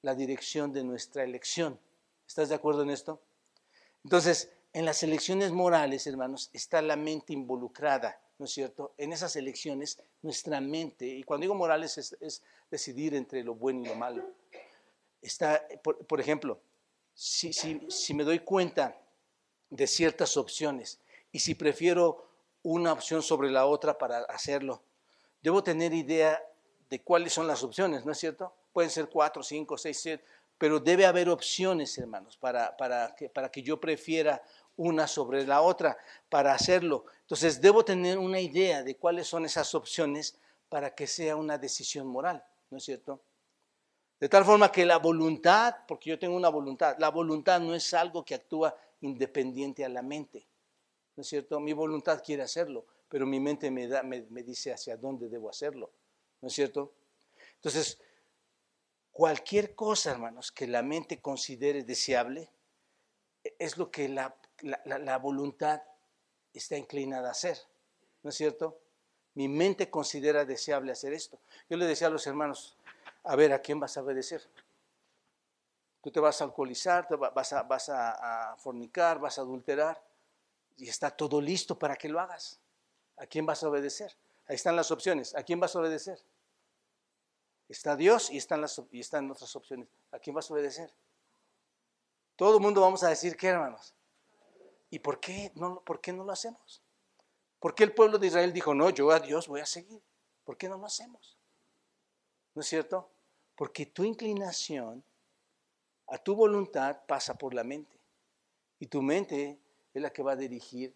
la 0.02 0.14
dirección 0.14 0.72
de 0.72 0.82
nuestra 0.82 1.22
elección. 1.22 1.78
¿Estás 2.26 2.48
de 2.48 2.54
acuerdo 2.54 2.82
en 2.82 2.90
esto? 2.90 3.20
Entonces, 4.08 4.50
en 4.72 4.86
las 4.86 5.02
elecciones 5.02 5.52
morales, 5.52 6.06
hermanos, 6.06 6.48
está 6.54 6.80
la 6.80 6.96
mente 6.96 7.34
involucrada, 7.34 8.18
¿no 8.38 8.46
es 8.46 8.52
cierto? 8.52 8.94
En 8.96 9.12
esas 9.12 9.36
elecciones, 9.36 10.02
nuestra 10.22 10.62
mente, 10.62 11.04
y 11.04 11.22
cuando 11.24 11.42
digo 11.42 11.54
morales 11.54 11.98
es, 11.98 12.42
decidir 12.70 13.14
entre 13.14 13.44
lo 13.44 13.54
bueno 13.54 13.82
y 13.82 13.88
lo 13.88 13.94
malo. 13.96 14.24
Está, 15.20 15.62
por, 15.82 16.20
ejemplo, 16.22 16.58
si, 17.12 17.52
si 17.52 18.14
me 18.14 18.24
doy 18.24 18.38
cuenta 18.38 18.98
de 19.68 19.86
ciertas 19.86 20.38
opciones 20.38 20.98
y 21.30 21.40
si 21.40 21.54
prefiero 21.54 22.30
una 22.62 22.94
opción 22.94 23.22
sobre 23.22 23.50
la 23.50 23.66
otra 23.66 23.98
para 23.98 24.20
hacerlo, 24.20 24.82
debo 25.42 25.62
tener 25.62 25.92
idea 25.92 26.42
de 26.88 27.02
cuáles 27.02 27.34
son 27.34 27.46
las 27.46 27.62
opciones, 27.62 28.06
¿no 28.06 28.12
es 28.12 28.18
cierto? 28.18 28.54
Pueden 28.72 28.90
ser 28.90 29.10
cuatro, 29.10 29.42
cinco, 29.42 29.76
seis, 29.76 30.00
siete, 30.00 30.24
pero 30.58 30.80
debe 30.80 31.06
haber 31.06 31.28
opciones, 31.28 31.96
hermanos, 31.98 32.36
para, 32.36 32.76
para, 32.76 33.14
que, 33.14 33.28
para 33.28 33.50
que 33.50 33.62
yo 33.62 33.80
prefiera 33.80 34.42
una 34.76 35.06
sobre 35.06 35.46
la 35.46 35.62
otra 35.62 35.96
para 36.28 36.52
hacerlo. 36.52 37.06
Entonces, 37.22 37.60
debo 37.60 37.84
tener 37.84 38.18
una 38.18 38.40
idea 38.40 38.82
de 38.82 38.96
cuáles 38.96 39.26
son 39.26 39.44
esas 39.44 39.74
opciones 39.74 40.38
para 40.68 40.94
que 40.94 41.06
sea 41.06 41.36
una 41.36 41.58
decisión 41.58 42.06
moral, 42.06 42.44
¿no 42.70 42.78
es 42.78 42.84
cierto? 42.84 43.20
De 44.20 44.28
tal 44.28 44.44
forma 44.44 44.70
que 44.70 44.84
la 44.84 44.98
voluntad, 44.98 45.74
porque 45.86 46.10
yo 46.10 46.18
tengo 46.18 46.36
una 46.36 46.48
voluntad, 46.48 46.96
la 46.98 47.10
voluntad 47.10 47.60
no 47.60 47.74
es 47.74 47.94
algo 47.94 48.24
que 48.24 48.34
actúa 48.34 48.76
independiente 49.00 49.84
a 49.84 49.88
la 49.88 50.02
mente, 50.02 50.46
¿no 51.16 51.22
es 51.22 51.28
cierto? 51.28 51.60
Mi 51.60 51.72
voluntad 51.72 52.22
quiere 52.24 52.42
hacerlo, 52.42 52.84
pero 53.08 53.26
mi 53.26 53.40
mente 53.40 53.70
me, 53.70 53.86
da, 53.86 54.02
me, 54.02 54.22
me 54.30 54.42
dice 54.42 54.72
hacia 54.72 54.96
dónde 54.96 55.28
debo 55.28 55.48
hacerlo. 55.48 55.90
¿no 56.40 56.48
es 56.48 56.54
cierto? 56.54 56.92
Entonces, 57.56 57.98
cualquier 59.18 59.74
cosa, 59.74 60.12
hermanos, 60.12 60.52
que 60.52 60.68
la 60.68 60.80
mente 60.80 61.20
considere 61.20 61.82
deseable, 61.82 62.52
es 63.58 63.76
lo 63.76 63.90
que 63.90 64.08
la, 64.08 65.18
voluntad 65.18 65.82
está 66.54 66.76
inclinada 66.76 67.26
a 67.26 67.32
hacer, 67.32 67.58
¿no 68.22 68.30
es 68.30 68.36
cierto? 68.36 68.78
Mi 69.34 69.48
mente 69.48 69.90
considera 69.90 70.44
deseable 70.44 70.92
hacer 70.92 71.14
esto. 71.14 71.40
Yo 71.68 71.76
le 71.76 71.86
decía 71.86 72.06
a 72.06 72.10
los 72.10 72.28
hermanos, 72.28 72.76
a 73.24 73.34
ver, 73.34 73.52
¿a 73.52 73.60
quién 73.60 73.80
vas 73.80 73.96
a 73.96 74.02
obedecer? 74.02 74.48
Tú 76.00 76.12
te 76.12 76.20
vas 76.20 76.40
a 76.40 76.44
alcoholizar, 76.44 77.08
vas, 77.34 77.52
a, 77.52 77.64
vas 77.64 77.88
a, 77.88 78.54
fornicar, 78.58 79.18
vas 79.18 79.36
a 79.38 79.40
adulterar, 79.40 80.00
y 80.76 80.88
está 80.88 81.10
todo 81.10 81.40
listo 81.40 81.76
para 81.76 81.96
que 81.96 82.08
lo 82.08 82.20
hagas. 82.20 82.60
¿A 83.16 83.26
quién 83.26 83.44
vas 83.44 83.64
a 83.64 83.68
obedecer? 83.68 84.16
Ahí 84.46 84.54
están 84.54 84.76
las 84.76 84.92
opciones. 84.92 85.34
¿A 85.34 85.42
quién 85.42 85.58
vas 85.58 85.74
a 85.74 85.80
obedecer? 85.80 86.22
Está 87.68 87.96
Dios 87.96 88.30
y 88.30 88.38
están, 88.38 88.60
las, 88.60 88.80
y 88.90 89.00
están 89.00 89.30
otras 89.30 89.54
opciones. 89.54 89.88
¿A 90.10 90.18
quién 90.18 90.34
vas 90.34 90.50
a 90.50 90.54
obedecer? 90.54 90.90
Todo 92.36 92.56
el 92.56 92.62
mundo 92.62 92.80
vamos 92.80 93.02
a 93.02 93.08
decir 93.08 93.36
qué, 93.36 93.48
hermanos. 93.48 93.94
¿Y 94.90 95.00
por 95.00 95.20
qué, 95.20 95.52
no, 95.54 95.80
por 95.80 96.00
qué 96.00 96.12
no 96.12 96.24
lo 96.24 96.32
hacemos? 96.32 96.82
¿Por 97.60 97.74
qué 97.74 97.84
el 97.84 97.92
pueblo 97.92 98.18
de 98.18 98.28
Israel 98.28 98.52
dijo, 98.52 98.74
no, 98.74 98.90
yo 98.90 99.10
a 99.10 99.20
Dios 99.20 99.48
voy 99.48 99.60
a 99.60 99.66
seguir? 99.66 100.00
¿Por 100.44 100.56
qué 100.56 100.68
no 100.68 100.78
lo 100.78 100.86
hacemos? 100.86 101.36
¿No 102.54 102.62
es 102.62 102.68
cierto? 102.68 103.08
Porque 103.54 103.86
tu 103.86 104.04
inclinación 104.04 105.02
a 106.06 106.16
tu 106.16 106.34
voluntad 106.34 107.00
pasa 107.06 107.34
por 107.34 107.52
la 107.52 107.64
mente. 107.64 107.96
Y 108.78 108.86
tu 108.86 109.02
mente 109.02 109.58
es 109.92 110.00
la 110.00 110.10
que 110.10 110.22
va 110.22 110.32
a 110.32 110.36
dirigir, 110.36 110.94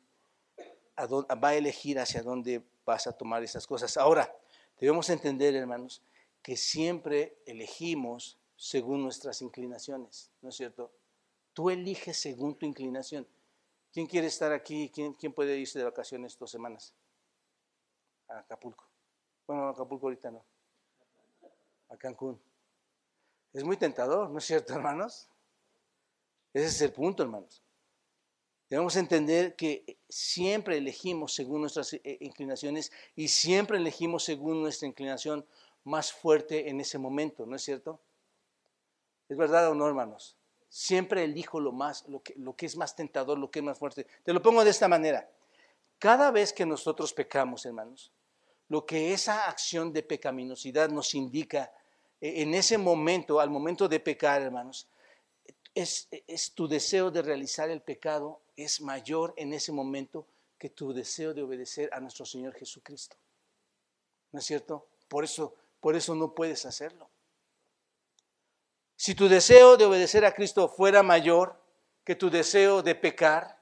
va 0.99 1.49
a 1.49 1.55
elegir 1.55 1.99
hacia 1.99 2.23
dónde 2.23 2.62
vas 2.87 3.07
a 3.07 3.12
tomar 3.12 3.43
esas 3.43 3.66
cosas. 3.66 3.97
Ahora, 3.97 4.35
debemos 4.81 5.11
entender, 5.11 5.55
hermanos, 5.55 6.01
que 6.43 6.57
siempre 6.57 7.38
elegimos 7.47 8.38
según 8.57 9.03
nuestras 9.03 9.43
inclinaciones, 9.43 10.30
¿no 10.40 10.49
es 10.49 10.57
cierto? 10.57 10.93
Tú 11.53 11.70
eliges 11.70 12.16
según 12.16 12.57
tu 12.57 12.66
inclinación. 12.66 13.26
¿Quién 13.93 14.07
quiere 14.07 14.26
estar 14.26 14.53
aquí? 14.53 14.90
¿Quién, 14.93 15.12
quién 15.14 15.32
puede 15.32 15.59
irse 15.59 15.78
de 15.78 15.84
vacaciones 15.84 16.38
dos 16.38 16.51
semanas? 16.51 16.95
A 18.28 18.38
Acapulco. 18.38 18.88
Bueno, 19.47 19.66
a 19.66 19.70
Acapulco 19.70 20.07
ahorita 20.07 20.30
no. 20.30 20.45
A 21.90 21.97
Cancún. 21.97 22.40
Es 23.53 23.64
muy 23.64 23.76
tentador, 23.76 24.30
¿no 24.30 24.38
es 24.38 24.45
cierto, 24.45 24.72
hermanos? 24.74 25.28
Ese 26.55 26.66
es 26.66 26.80
el 26.82 26.93
punto, 26.93 27.22
hermanos. 27.22 27.62
Debemos 28.70 28.97
entender 28.97 29.55
que 29.55 29.99
siempre 30.09 30.78
elegimos 30.78 31.34
según 31.34 31.61
nuestras 31.61 31.93
eh, 31.93 32.16
inclinaciones 32.20 32.90
y 33.14 33.28
siempre 33.28 33.76
elegimos 33.76 34.24
según 34.24 34.62
nuestra 34.62 34.88
inclinación 34.88 35.47
más 35.85 36.12
fuerte 36.12 36.68
en 36.68 36.80
ese 36.80 36.99
momento, 36.99 37.47
¿no 37.47 37.57
es 37.57 37.62
cierto? 37.62 38.01
¿Es 39.28 39.37
verdad 39.37 39.70
o 39.70 39.74
no, 39.74 39.87
hermanos? 39.87 40.37
Siempre 40.68 41.24
elijo 41.24 41.61
lo 41.61 41.72
más, 41.72 42.07
lo 42.09 42.22
que, 42.22 42.66
es 42.66 42.76
más 42.76 42.97
tentador, 42.97 43.39
lo 43.39 43.51
que 43.51 43.59
es 43.59 43.64
más 43.64 43.78
fuerte. 43.78 44.07
Te 44.24 44.33
lo 44.33 44.43
pongo 44.43 44.64
de 44.64 44.70
esta 44.70 44.89
manera. 44.89 45.28
Cada 45.99 46.30
vez 46.30 46.53
que 46.53 46.66
nosotros 46.66 47.12
pecamos, 47.12 47.64
hermanos, 47.66 48.12
lo 48.68 48.87
que 48.87 49.12
esa 49.12 49.49
acción 49.49 49.93
de 49.93 50.03
pecaminosidad 50.03 50.89
nos 50.89 51.14
indica 51.14 51.72
eh, 52.20 52.43
en 52.43 52.55
ese 52.55 52.78
momento, 52.78 53.41
al 53.41 53.51
momento 53.51 53.89
de 53.89 54.01
pecar, 54.01 54.43
hermanos, 54.43 54.89
es, 55.74 56.09
tu 56.55 56.68
deseo 56.68 57.11
de 57.11 57.22
realizar 57.22 57.70
el 57.70 57.80
pecado 57.80 58.43
es 58.57 58.80
mayor 58.80 59.33
en 59.37 59.53
ese 59.53 59.72
momento 59.72 60.26
que 60.59 60.70
tu 60.70 60.93
deseo 60.93 61.35
de 61.35 61.43
obedecer 61.43 61.91
a 61.93 62.01
nuestro 62.01 62.24
Señor 62.24 62.55
Jesucristo. 62.55 63.16
¿No 64.33 64.39
es 64.39 64.45
cierto? 64.45 64.87
Por 65.09 65.24
eso, 65.24 65.55
por 65.83 65.97
eso 65.97 66.14
no 66.14 66.33
puedes 66.33 66.64
hacerlo. 66.64 67.11
Si 68.95 69.16
tu 69.16 69.28
deseo 69.28 69.76
de 69.76 69.85
obedecer 69.85 70.24
a 70.24 70.33
Cristo 70.33 70.68
fuera 70.68 71.03
mayor 71.03 71.61
que 72.05 72.14
tu 72.14 72.30
deseo 72.30 72.83
de 72.83 72.95
pecar 72.95 73.61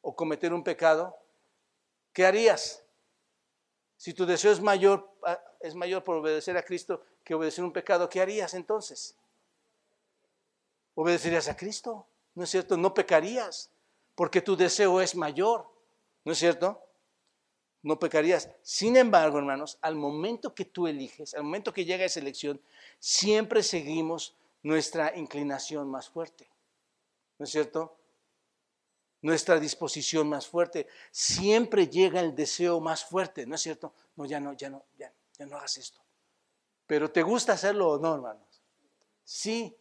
o 0.00 0.16
cometer 0.16 0.54
un 0.54 0.64
pecado, 0.64 1.14
¿qué 2.14 2.24
harías? 2.24 2.82
Si 3.98 4.14
tu 4.14 4.24
deseo 4.24 4.52
es 4.52 4.62
mayor, 4.62 5.14
ah, 5.22 5.38
es 5.60 5.74
mayor 5.74 6.02
por 6.02 6.16
obedecer 6.16 6.56
a 6.56 6.62
Cristo 6.62 7.04
que 7.24 7.34
obedecer 7.34 7.62
un 7.62 7.74
pecado, 7.74 8.08
¿qué 8.08 8.22
harías 8.22 8.54
entonces? 8.54 9.14
Obedecerías 10.94 11.46
a 11.48 11.58
Cristo, 11.58 12.06
¿no 12.34 12.44
es 12.44 12.50
cierto? 12.50 12.78
No 12.78 12.94
pecarías 12.94 13.70
porque 14.14 14.40
tu 14.40 14.56
deseo 14.56 15.02
es 15.02 15.14
mayor, 15.14 15.70
¿no 16.24 16.32
es 16.32 16.38
cierto? 16.38 16.82
No 17.82 17.98
pecarías. 17.98 18.50
Sin 18.62 18.96
embargo, 18.96 19.38
hermanos, 19.38 19.78
al 19.80 19.96
momento 19.96 20.54
que 20.54 20.66
tú 20.66 20.86
eliges, 20.86 21.34
al 21.34 21.44
momento 21.44 21.72
que 21.72 21.84
llega 21.84 22.04
esa 22.04 22.20
elección, 22.20 22.60
siempre 22.98 23.62
seguimos 23.62 24.36
nuestra 24.62 25.16
inclinación 25.16 25.90
más 25.90 26.08
fuerte, 26.08 26.50
¿no 27.38 27.44
es 27.44 27.50
cierto? 27.50 27.96
Nuestra 29.22 29.58
disposición 29.58 30.28
más 30.28 30.46
fuerte. 30.46 30.86
Siempre 31.10 31.88
llega 31.88 32.20
el 32.20 32.34
deseo 32.34 32.80
más 32.80 33.04
fuerte, 33.04 33.46
¿no 33.46 33.54
es 33.54 33.62
cierto? 33.62 33.94
No, 34.16 34.24
ya 34.26 34.40
no, 34.40 34.52
ya 34.54 34.70
no, 34.70 34.84
ya, 34.98 35.12
ya 35.38 35.46
no 35.46 35.56
hagas 35.56 35.78
esto. 35.78 36.00
Pero 36.86 37.10
¿te 37.10 37.22
gusta 37.22 37.52
hacerlo 37.52 37.90
o 37.90 37.98
no, 37.98 38.14
hermanos? 38.14 38.62
Sí. 39.24 39.76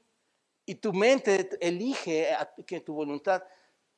Y 0.65 0.75
tu 0.75 0.93
mente 0.93 1.49
elige 1.59 2.35
que 2.67 2.81
tu 2.81 2.93
voluntad 2.93 3.43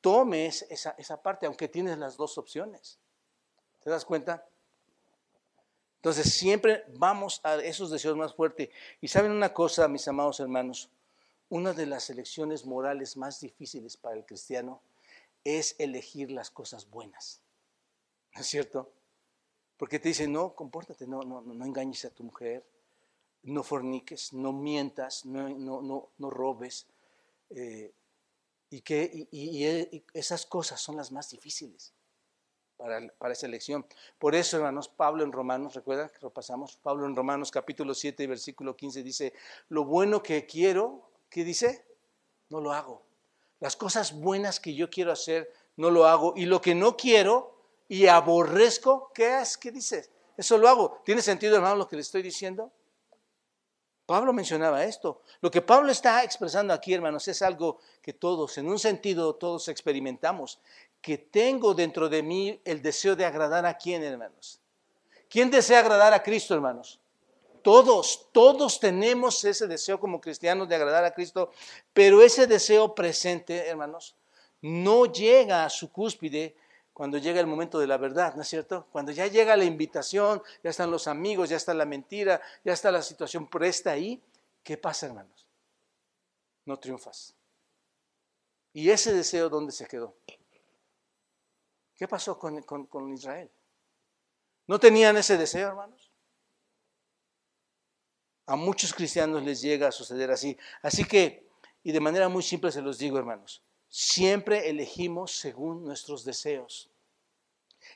tomes 0.00 0.62
esa, 0.70 0.94
esa 0.96 1.20
parte, 1.20 1.46
aunque 1.46 1.68
tienes 1.68 1.98
las 1.98 2.16
dos 2.16 2.38
opciones. 2.38 2.98
¿Te 3.82 3.90
das 3.90 4.04
cuenta? 4.04 4.46
Entonces 5.96 6.32
siempre 6.34 6.84
vamos 6.96 7.40
a 7.44 7.56
esos 7.56 7.90
deseos 7.90 8.16
más 8.16 8.34
fuertes. 8.34 8.70
Y 9.00 9.08
saben 9.08 9.32
una 9.32 9.52
cosa, 9.52 9.88
mis 9.88 10.06
amados 10.08 10.40
hermanos, 10.40 10.90
una 11.48 11.72
de 11.72 11.86
las 11.86 12.10
elecciones 12.10 12.64
morales 12.64 13.16
más 13.16 13.40
difíciles 13.40 13.96
para 13.96 14.16
el 14.16 14.24
cristiano 14.24 14.80
es 15.44 15.76
elegir 15.78 16.30
las 16.30 16.50
cosas 16.50 16.88
buenas. 16.88 17.40
¿No 18.34 18.40
es 18.40 18.46
cierto? 18.46 18.90
Porque 19.76 19.98
te 19.98 20.08
dicen, 20.08 20.32
no, 20.32 20.54
compórtate, 20.54 21.06
no, 21.06 21.22
no, 21.22 21.40
no 21.40 21.64
engañes 21.64 22.04
a 22.04 22.10
tu 22.10 22.24
mujer, 22.24 22.64
no 23.42 23.62
forniques, 23.62 24.32
no 24.32 24.52
mientas, 24.52 25.24
no, 25.24 25.48
no, 25.48 25.82
no, 25.82 26.08
no 26.18 26.30
robes, 26.30 26.86
Eh, 27.54 27.92
y, 28.70 28.80
que, 28.80 29.28
y, 29.30 29.64
esas 30.14 30.46
cosas 30.46 30.80
son 30.80 30.96
las 30.96 31.12
más 31.12 31.28
difíciles 31.28 31.92
para, 33.18 33.32
esa 33.32 33.46
elección. 33.46 33.86
Por 34.18 34.34
eso, 34.34 34.56
hermanos, 34.56 34.88
Pablo 34.88 35.24
en 35.24 35.32
Romanos, 35.32 35.74
recuerda 35.74 36.08
que 36.08 36.18
lo 36.20 36.30
pasamos, 36.30 36.76
Pablo 36.76 37.06
en 37.06 37.14
Romanos 37.14 37.50
capítulo 37.50 37.94
7, 37.94 38.26
versículo 38.26 38.76
15 38.76 39.02
dice, 39.02 39.32
lo 39.68 39.84
bueno 39.84 40.22
que 40.22 40.46
quiero, 40.46 41.08
¿qué 41.30 41.44
dice? 41.44 41.84
No 42.48 42.60
lo 42.60 42.72
hago. 42.72 43.02
Las 43.60 43.76
cosas 43.76 44.12
buenas 44.12 44.58
que 44.58 44.74
yo 44.74 44.90
quiero 44.90 45.12
hacer, 45.12 45.52
no 45.76 45.90
lo 45.90 46.06
hago. 46.06 46.34
Y 46.36 46.46
lo 46.46 46.60
que 46.60 46.74
no 46.74 46.96
quiero 46.96 47.54
y 47.88 48.06
aborrezco, 48.06 49.12
¿qué 49.14 49.40
es? 49.40 49.56
¿Qué 49.56 49.70
dices? 49.70 50.10
Eso 50.36 50.58
lo 50.58 50.68
hago. 50.68 51.00
¿Tiene 51.04 51.22
sentido, 51.22 51.56
hermano, 51.56 51.76
lo 51.76 51.88
que 51.88 51.96
le 51.96 52.02
estoy 52.02 52.22
diciendo? 52.22 52.72
Pablo 54.04 54.32
mencionaba 54.32 54.84
esto. 54.84 55.22
Lo 55.40 55.50
que 55.50 55.62
Pablo 55.62 55.92
está 55.92 56.24
expresando 56.24 56.74
aquí, 56.74 56.92
hermanos, 56.92 57.28
es 57.28 57.40
algo 57.40 57.78
que 58.02 58.12
todos, 58.12 58.58
en 58.58 58.68
un 58.68 58.78
sentido, 58.78 59.36
todos 59.36 59.68
experimentamos. 59.68 60.60
Que 61.02 61.18
tengo 61.18 61.74
dentro 61.74 62.08
de 62.08 62.22
mí 62.22 62.58
el 62.64 62.80
deseo 62.80 63.14
de 63.14 63.26
agradar 63.26 63.66
a 63.66 63.76
quién, 63.76 64.02
hermanos. 64.02 64.60
¿Quién 65.28 65.50
desea 65.50 65.80
agradar 65.80 66.14
a 66.14 66.22
Cristo, 66.22 66.54
hermanos? 66.54 66.98
Todos, 67.62 68.28
todos 68.32 68.80
tenemos 68.80 69.44
ese 69.44 69.66
deseo 69.66 70.00
como 70.00 70.20
cristianos 70.20 70.68
de 70.68 70.74
agradar 70.74 71.04
a 71.04 71.12
Cristo, 71.12 71.50
pero 71.92 72.22
ese 72.22 72.46
deseo 72.46 72.94
presente, 72.94 73.68
hermanos, 73.68 74.16
no 74.62 75.06
llega 75.06 75.64
a 75.64 75.70
su 75.70 75.92
cúspide 75.92 76.56
cuando 76.92 77.18
llega 77.18 77.40
el 77.40 77.46
momento 77.46 77.78
de 77.78 77.86
la 77.86 77.96
verdad, 77.96 78.34
¿no 78.34 78.42
es 78.42 78.48
cierto? 78.48 78.86
Cuando 78.92 79.12
ya 79.12 79.26
llega 79.26 79.56
la 79.56 79.64
invitación, 79.64 80.42
ya 80.62 80.70
están 80.70 80.90
los 80.90 81.08
amigos, 81.08 81.48
ya 81.48 81.56
está 81.56 81.72
la 81.72 81.86
mentira, 81.86 82.40
ya 82.64 82.72
está 82.72 82.90
la 82.92 83.02
situación 83.02 83.48
presta 83.48 83.92
ahí, 83.92 84.20
¿qué 84.62 84.76
pasa, 84.76 85.06
hermanos? 85.06 85.46
No 86.64 86.78
triunfas. 86.78 87.34
¿Y 88.74 88.90
ese 88.90 89.12
deseo 89.12 89.48
dónde 89.48 89.72
se 89.72 89.86
quedó? 89.86 90.14
¿Qué 91.96 92.08
pasó 92.08 92.38
con, 92.38 93.12
Israel? 93.12 93.50
¿No 94.66 94.78
tenían 94.78 95.16
ese 95.16 95.36
deseo, 95.36 95.68
hermanos? 95.68 96.10
A 98.46 98.56
muchos 98.56 98.92
cristianos 98.92 99.42
les 99.42 99.60
llega 99.60 99.88
a 99.88 99.92
suceder 99.92 100.30
así. 100.30 100.56
Así 100.82 101.04
que, 101.04 101.46
y 101.82 101.92
de 101.92 102.00
manera 102.00 102.28
muy 102.28 102.42
simple 102.42 102.72
se 102.72 102.82
los 102.82 102.98
digo, 102.98 103.18
hermanos, 103.18 103.62
siempre 103.88 104.68
elegimos 104.68 105.32
según 105.32 105.84
nuestros 105.84 106.24
deseos. 106.24 106.88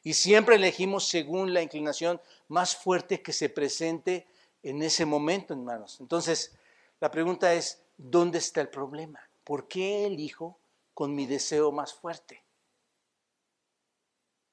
Y 0.03 0.15
siempre 0.15 0.57
elegimos 0.57 1.09
según 1.09 1.53
la 1.53 1.63
inclinación 1.63 2.21
más 2.49 2.77
fuerte 2.77 3.23
que 3.23 3.33
se 3.33 3.49
presente 3.49 4.27
en 4.63 4.83
ese 4.83 5.05
momento, 5.05 5.55
hermanos. 5.55 5.99
Entonces, 6.01 6.57
la 7.01 7.11
pregunta 7.11 7.55
es, 7.55 7.83
¿dónde 7.97 8.39
está 8.39 8.61
el 8.61 8.69
problema? 8.69 9.21
¿Por 9.45 9.69
qué 9.69 10.07
elijo 10.07 10.59
con 10.95 11.15
mi 11.15 11.27
deseo 11.27 11.73
más 11.73 11.95
fuerte? 11.95 12.46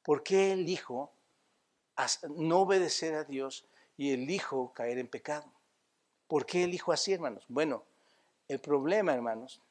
¿Por 0.03 0.23
qué 0.23 0.51
elijo 0.51 1.11
no 2.29 2.61
obedecer 2.61 3.15
a 3.15 3.23
Dios 3.23 3.65
y 3.97 4.11
elijo 4.11 4.73
caer 4.73 4.97
en 4.97 5.07
pecado? 5.07 5.51
¿Por 6.27 6.45
qué 6.45 6.63
elijo 6.63 6.91
así, 6.91 7.13
hermanos? 7.13 7.45
Bueno, 7.47 7.85
el 8.47 8.59
problema, 8.59 9.13
hermanos, 9.13 9.61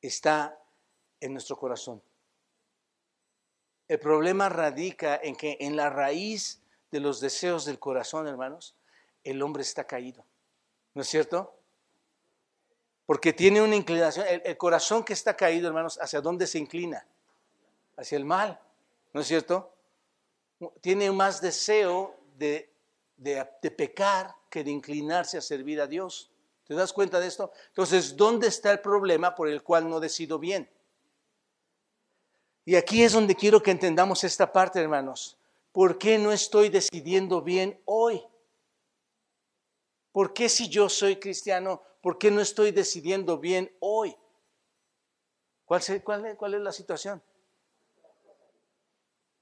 está 0.00 0.58
en 1.20 1.32
nuestro 1.32 1.56
corazón. 1.56 2.02
El 3.88 4.00
problema 4.00 4.48
radica 4.48 5.20
en 5.22 5.36
que 5.36 5.56
en 5.60 5.76
la 5.76 5.90
raíz 5.90 6.60
de 6.90 7.00
los 7.00 7.20
deseos 7.20 7.64
del 7.64 7.78
corazón, 7.78 8.26
hermanos, 8.26 8.74
el 9.22 9.42
hombre 9.42 9.62
está 9.62 9.84
caído. 9.84 10.24
¿No 10.94 11.02
es 11.02 11.08
cierto? 11.08 11.54
Porque 13.04 13.32
tiene 13.32 13.62
una 13.62 13.76
inclinación, 13.76 14.26
el, 14.28 14.56
corazón 14.56 15.04
que 15.04 15.12
está 15.12 15.36
caído, 15.36 15.68
hermanos, 15.68 15.98
¿hacia 16.00 16.20
dónde 16.20 16.46
se 16.46 16.58
inclina? 16.58 17.06
Hacia 17.96 18.18
el 18.18 18.24
mal. 18.24 18.60
¿No 19.12 19.20
es 19.20 19.26
cierto? 19.26 19.72
Tiene 20.80 21.10
más 21.10 21.40
deseo 21.40 22.16
de, 22.36 22.72
de 23.16 23.70
pecar 23.70 24.34
que 24.50 24.62
de 24.62 24.70
inclinarse 24.70 25.38
a 25.38 25.40
servir 25.40 25.80
a 25.80 25.86
Dios. 25.86 26.30
¿Te 26.66 26.74
das 26.74 26.92
cuenta 26.92 27.20
de 27.20 27.28
esto? 27.28 27.52
Entonces, 27.68 28.16
¿dónde 28.16 28.48
está 28.48 28.72
el 28.72 28.80
problema 28.80 29.34
por 29.34 29.48
el 29.48 29.62
cual 29.62 29.88
no 29.88 30.00
decido 30.00 30.38
bien? 30.38 30.68
Y 32.64 32.74
aquí 32.74 33.04
es 33.04 33.12
donde 33.12 33.36
quiero 33.36 33.62
que 33.62 33.70
entendamos 33.70 34.24
esta 34.24 34.52
parte, 34.52 34.80
hermanos. 34.80 35.38
¿Por 35.70 35.98
qué 35.98 36.18
no 36.18 36.32
estoy 36.32 36.68
decidiendo 36.68 37.40
bien 37.40 37.80
hoy? 37.84 38.20
¿Por 40.10 40.32
qué 40.32 40.48
si 40.48 40.68
yo 40.68 40.88
soy 40.88 41.16
cristiano, 41.16 41.82
por 42.00 42.18
qué 42.18 42.30
no 42.30 42.40
estoy 42.40 42.72
decidiendo 42.72 43.38
bien 43.38 43.70
hoy? 43.78 44.16
¿Cuál, 45.64 45.82
cuál, 46.02 46.36
cuál 46.36 46.54
es 46.54 46.60
la 46.60 46.72
situación? 46.72 47.22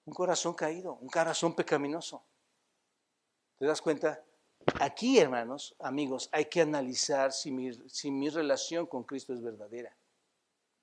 Un 0.07 0.13
corazón 0.13 0.55
caído, 0.55 0.99
un 1.01 1.09
corazón 1.09 1.55
pecaminoso. 1.55 2.23
¿Te 3.59 3.67
das 3.67 3.81
cuenta? 3.81 4.23
Aquí, 4.81 5.19
hermanos, 5.19 5.75
amigos, 5.79 6.29
hay 6.33 6.47
que 6.47 6.61
analizar 6.61 7.33
si 7.33 7.51
mi, 7.51 8.29
relación 8.31 8.87
con 8.87 9.05
Cristo 9.05 9.33
es 9.35 9.43
verdadera, 9.43 9.95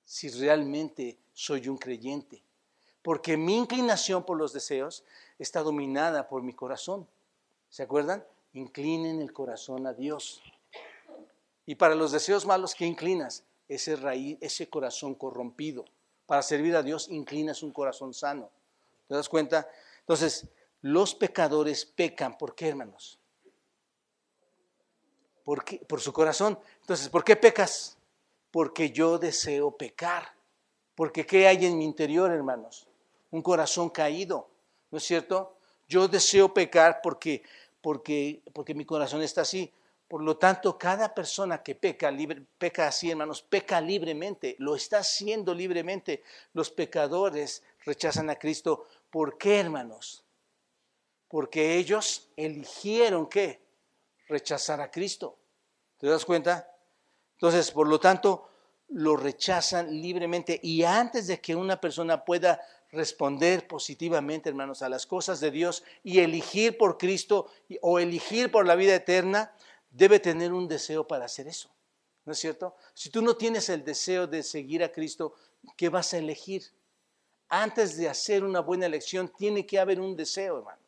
si 0.04 0.28
realmente 0.28 1.18
soy 1.32 1.68
un 1.68 1.78
creyente, 1.78 2.42
porque 3.02 3.36
mi 3.36 3.56
inclinación 3.56 4.24
por 4.24 4.38
los 4.38 4.52
deseos 4.52 5.04
está 5.38 5.62
dominada 5.62 6.28
por 6.28 6.42
mi 6.42 6.52
corazón. 6.52 7.08
¿Se 7.68 7.82
acuerdan? 7.82 8.24
Inclinen 8.52 9.20
el 9.20 9.32
corazón 9.32 9.86
a 9.86 9.92
Dios. 9.92 10.40
Y 11.66 11.74
para 11.74 11.94
los 11.94 12.12
deseos 12.12 12.46
malos, 12.46 12.74
¿qué 12.74 12.86
inclinas? 12.86 13.44
Ese 13.68 13.96
raíz, 13.96 14.38
ese 14.40 14.68
corazón 14.68 15.14
corrompido. 15.14 15.84
Para 16.26 16.42
servir 16.42 16.76
a 16.76 16.82
Dios, 16.82 17.08
inclinas 17.08 17.62
un 17.62 17.72
corazón 17.72 18.14
sano. 18.14 18.50
¿Te 19.08 19.14
das 19.14 19.28
cuenta? 19.28 19.68
Entonces, 20.00 20.46
los 20.80 21.14
pecadores 21.14 21.84
pecan. 21.84 22.36
¿Por 22.36 22.54
qué, 22.54 22.68
hermanos? 22.68 23.18
¿Por, 25.44 25.64
por 25.86 26.00
su 26.00 26.12
corazón. 26.12 26.58
Entonces, 26.80 27.08
¿por 27.08 27.24
qué 27.24 27.36
pecas? 27.36 27.96
Porque 28.50 28.90
yo 28.90 29.18
deseo 29.18 29.76
pecar. 29.76 30.34
Porque 30.94 31.26
¿qué 31.26 31.46
hay 31.46 31.66
en 31.66 31.78
mi 31.78 31.84
interior, 31.84 32.30
hermanos? 32.30 32.86
Un 33.30 33.42
corazón 33.42 33.90
caído, 33.90 34.48
¿no 34.90 34.98
es 34.98 35.04
cierto? 35.04 35.56
Yo 35.88 36.06
deseo 36.06 36.52
pecar 36.52 37.00
porque, 37.02 37.42
porque, 37.80 38.42
porque 38.52 38.74
mi 38.74 38.84
corazón 38.84 39.22
está 39.22 39.40
así. 39.40 39.72
Por 40.06 40.22
lo 40.22 40.36
tanto, 40.36 40.76
cada 40.76 41.14
persona 41.14 41.62
que 41.62 41.74
peca, 41.74 42.10
libre, 42.10 42.44
peca 42.58 42.88
así, 42.88 43.10
hermanos, 43.10 43.40
peca 43.40 43.80
libremente, 43.80 44.56
lo 44.58 44.76
está 44.76 44.98
haciendo 44.98 45.54
libremente. 45.54 46.22
Los 46.52 46.70
pecadores 46.70 47.62
rechazan 47.84 48.30
a 48.30 48.36
Cristo. 48.36 48.86
¿Por 49.10 49.38
qué, 49.38 49.60
hermanos? 49.60 50.24
Porque 51.28 51.76
ellos 51.76 52.30
eligieron 52.36 53.28
qué? 53.28 53.62
rechazar 54.32 54.80
a 54.80 54.90
Cristo. 54.90 55.38
¿Te 55.98 56.08
das 56.08 56.24
cuenta? 56.24 56.74
Entonces, 57.34 57.70
por 57.70 57.86
lo 57.86 58.00
tanto, 58.00 58.48
lo 58.88 59.16
rechazan 59.16 60.00
libremente 60.00 60.58
y 60.62 60.82
antes 60.82 61.26
de 61.26 61.40
que 61.40 61.54
una 61.54 61.80
persona 61.80 62.24
pueda 62.24 62.60
responder 62.90 63.66
positivamente, 63.66 64.48
hermanos, 64.48 64.82
a 64.82 64.88
las 64.88 65.06
cosas 65.06 65.40
de 65.40 65.50
Dios 65.50 65.82
y 66.02 66.18
elegir 66.18 66.76
por 66.76 66.98
Cristo 66.98 67.50
o 67.80 67.98
elegir 67.98 68.50
por 68.50 68.66
la 68.66 68.74
vida 68.74 68.94
eterna, 68.94 69.54
debe 69.90 70.18
tener 70.18 70.52
un 70.52 70.68
deseo 70.68 71.06
para 71.06 71.26
hacer 71.26 71.46
eso. 71.46 71.70
¿No 72.24 72.32
es 72.32 72.38
cierto? 72.38 72.76
Si 72.94 73.10
tú 73.10 73.22
no 73.22 73.36
tienes 73.36 73.68
el 73.68 73.84
deseo 73.84 74.26
de 74.26 74.42
seguir 74.42 74.84
a 74.84 74.92
Cristo, 74.92 75.34
¿qué 75.76 75.88
vas 75.88 76.14
a 76.14 76.18
elegir? 76.18 76.64
Antes 77.54 77.98
de 77.98 78.08
hacer 78.08 78.44
una 78.44 78.60
buena 78.60 78.86
elección, 78.86 79.28
tiene 79.28 79.66
que 79.66 79.78
haber 79.78 80.00
un 80.00 80.16
deseo, 80.16 80.56
hermano. 80.56 80.80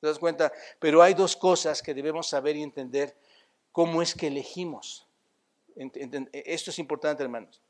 ¿Te 0.00 0.08
das 0.08 0.18
cuenta? 0.18 0.52
Pero 0.80 1.00
hay 1.00 1.14
dos 1.14 1.36
cosas 1.36 1.80
que 1.80 1.94
debemos 1.94 2.26
saber 2.26 2.56
y 2.56 2.64
entender 2.64 3.16
cómo 3.70 4.02
es 4.02 4.12
que 4.12 4.26
elegimos. 4.26 5.06
Esto 6.32 6.72
es 6.72 6.80
importante, 6.80 7.22
hermanos. 7.22 7.62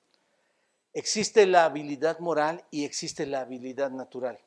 Existe 0.95 1.47
la 1.47 1.66
habilidad 1.66 2.18
moral 2.18 2.64
y 2.70 2.87
existe 2.87 3.27
la 3.27 3.43
habilidad 3.43 3.91
natural. 3.91 4.41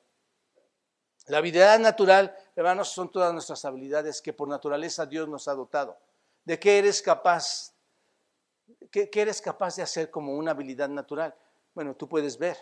La 1.27 1.37
habilidad 1.37 1.77
natural, 1.77 2.35
hermanos, 2.55 2.87
son 2.89 3.11
todas 3.11 3.31
nuestras 3.31 3.63
habilidades 3.63 4.23
que 4.23 4.33
por 4.33 4.47
naturaleza 4.47 5.05
Dios 5.05 5.29
nos 5.29 5.47
ha 5.47 5.53
dotado. 5.53 5.99
¿De 6.45 6.57
qué 6.57 6.79
eres 6.79 6.99
capaz? 6.99 7.75
¿Qué, 8.89 9.07
qué 9.07 9.21
eres 9.21 9.39
capaz 9.39 9.75
de 9.75 9.83
hacer 9.83 10.09
como 10.09 10.33
una 10.33 10.49
habilidad 10.49 10.89
natural? 10.89 11.35
Bueno, 11.75 11.95
tú 11.95 12.09
puedes 12.09 12.39
ver, 12.39 12.57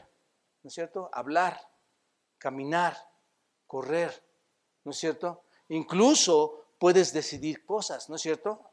¿no 0.66 0.70
es 0.70 0.74
cierto? 0.74 1.11
Hablar, 1.13 1.61
caminar, 2.39 2.97
correr, 3.68 4.24
¿no 4.84 4.89
es 4.89 4.97
cierto? 4.97 5.43
Incluso 5.70 6.66
puedes 6.80 7.13
decidir 7.13 7.63
cosas, 7.63 8.09
¿no 8.09 8.16
es 8.16 8.24
cierto? 8.24 8.63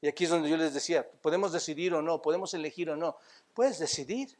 Y 0.00 0.08
aquí 0.08 0.24
es 0.24 0.30
donde 0.30 0.50
yo 0.50 0.56
les 0.56 0.74
decía, 0.74 1.08
podemos 1.08 1.52
decidir 1.52 1.94
o 1.94 2.02
no, 2.02 2.20
podemos 2.20 2.54
elegir 2.54 2.90
o 2.90 2.96
no. 2.96 3.18
Puedes 3.54 3.78
decidir, 3.78 4.36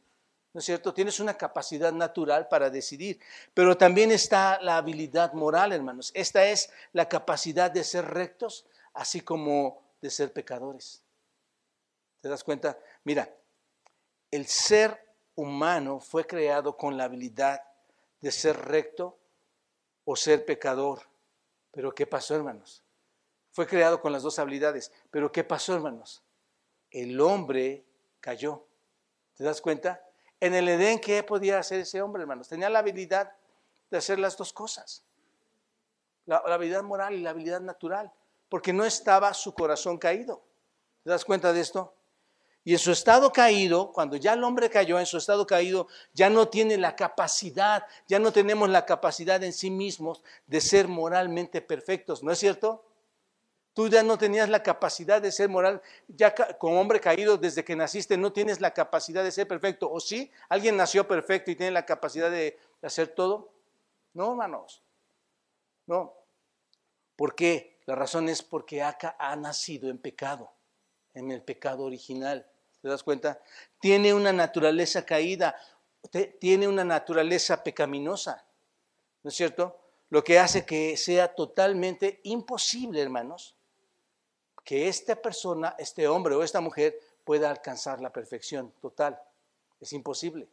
¿no 0.51 0.59
es 0.59 0.65
cierto? 0.65 0.93
Tienes 0.93 1.21
una 1.21 1.37
capacidad 1.37 1.93
natural 1.93 2.49
para 2.49 2.69
decidir, 2.69 3.17
pero 3.53 3.77
también 3.77 4.11
está 4.11 4.59
la 4.61 4.75
habilidad 4.75 5.31
moral, 5.31 5.71
hermanos. 5.71 6.11
Esta 6.13 6.47
es 6.47 6.69
la 6.91 7.07
capacidad 7.07 7.71
de 7.71 7.85
ser 7.85 8.03
rectos, 8.09 8.65
así 8.93 9.21
como 9.21 9.81
de 10.01 10.09
ser 10.09 10.33
pecadores. 10.33 11.01
¿Te 12.19 12.27
das 12.27 12.43
cuenta? 12.43 12.77
Mira, 13.05 13.33
el 14.31 14.47
ser 14.47 15.08
humano 15.39 15.99
fue 15.99 16.25
creado 16.25 16.75
con 16.75 16.97
la 16.97 17.05
habilidad 17.05 17.61
de 18.19 18.31
ser 18.31 18.57
recto 18.65 19.17
o 20.03 20.15
ser 20.15 20.45
pecador. 20.45 21.01
Pero 21.71 21.93
¿qué 21.95 22.05
pasó, 22.05 22.35
hermanos? 22.35 22.83
Fue 23.51 23.65
creado 23.65 24.01
con 24.01 24.11
las 24.11 24.23
dos 24.23 24.37
habilidades. 24.39 24.91
Pero 25.09 25.31
¿qué 25.31 25.43
pasó, 25.43 25.75
hermanos? 25.75 26.23
El 26.91 27.19
hombre 27.21 27.85
cayó. 28.19 28.65
¿Te 29.35 29.43
das 29.43 29.61
cuenta? 29.61 30.03
En 30.39 30.53
el 30.53 30.67
Edén, 30.67 30.99
¿qué 30.99 31.23
podía 31.23 31.59
hacer 31.59 31.79
ese 31.81 32.01
hombre, 32.01 32.21
hermanos? 32.21 32.49
Tenía 32.49 32.69
la 32.69 32.79
habilidad 32.79 33.31
de 33.89 33.97
hacer 33.97 34.19
las 34.19 34.35
dos 34.35 34.51
cosas. 34.51 35.05
La, 36.25 36.43
la, 36.45 36.55
habilidad 36.55 36.83
moral 36.83 37.13
y 37.13 37.21
la 37.21 37.29
habilidad 37.29 37.61
natural. 37.61 38.11
Porque 38.49 38.73
no 38.73 38.83
estaba 38.83 39.33
su 39.33 39.53
corazón 39.53 39.97
caído. 39.97 40.43
¿Te 41.03 41.09
das 41.09 41.23
cuenta 41.23 41.53
de 41.53 41.61
esto? 41.61 41.93
Y 42.69 42.73
en 42.73 42.77
su 42.77 42.91
estado 42.91 43.33
caído, 43.33 43.91
cuando 43.91 44.15
ya 44.15 44.33
el 44.33 44.43
hombre 44.43 44.69
cayó 44.69 44.99
en 44.99 45.07
su 45.07 45.17
estado 45.17 45.47
caído, 45.47 45.87
ya 46.13 46.29
no 46.29 46.49
tiene 46.49 46.77
la 46.77 46.95
capacidad, 46.95 47.83
ya 48.07 48.19
no 48.19 48.31
tenemos 48.31 48.69
la 48.69 48.85
capacidad 48.85 49.43
en 49.43 49.53
sí 49.53 49.71
mismos 49.71 50.23
de 50.45 50.61
ser 50.61 50.87
moralmente 50.87 51.63
perfectos, 51.63 52.21
¿no 52.21 52.31
es 52.31 52.37
cierto? 52.37 52.85
Tú 53.73 53.87
ya 53.87 54.03
no 54.03 54.19
tenías 54.19 54.49
la 54.49 54.61
capacidad 54.61 55.19
de 55.19 55.31
ser 55.31 55.49
moral, 55.49 55.81
ya 56.09 56.35
como 56.59 56.79
hombre 56.79 56.99
caído 56.99 57.39
desde 57.39 57.65
que 57.65 57.75
naciste 57.75 58.17
no 58.17 58.31
tienes 58.31 58.61
la 58.61 58.71
capacidad 58.71 59.23
de 59.23 59.31
ser 59.31 59.47
perfecto, 59.47 59.91
¿o 59.91 59.99
sí? 59.99 60.31
¿Alguien 60.47 60.77
nació 60.77 61.07
perfecto 61.07 61.49
y 61.49 61.55
tiene 61.55 61.71
la 61.71 61.87
capacidad 61.87 62.29
de 62.29 62.59
hacer 62.83 63.07
todo? 63.07 63.51
No, 64.13 64.29
hermanos, 64.29 64.83
no. 65.87 66.13
¿Por 67.15 67.33
qué? 67.33 67.79
La 67.87 67.95
razón 67.95 68.29
es 68.29 68.43
porque 68.43 68.83
Aca 68.83 69.15
ha 69.17 69.35
nacido 69.35 69.89
en 69.89 69.97
pecado 69.97 70.51
en 71.13 71.31
el 71.31 71.41
pecado 71.41 71.83
original. 71.83 72.45
¿Te 72.81 72.87
das 72.87 73.03
cuenta? 73.03 73.41
Tiene 73.79 74.13
una 74.13 74.31
naturaleza 74.31 75.05
caída, 75.05 75.55
tiene 76.39 76.67
una 76.67 76.83
naturaleza 76.83 77.61
pecaminosa, 77.61 78.45
¿no 79.23 79.29
es 79.29 79.35
cierto? 79.35 79.77
Lo 80.09 80.23
que 80.23 80.39
hace 80.39 80.65
que 80.65 80.95
sea 80.97 81.35
totalmente 81.35 82.21
imposible, 82.23 83.01
hermanos, 83.01 83.55
que 84.63 84.87
esta 84.87 85.15
persona, 85.15 85.75
este 85.77 86.07
hombre 86.07 86.35
o 86.35 86.43
esta 86.43 86.61
mujer 86.61 86.97
pueda 87.23 87.49
alcanzar 87.49 88.01
la 88.01 88.11
perfección 88.11 88.71
total. 88.81 89.19
Es 89.79 89.93
imposible. 89.93 90.47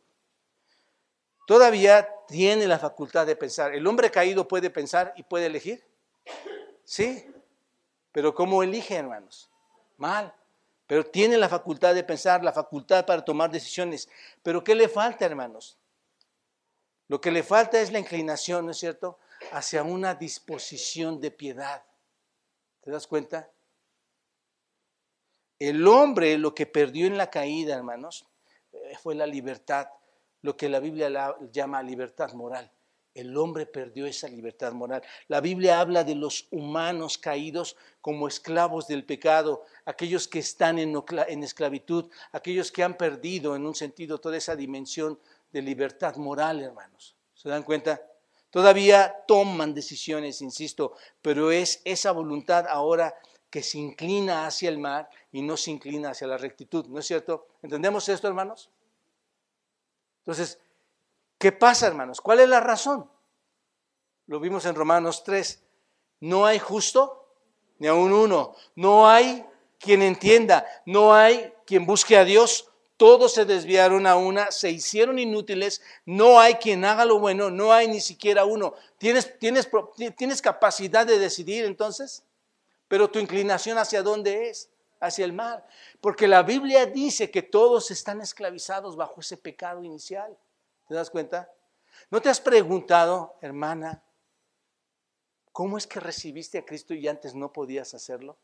Todavía 1.46 2.08
tiene 2.26 2.66
la 2.66 2.78
facultad 2.78 3.24
de 3.26 3.36
pensar. 3.36 3.72
¿El 3.74 3.86
hombre 3.86 4.10
caído 4.10 4.48
puede 4.48 4.68
pensar 4.68 5.14
y 5.16 5.22
puede 5.22 5.46
elegir? 5.46 5.84
Sí, 6.84 7.30
pero 8.10 8.34
¿cómo 8.34 8.62
elige, 8.62 8.96
hermanos? 8.96 9.48
Mal 9.96 10.34
pero 10.86 11.04
tiene 11.04 11.36
la 11.36 11.48
facultad 11.48 11.94
de 11.94 12.04
pensar, 12.04 12.44
la 12.44 12.52
facultad 12.52 13.04
para 13.04 13.24
tomar 13.24 13.50
decisiones. 13.50 14.08
Pero 14.42 14.62
¿qué 14.62 14.74
le 14.74 14.88
falta, 14.88 15.24
hermanos? 15.24 15.78
Lo 17.08 17.20
que 17.20 17.30
le 17.30 17.42
falta 17.42 17.80
es 17.80 17.92
la 17.92 17.98
inclinación, 17.98 18.64
¿no 18.64 18.70
es 18.70 18.78
cierto?, 18.78 19.18
hacia 19.52 19.82
una 19.82 20.14
disposición 20.14 21.20
de 21.20 21.30
piedad. 21.30 21.84
¿Te 22.80 22.90
das 22.90 23.06
cuenta? 23.06 23.50
El 25.58 25.86
hombre 25.88 26.38
lo 26.38 26.54
que 26.54 26.66
perdió 26.66 27.06
en 27.06 27.16
la 27.16 27.30
caída, 27.30 27.74
hermanos, 27.76 28.26
eh, 28.72 28.96
fue 29.02 29.14
la 29.14 29.26
libertad, 29.26 29.88
lo 30.42 30.56
que 30.56 30.68
la 30.68 30.80
Biblia 30.80 31.36
llama 31.50 31.82
libertad 31.82 32.32
moral. 32.32 32.70
El 33.16 33.34
hombre 33.38 33.64
perdió 33.64 34.04
esa 34.04 34.28
libertad 34.28 34.74
moral. 34.74 35.02
La 35.26 35.40
Biblia 35.40 35.80
habla 35.80 36.04
de 36.04 36.14
los 36.14 36.48
humanos 36.50 37.16
caídos 37.16 37.74
como 38.02 38.28
esclavos 38.28 38.86
del 38.86 39.06
pecado, 39.06 39.64
aquellos 39.86 40.28
que 40.28 40.40
están 40.40 40.78
en, 40.78 40.94
esclavitud, 41.42 42.10
aquellos 42.32 42.70
que 42.70 42.82
han 42.82 42.98
perdido 42.98 43.56
en 43.56 43.64
un 43.64 43.74
sentido 43.74 44.18
toda 44.18 44.36
esa 44.36 44.54
dimensión 44.54 45.18
de 45.50 45.62
libertad 45.62 46.16
moral, 46.16 46.62
hermanos. 46.62 47.16
¿Se 47.32 47.48
dan 47.48 47.62
cuenta? 47.62 48.02
Todavía 48.50 49.24
toman 49.26 49.72
decisiones, 49.72 50.42
insisto, 50.42 50.92
pero 51.22 51.50
es 51.50 51.80
esa 51.86 52.12
voluntad 52.12 52.66
ahora 52.68 53.14
que 53.48 53.62
se 53.62 53.78
inclina 53.78 54.46
hacia 54.46 54.68
el 54.68 54.78
mar 54.78 55.08
y 55.32 55.40
no 55.40 55.56
se 55.56 55.70
inclina 55.70 56.10
hacia 56.10 56.26
la 56.26 56.36
rectitud, 56.36 56.86
¿no 56.88 56.98
es 56.98 57.06
cierto? 57.06 57.46
¿Entendemos 57.62 58.10
esto, 58.10 58.28
hermanos? 58.28 58.68
Entonces, 60.18 60.58
¿Qué 61.38 61.52
pasa, 61.52 61.86
hermanos? 61.86 62.20
¿Cuál 62.20 62.40
es 62.40 62.48
la 62.48 62.60
razón? 62.60 63.10
Lo 64.26 64.40
vimos 64.40 64.64
en 64.66 64.74
Romanos 64.74 65.22
3. 65.24 65.62
No 66.20 66.46
hay 66.46 66.58
justo 66.58 67.28
ni 67.78 67.88
aún 67.88 68.12
uno. 68.12 68.54
No 68.74 69.08
hay 69.08 69.44
quien 69.78 70.02
entienda. 70.02 70.66
No 70.86 71.14
hay 71.14 71.52
quien 71.66 71.84
busque 71.86 72.16
a 72.16 72.24
Dios. 72.24 72.70
Todos 72.96 73.34
se 73.34 73.44
desviaron 73.44 74.06
a 74.06 74.16
una, 74.16 74.50
se 74.50 74.70
hicieron 74.70 75.18
inútiles. 75.18 75.82
No 76.06 76.40
hay 76.40 76.54
quien 76.54 76.84
haga 76.86 77.04
lo 77.04 77.18
bueno. 77.18 77.50
No 77.50 77.72
hay 77.72 77.88
ni 77.88 78.00
siquiera 78.00 78.46
uno. 78.46 78.74
¿Tienes, 78.96 79.38
tienes, 79.38 79.68
tienes 80.16 80.40
capacidad 80.40 81.06
de 81.06 81.18
decidir 81.18 81.66
entonces? 81.66 82.24
Pero 82.88 83.10
tu 83.10 83.18
inclinación 83.18 83.76
hacia 83.76 84.02
dónde 84.02 84.48
es? 84.48 84.70
Hacia 85.00 85.26
el 85.26 85.34
mal. 85.34 85.62
Porque 86.00 86.26
la 86.26 86.42
Biblia 86.42 86.86
dice 86.86 87.30
que 87.30 87.42
todos 87.42 87.90
están 87.90 88.22
esclavizados 88.22 88.96
bajo 88.96 89.20
ese 89.20 89.36
pecado 89.36 89.84
inicial. 89.84 90.34
¿Te 90.86 90.94
das 90.94 91.10
cuenta? 91.10 91.50
¿No 92.10 92.20
te 92.20 92.28
has 92.28 92.40
preguntado, 92.40 93.36
hermana, 93.40 94.02
cómo 95.52 95.78
es 95.78 95.86
que 95.86 96.00
recibiste 96.00 96.58
a 96.58 96.64
Cristo 96.64 96.94
y 96.94 97.08
antes 97.08 97.34
no 97.34 97.52
podías 97.52 97.94
hacerlo? 97.94 98.36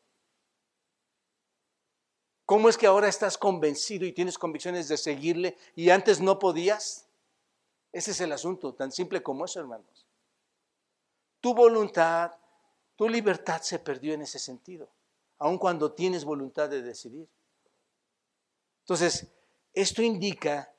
¿Cómo 2.45 2.67
es 2.67 2.77
que 2.77 2.87
ahora 2.87 3.07
estás 3.07 3.37
convencido 3.37 4.05
y 4.05 4.11
tienes 4.11 4.37
convicciones 4.37 4.89
de 4.89 4.97
seguirle 4.97 5.57
y 5.75 5.89
antes 5.89 6.19
no 6.19 6.39
podías? 6.39 7.07
Ese 7.93 8.11
es 8.11 8.19
el 8.19 8.31
asunto, 8.33 8.73
tan 8.73 8.91
simple 8.91 9.23
como 9.23 9.45
eso, 9.45 9.59
hermanos. 9.59 10.05
Tu 11.39 11.53
voluntad, 11.53 12.31
tu 12.95 13.07
libertad 13.07 13.61
se 13.61 13.79
perdió 13.79 14.13
en 14.13 14.23
ese 14.23 14.39
sentido, 14.39 14.89
aun 15.37 15.57
cuando 15.57 15.93
tienes 15.93 16.25
voluntad 16.25 16.69
de 16.69 16.81
decidir. 16.81 17.29
Entonces, 18.81 19.27
esto 19.73 20.01
indica 20.01 20.72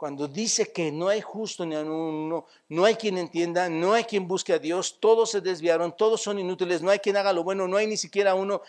cuando 0.00 0.26
dice 0.26 0.72
que 0.72 0.90
no 0.90 1.08
hay 1.08 1.20
justo 1.20 1.66
ni 1.66 1.76
uno, 1.76 2.46
no 2.70 2.84
hay 2.86 2.94
quien 2.94 3.18
entienda, 3.18 3.68
no 3.68 3.92
hay 3.92 4.04
quien 4.04 4.26
busque 4.26 4.54
a 4.54 4.58
Dios, 4.58 4.96
todos 4.98 5.30
se 5.30 5.42
desviaron, 5.42 5.94
todos 5.94 6.22
son 6.22 6.38
inútiles, 6.38 6.80
no 6.80 6.88
hay 6.88 7.00
quien 7.00 7.18
haga 7.18 7.34
lo 7.34 7.44
bueno, 7.44 7.68
no 7.68 7.76
hay 7.76 7.86
ni 7.86 7.98
siquiera 7.98 8.34
uno. 8.34 8.62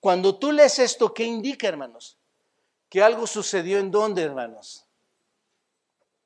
Cuando 0.00 0.36
tú 0.36 0.50
lees 0.50 0.78
esto, 0.78 1.12
¿qué 1.12 1.24
indica, 1.24 1.68
hermanos? 1.68 2.16
Que 2.88 3.02
algo 3.02 3.26
sucedió 3.26 3.78
en 3.78 3.90
dónde, 3.90 4.22
hermanos? 4.22 4.86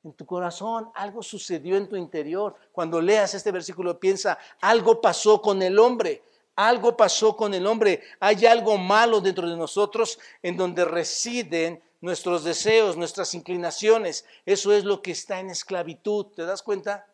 En 0.01 0.13
tu 0.13 0.25
corazón, 0.25 0.89
algo 0.95 1.21
sucedió 1.21 1.75
en 1.75 1.89
tu 1.89 1.97
interior. 1.97 2.55
Cuando 2.71 3.01
leas 3.01 3.33
este 3.33 3.51
versículo, 3.51 3.99
piensa, 3.99 4.37
algo 4.61 5.01
pasó 5.01 5.41
con 5.41 5.61
el 5.61 5.77
hombre. 5.77 6.23
Algo 6.55 6.95
pasó 6.95 7.35
con 7.35 7.53
el 7.53 7.67
hombre. 7.67 8.01
Hay 8.21 8.45
algo 8.45 8.77
malo 8.77 9.19
dentro 9.19 9.49
de 9.49 9.57
nosotros 9.57 10.17
en 10.41 10.55
donde 10.55 10.85
residen 10.85 11.83
nuestros 12.03 12.43
deseos, 12.43 12.97
nuestras 12.97 13.33
inclinaciones. 13.33 14.25
Eso 14.45 14.73
es 14.73 14.83
lo 14.83 15.01
que 15.01 15.11
está 15.11 15.39
en 15.39 15.49
esclavitud. 15.49 16.25
¿Te 16.35 16.43
das 16.43 16.61
cuenta? 16.61 17.07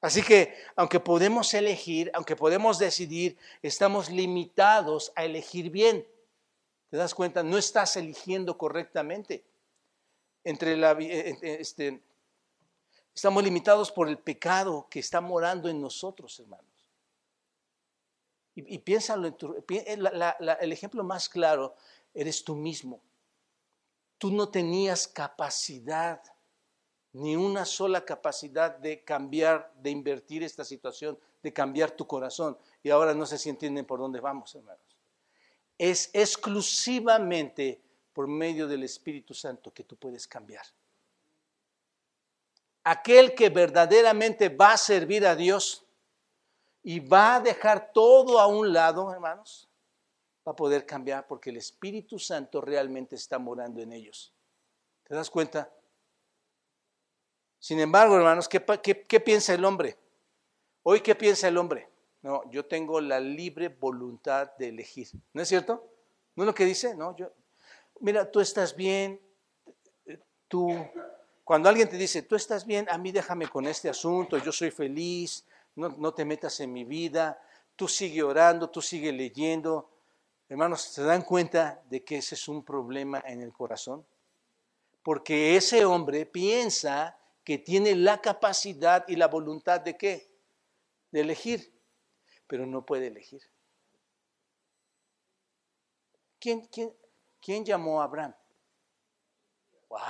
Así 0.00 0.22
que, 0.22 0.54
aunque 0.76 1.00
podemos 1.00 1.52
elegir, 1.52 2.12
aunque 2.14 2.36
podemos 2.36 2.78
decidir, 2.78 3.36
estamos 3.60 4.08
limitados 4.08 5.12
a 5.16 5.24
elegir 5.24 5.68
bien. 5.70 6.06
¿Te 6.90 6.96
das 6.96 7.12
cuenta? 7.12 7.42
No 7.42 7.58
estás 7.58 7.96
eligiendo 7.96 8.56
correctamente. 8.56 9.44
Entre 10.44 10.76
la, 10.76 10.92
eh, 10.92 11.30
eh, 11.30 11.56
este, 11.58 12.00
estamos 13.12 13.42
limitados 13.42 13.90
por 13.90 14.08
el 14.08 14.18
pecado 14.18 14.86
que 14.88 15.00
está 15.00 15.20
morando 15.20 15.68
en 15.68 15.80
nosotros, 15.80 16.38
hermanos. 16.38 16.86
Y, 18.54 18.78
piénsalo, 18.78 19.36
el 20.60 20.72
ejemplo 20.72 21.02
más 21.02 21.28
claro 21.28 21.74
eres 22.14 22.44
tú 22.44 22.54
mismo 22.54 23.00
tú 24.20 24.30
no 24.30 24.50
tenías 24.50 25.08
capacidad, 25.08 26.22
ni 27.14 27.36
una 27.36 27.64
sola 27.64 28.04
capacidad 28.04 28.76
de 28.76 29.02
cambiar, 29.02 29.72
de 29.76 29.88
invertir 29.88 30.42
esta 30.42 30.62
situación, 30.62 31.18
de 31.42 31.50
cambiar 31.54 31.90
tu 31.92 32.06
corazón. 32.06 32.56
Y 32.82 32.90
ahora 32.90 33.14
no 33.14 33.24
sé 33.24 33.38
si 33.38 33.48
entienden 33.48 33.86
por 33.86 33.98
dónde 33.98 34.20
vamos, 34.20 34.54
hermanos. 34.54 34.98
Es 35.78 36.10
exclusivamente 36.12 37.80
por 38.12 38.28
medio 38.28 38.68
del 38.68 38.82
Espíritu 38.82 39.32
Santo 39.32 39.72
que 39.72 39.84
tú 39.84 39.96
puedes 39.96 40.28
cambiar. 40.28 40.66
Aquel 42.84 43.34
que 43.34 43.48
verdaderamente 43.48 44.50
va 44.50 44.74
a 44.74 44.76
servir 44.76 45.26
a 45.26 45.34
Dios 45.34 45.86
y 46.82 47.00
va 47.00 47.36
a 47.36 47.40
dejar 47.40 47.90
todo 47.94 48.38
a 48.38 48.46
un 48.46 48.70
lado, 48.70 49.10
hermanos, 49.10 49.69
va 50.50 50.52
a 50.52 50.56
poder 50.56 50.84
cambiar 50.84 51.28
porque 51.28 51.50
el 51.50 51.58
Espíritu 51.58 52.18
Santo 52.18 52.60
realmente 52.60 53.14
está 53.14 53.38
morando 53.38 53.80
en 53.80 53.92
ellos. 53.92 54.34
¿Te 55.04 55.14
das 55.14 55.30
cuenta? 55.30 55.72
Sin 57.60 57.78
embargo, 57.78 58.16
hermanos, 58.16 58.48
¿qué, 58.48 59.20
piensa 59.20 59.54
el 59.54 59.64
hombre? 59.64 59.96
Hoy, 60.82 61.02
¿qué 61.02 61.14
piensa 61.14 61.46
el 61.46 61.56
hombre? 61.56 61.88
No, 62.22 62.50
yo 62.50 62.66
tengo 62.66 63.00
la 63.00 63.20
libre 63.20 63.68
voluntad 63.68 64.50
de 64.58 64.70
elegir. 64.70 65.08
¿No 65.32 65.40
es 65.40 65.46
cierto? 65.46 65.88
¿No 66.34 66.42
es 66.42 66.46
lo 66.48 66.54
que 66.54 66.64
dice? 66.64 66.96
No, 66.96 67.14
yo. 67.16 67.30
mira, 68.00 68.28
tú 68.28 68.40
estás 68.40 68.74
bien, 68.74 69.20
tú, 70.48 70.68
cuando 71.44 71.68
alguien 71.68 71.88
te 71.88 71.96
dice, 71.96 72.22
tú 72.22 72.34
estás 72.34 72.66
bien, 72.66 72.88
a 72.90 72.98
mí 72.98 73.12
déjame 73.12 73.46
con 73.46 73.68
este 73.68 73.88
asunto, 73.88 74.36
yo 74.38 74.50
soy 74.50 74.72
feliz, 74.72 75.46
no, 75.76 75.90
no 75.90 76.12
te 76.12 76.24
metas 76.24 76.58
en 76.58 76.72
mi 76.72 76.82
vida, 76.82 77.40
tú 77.76 77.86
sigue 77.86 78.24
orando, 78.24 78.68
tú 78.68 78.82
sigue 78.82 79.12
leyendo. 79.12 79.99
Hermanos, 80.50 80.80
¿se 80.82 81.04
dan 81.04 81.22
cuenta 81.22 81.80
de 81.88 82.02
que 82.02 82.16
ese 82.16 82.34
es 82.34 82.48
un 82.48 82.64
problema 82.64 83.22
en 83.24 83.40
el 83.40 83.52
corazón? 83.52 84.04
Porque 85.00 85.54
ese 85.56 85.84
hombre 85.84 86.26
piensa 86.26 87.16
que 87.44 87.58
tiene 87.58 87.94
la 87.94 88.20
capacidad 88.20 89.06
y 89.06 89.14
la 89.14 89.28
voluntad 89.28 89.80
de 89.80 89.96
qué? 89.96 90.28
De 91.12 91.20
elegir, 91.20 91.72
pero 92.48 92.66
no 92.66 92.84
puede 92.84 93.06
elegir. 93.06 93.40
¿Quién, 96.40 96.62
quién, 96.66 96.92
quién 97.40 97.64
llamó 97.64 98.00
a 98.00 98.04
Abraham? 98.06 98.34
¡Wow! 99.88 100.00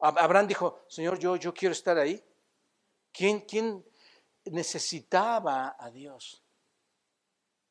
Abraham 0.00 0.48
dijo, 0.48 0.84
Señor, 0.86 1.18
yo, 1.18 1.36
yo 1.36 1.54
quiero 1.54 1.72
estar 1.72 1.96
ahí. 1.96 2.22
¿Quién, 3.10 3.40
quién 3.40 3.82
necesitaba 4.44 5.76
a 5.78 5.90
Dios? 5.90 6.44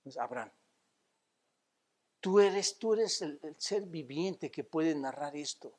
Pues 0.01 0.17
Abraham. 0.17 0.49
Tú 2.23 2.39
eres, 2.39 2.77
tú 2.77 2.93
eres 2.93 3.21
el, 3.21 3.37
ser 3.57 3.81
viviente 3.81 4.49
que 4.49 4.63
puede 4.63 4.95
narrar 4.95 5.35
esto. 5.35 5.73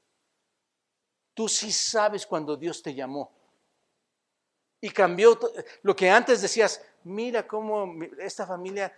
Tú 1.33 1.49
sí 1.49 1.73
sabes 1.73 2.27
cuando 2.27 2.55
Dios 2.55 2.83
te 2.83 2.93
llamó. 2.93 3.33
Y 4.79 4.91
cambió 4.91 5.41
lo 5.81 5.97
que 5.97 6.11
antes 6.11 6.43
decías, 6.43 6.83
mira 7.05 7.47
cómo 7.47 7.95
esta 8.19 8.47
familia, 8.47 8.95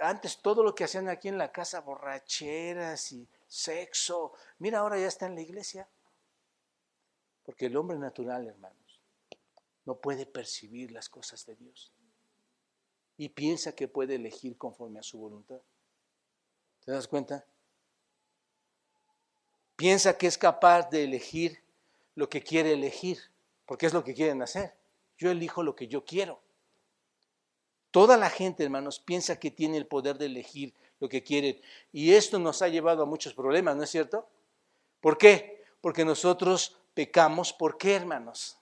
antes 0.00 0.38
todo 0.38 0.62
lo 0.62 0.74
que 0.74 0.84
hacían 0.84 1.10
aquí 1.10 1.28
en 1.28 1.36
la 1.36 1.52
casa, 1.52 1.82
borracheras 1.82 3.12
y 3.12 3.28
sexo, 3.46 4.32
mira 4.58 4.78
ahora 4.78 4.98
ya 4.98 5.08
está 5.08 5.26
en 5.26 5.34
la 5.34 5.42
iglesia. 5.42 5.86
Porque 7.44 7.66
el 7.66 7.76
hombre 7.76 7.98
natural, 7.98 8.46
hermanos, 8.46 9.02
no 9.84 9.96
puede 9.96 10.24
percibir 10.24 10.92
las 10.92 11.10
cosas 11.10 11.44
de 11.44 11.56
Dios. 11.56 11.92
Y 13.18 13.28
piensa 13.28 13.72
que 13.72 13.86
puede 13.86 14.14
elegir 14.14 14.56
conforme 14.56 15.00
a 15.00 15.02
su 15.02 15.18
voluntad. 15.18 15.60
¿Te 16.86 16.92
das 16.92 17.08
cuenta? 17.08 17.44
Piensa 19.74 20.16
que 20.16 20.28
es 20.28 20.38
capaz 20.38 20.88
de 20.88 21.02
elegir 21.02 21.60
lo 22.14 22.28
que 22.30 22.42
quiere 22.42 22.72
elegir, 22.72 23.18
porque 23.66 23.86
es 23.86 23.92
lo 23.92 24.04
que 24.04 24.14
quieren 24.14 24.40
hacer. 24.40 24.72
Yo 25.18 25.32
elijo 25.32 25.64
lo 25.64 25.74
que 25.74 25.88
yo 25.88 26.04
quiero. 26.04 26.40
Toda 27.90 28.16
la 28.16 28.30
gente, 28.30 28.62
hermanos, 28.62 29.00
piensa 29.00 29.40
que 29.40 29.50
tiene 29.50 29.76
el 29.78 29.86
poder 29.86 30.16
de 30.16 30.26
elegir 30.26 30.74
lo 31.00 31.08
que 31.08 31.24
quieren. 31.24 31.60
Y 31.92 32.14
esto 32.14 32.38
nos 32.38 32.62
ha 32.62 32.68
llevado 32.68 33.02
a 33.02 33.06
muchos 33.06 33.34
problemas, 33.34 33.74
¿no 33.76 33.82
es 33.82 33.90
cierto? 33.90 34.28
¿Por 35.00 35.18
qué? 35.18 35.64
Porque 35.80 36.04
nosotros 36.04 36.78
pecamos. 36.94 37.52
¿Por 37.52 37.78
qué, 37.78 37.96
hermanos? 37.96 38.58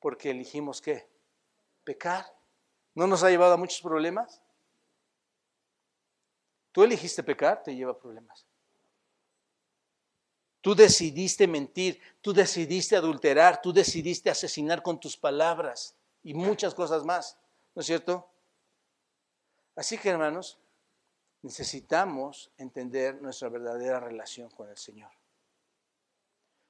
Porque 0.00 0.30
elegimos 0.30 0.80
qué? 0.80 1.06
Pecar. 1.84 2.24
¿No 2.94 3.06
nos 3.06 3.22
ha 3.22 3.30
llevado 3.30 3.52
a 3.52 3.58
muchos 3.58 3.82
problemas? 3.82 4.40
Tú 6.74 6.82
elegiste 6.82 7.22
pecar, 7.22 7.62
te 7.62 7.72
lleva 7.72 7.96
problemas. 7.96 8.44
Tú 10.60 10.74
decidiste 10.74 11.46
mentir, 11.46 12.00
tú 12.20 12.32
decidiste 12.32 12.96
adulterar, 12.96 13.62
tú 13.62 13.72
decidiste 13.72 14.28
asesinar 14.28 14.82
con 14.82 14.98
tus 14.98 15.16
palabras 15.16 15.94
y 16.24 16.34
muchas 16.34 16.74
cosas 16.74 17.04
más, 17.04 17.38
¿no 17.76 17.80
es 17.80 17.86
cierto? 17.86 18.28
Así 19.76 19.96
que 19.98 20.08
hermanos, 20.08 20.58
necesitamos 21.42 22.50
entender 22.58 23.22
nuestra 23.22 23.48
verdadera 23.48 24.00
relación 24.00 24.50
con 24.50 24.68
el 24.68 24.76
Señor. 24.76 25.12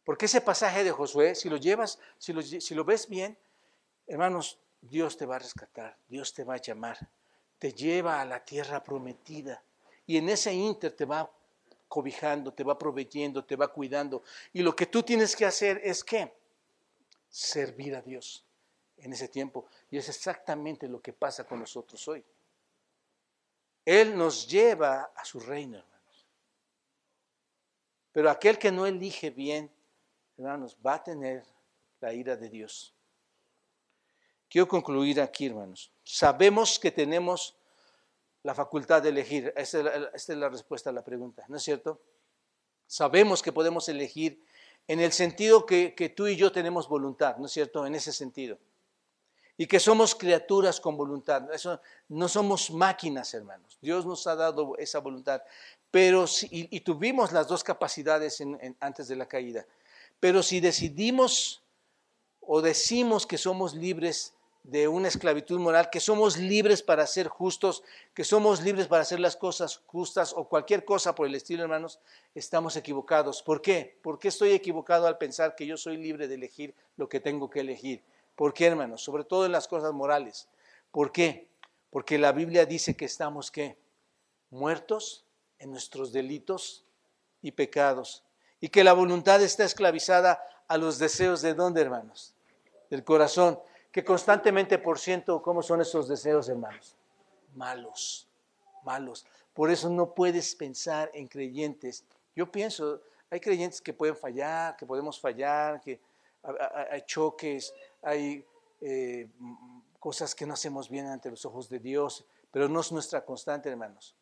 Porque 0.04 0.26
ese 0.26 0.42
pasaje 0.42 0.84
de 0.84 0.90
Josué, 0.90 1.34
si 1.34 1.48
lo 1.48 1.56
llevas, 1.56 1.98
si 2.18 2.34
lo, 2.34 2.42
si 2.42 2.74
lo 2.74 2.84
ves 2.84 3.08
bien, 3.08 3.38
hermanos, 4.06 4.58
Dios 4.82 5.16
te 5.16 5.24
va 5.24 5.36
a 5.36 5.38
rescatar, 5.38 5.96
Dios 6.08 6.34
te 6.34 6.44
va 6.44 6.56
a 6.56 6.60
llamar, 6.60 6.98
te 7.58 7.72
lleva 7.72 8.20
a 8.20 8.26
la 8.26 8.44
tierra 8.44 8.84
prometida 8.84 9.64
y 10.06 10.16
en 10.16 10.28
ese 10.28 10.52
inter 10.52 10.92
te 10.92 11.04
va 11.04 11.30
cobijando, 11.88 12.52
te 12.52 12.64
va 12.64 12.78
proveyendo, 12.78 13.44
te 13.44 13.56
va 13.56 13.68
cuidando. 13.68 14.22
Y 14.52 14.62
lo 14.62 14.74
que 14.74 14.86
tú 14.86 15.02
tienes 15.02 15.36
que 15.36 15.46
hacer 15.46 15.80
es 15.84 16.02
que 16.02 16.32
servir 17.28 17.94
a 17.94 18.02
Dios 18.02 18.44
en 18.98 19.12
ese 19.12 19.28
tiempo. 19.28 19.66
Y 19.90 19.98
es 19.98 20.08
exactamente 20.08 20.88
lo 20.88 21.00
que 21.00 21.12
pasa 21.12 21.44
con 21.44 21.60
nosotros 21.60 22.06
hoy. 22.08 22.24
Él 23.84 24.16
nos 24.16 24.48
lleva 24.48 25.12
a 25.14 25.24
su 25.24 25.40
reino, 25.40 25.78
hermanos. 25.78 26.26
Pero 28.12 28.30
aquel 28.30 28.58
que 28.58 28.72
no 28.72 28.86
elige 28.86 29.30
bien, 29.30 29.70
hermanos, 30.36 30.76
va 30.84 30.94
a 30.94 31.04
tener 31.04 31.44
la 32.00 32.12
ira 32.12 32.36
de 32.36 32.48
Dios. 32.48 32.94
Quiero 34.48 34.68
concluir 34.68 35.20
aquí, 35.20 35.46
hermanos. 35.46 35.90
Sabemos 36.02 36.78
que 36.78 36.90
tenemos 36.90 37.56
la 38.44 38.54
facultad 38.54 39.02
de 39.02 39.08
elegir. 39.08 39.52
Esta 39.56 40.10
es 40.14 40.28
la, 40.28 40.48
respuesta 40.48 40.90
a 40.90 40.92
la 40.92 41.02
pregunta, 41.02 41.44
¿no 41.48 41.56
es 41.56 41.62
cierto? 41.62 42.00
Sabemos 42.86 43.42
que 43.42 43.52
podemos 43.52 43.88
elegir 43.88 44.40
en 44.86 45.00
el 45.00 45.12
sentido 45.12 45.66
que, 45.66 46.12
tú 46.14 46.28
y 46.28 46.36
yo 46.36 46.52
tenemos 46.52 46.86
voluntad, 46.86 47.38
¿no 47.38 47.46
es 47.46 47.52
cierto? 47.52 47.86
En 47.86 47.94
ese 47.94 48.12
sentido. 48.12 48.58
Y 49.56 49.66
que 49.66 49.80
somos 49.80 50.14
criaturas 50.14 50.78
con 50.78 50.96
voluntad. 50.96 51.50
Eso, 51.52 51.80
no 52.08 52.28
somos 52.28 52.70
máquinas, 52.70 53.32
hermanos. 53.32 53.78
Dios 53.80 54.04
nos 54.04 54.26
ha 54.26 54.36
dado 54.36 54.76
esa 54.76 54.98
voluntad. 54.98 55.42
Pero 55.90 56.26
y, 56.50 56.80
tuvimos 56.80 57.32
las 57.32 57.48
dos 57.48 57.64
capacidades 57.64 58.42
antes 58.80 59.08
de 59.08 59.16
la 59.16 59.26
caída. 59.26 59.64
Pero 60.20 60.42
si 60.42 60.60
decidimos 60.60 61.62
o 62.40 62.60
decimos 62.60 63.26
que 63.26 63.38
somos 63.38 63.74
libres 63.74 64.34
de 64.64 64.88
una 64.88 65.08
esclavitud 65.08 65.60
moral, 65.60 65.90
que 65.90 66.00
somos 66.00 66.38
libres 66.38 66.82
para 66.82 67.06
ser 67.06 67.28
justos, 67.28 67.84
que 68.14 68.24
somos 68.24 68.62
libres 68.62 68.86
para 68.86 69.02
hacer 69.02 69.20
las 69.20 69.36
cosas 69.36 69.82
justas 69.86 70.32
o 70.34 70.48
cualquier 70.48 70.86
cosa 70.86 71.14
por 71.14 71.26
el 71.26 71.34
estilo, 71.34 71.62
hermanos, 71.62 72.00
estamos 72.34 72.74
equivocados. 72.76 73.42
¿Por 73.42 73.60
qué? 73.60 73.98
¿Por 74.02 74.18
qué 74.18 74.28
estoy 74.28 74.52
equivocado 74.52 75.06
al 75.06 75.18
pensar 75.18 75.54
que 75.54 75.66
yo 75.66 75.76
soy 75.76 75.98
libre 75.98 76.28
de 76.28 76.36
elegir 76.36 76.74
lo 76.96 77.10
que 77.10 77.20
tengo 77.20 77.50
que 77.50 77.60
elegir? 77.60 78.02
¿Por 78.34 78.54
qué, 78.54 78.66
hermanos? 78.66 79.02
Sobre 79.02 79.24
todo 79.24 79.44
en 79.44 79.52
las 79.52 79.68
cosas 79.68 79.92
morales. 79.92 80.48
¿Por 80.90 81.12
qué? 81.12 81.46
Porque 81.90 82.18
la 82.18 82.32
Biblia 82.32 82.64
dice 82.64 82.96
que 82.96 83.04
estamos 83.04 83.50
qué? 83.50 83.76
Muertos 84.50 85.26
en 85.58 85.72
nuestros 85.72 86.10
delitos 86.10 86.84
y 87.42 87.52
pecados. 87.52 88.24
Y 88.60 88.70
que 88.70 88.82
la 88.82 88.94
voluntad 88.94 89.42
está 89.42 89.64
esclavizada 89.64 90.42
a 90.68 90.78
los 90.78 90.98
deseos 90.98 91.42
de 91.42 91.52
dónde, 91.52 91.82
hermanos? 91.82 92.32
Del 92.88 93.04
corazón 93.04 93.60
que 93.94 94.02
constantemente, 94.02 94.76
por 94.80 94.98
ciento, 94.98 95.40
¿cómo 95.40 95.62
son 95.62 95.80
esos 95.80 96.08
deseos, 96.08 96.48
hermanos? 96.48 96.96
Malos, 97.54 98.26
malos. 98.82 99.24
Por 99.52 99.70
eso 99.70 99.88
no 99.88 100.14
puedes 100.14 100.56
pensar 100.56 101.12
en 101.14 101.28
creyentes. 101.28 102.04
Yo 102.34 102.50
pienso, 102.50 103.02
hay 103.30 103.38
creyentes 103.38 103.80
que 103.80 103.92
pueden 103.92 104.16
fallar, 104.16 104.76
que 104.76 104.84
podemos 104.84 105.20
fallar, 105.20 105.80
que 105.80 106.00
hay 106.90 107.02
choques, 107.02 107.72
hay 108.02 108.44
eh, 108.80 109.28
cosas 110.00 110.34
que 110.34 110.44
no 110.44 110.54
hacemos 110.54 110.90
bien 110.90 111.06
ante 111.06 111.30
los 111.30 111.44
ojos 111.44 111.68
de 111.68 111.78
Dios, 111.78 112.24
pero 112.50 112.68
no 112.68 112.80
es 112.80 112.90
nuestra 112.90 113.24
constante, 113.24 113.68
hermanos. 113.68 114.16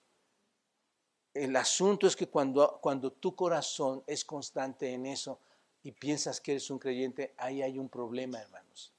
El 1.32 1.56
asunto 1.56 2.06
es 2.06 2.14
que 2.14 2.28
cuando, 2.28 2.78
cuando 2.82 3.10
tu 3.10 3.34
corazón 3.34 4.04
es 4.06 4.22
constante 4.22 4.92
en 4.92 5.06
eso 5.06 5.38
y 5.82 5.92
piensas 5.92 6.42
que 6.42 6.52
eres 6.52 6.68
un 6.68 6.78
creyente, 6.78 7.32
ahí 7.38 7.62
hay 7.62 7.78
un 7.78 7.88
problema, 7.88 8.38
hermanos 8.38 8.91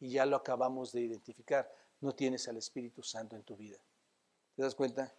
y 0.00 0.10
ya 0.10 0.26
lo 0.26 0.36
acabamos 0.36 0.92
de 0.92 1.02
identificar. 1.02 1.70
No 2.00 2.14
tienes 2.14 2.48
al 2.48 2.56
Espíritu 2.56 3.02
Santo 3.02 3.36
en 3.36 3.42
tu 3.42 3.56
vida. 3.56 3.78
¿Te 4.56 4.62
das 4.62 4.74
cuenta? 4.74 5.12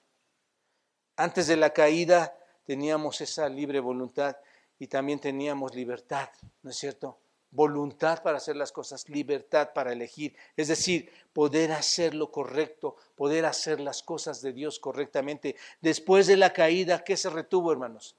Antes 1.16 1.48
de 1.48 1.56
la 1.56 1.72
caída 1.72 2.36
teníamos 2.66 3.22
esa 3.22 3.48
libre 3.48 3.80
voluntad 3.80 4.36
y 4.80 4.88
también 4.88 5.20
teníamos 5.20 5.76
libertad, 5.76 6.30
¿no 6.64 6.72
es 6.72 6.78
cierto? 6.78 7.20
Voluntad 7.52 8.24
para 8.24 8.38
hacer 8.38 8.56
las 8.56 8.72
cosas, 8.72 9.08
libertad 9.10 9.72
para 9.76 9.92
elegir, 9.92 10.36
es 10.56 10.70
decir, 10.70 11.12
poder 11.34 11.74
hacer 11.74 12.16
lo 12.16 12.32
correcto, 12.32 12.96
poder 13.16 13.46
hacer 13.46 13.80
las 13.80 14.02
cosas 14.02 14.42
de 14.42 14.54
Dios 14.54 14.80
correctamente. 14.80 15.56
Después 15.82 16.28
de 16.28 16.38
la 16.38 16.54
caída, 16.54 17.04
¿qué 17.04 17.18
se 17.18 17.30
retuvo, 17.30 17.72
hermanos? 17.72 18.16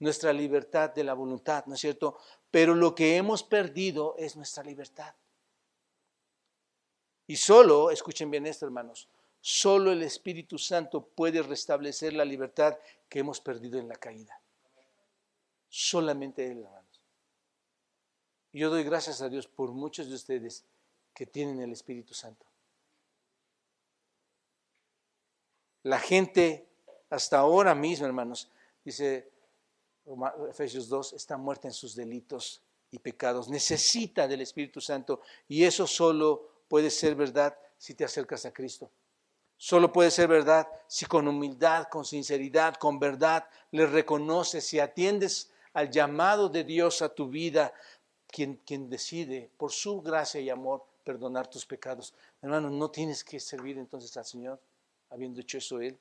Nuestra 0.00 0.32
libertad 0.32 0.90
de 0.90 1.04
la 1.04 1.14
voluntad, 1.14 1.64
¿no 1.66 1.76
es 1.76 1.80
cierto? 1.80 2.18
Pero 2.50 2.74
lo 2.74 2.94
que 2.94 3.16
hemos 3.16 3.44
perdido 3.44 4.16
es 4.18 4.36
nuestra 4.36 4.64
libertad. 4.64 5.14
Y 7.32 7.36
solo, 7.36 7.90
escuchen 7.90 8.30
bien 8.30 8.46
esto 8.46 8.66
hermanos, 8.66 9.08
solo 9.40 9.90
el 9.90 10.02
Espíritu 10.02 10.58
Santo 10.58 11.02
puede 11.02 11.42
restablecer 11.42 12.12
la 12.12 12.26
libertad 12.26 12.76
que 13.08 13.20
hemos 13.20 13.40
perdido 13.40 13.78
en 13.78 13.88
la 13.88 13.96
caída. 13.96 14.38
Solamente 15.66 16.44
Él, 16.44 16.58
hermanos. 16.58 17.00
Yo 18.52 18.68
doy 18.68 18.84
gracias 18.84 19.22
a 19.22 19.30
Dios 19.30 19.46
por 19.46 19.72
muchos 19.72 20.10
de 20.10 20.14
ustedes 20.14 20.62
que 21.14 21.24
tienen 21.24 21.62
el 21.62 21.72
Espíritu 21.72 22.12
Santo. 22.12 22.44
La 25.84 26.00
gente 26.00 26.68
hasta 27.08 27.38
ahora 27.38 27.74
mismo, 27.74 28.04
hermanos, 28.04 28.50
dice 28.84 29.30
Efesios 30.50 30.86
2, 30.86 31.14
está 31.14 31.38
muerta 31.38 31.66
en 31.66 31.72
sus 31.72 31.96
delitos 31.96 32.60
y 32.90 32.98
pecados. 32.98 33.48
Necesita 33.48 34.28
del 34.28 34.42
Espíritu 34.42 34.82
Santo 34.82 35.22
y 35.48 35.64
eso 35.64 35.86
solo 35.86 36.51
puede 36.72 36.88
ser 36.88 37.14
verdad 37.14 37.54
si 37.76 37.92
te 37.92 38.02
acercas 38.02 38.46
a 38.46 38.50
Cristo. 38.50 38.90
Solo 39.58 39.92
puede 39.92 40.10
ser 40.10 40.26
verdad 40.26 40.66
si 40.86 41.04
con 41.04 41.28
humildad, 41.28 41.88
con 41.90 42.02
sinceridad, 42.02 42.76
con 42.76 42.98
verdad 42.98 43.46
le 43.72 43.84
reconoces, 43.84 44.64
si 44.64 44.80
atiendes 44.80 45.50
al 45.74 45.90
llamado 45.90 46.48
de 46.48 46.64
Dios 46.64 47.02
a 47.02 47.10
tu 47.10 47.28
vida, 47.28 47.74
quien, 48.26 48.56
quien 48.64 48.88
decide 48.88 49.50
por 49.58 49.70
su 49.70 50.00
gracia 50.00 50.40
y 50.40 50.48
amor 50.48 50.82
perdonar 51.04 51.46
tus 51.46 51.66
pecados. 51.66 52.14
Hermano, 52.40 52.70
no 52.70 52.90
tienes 52.90 53.22
que 53.22 53.38
servir 53.38 53.76
entonces 53.76 54.16
al 54.16 54.24
Señor 54.24 54.58
habiendo 55.10 55.42
hecho 55.42 55.58
eso 55.58 55.78
Él. 55.78 55.98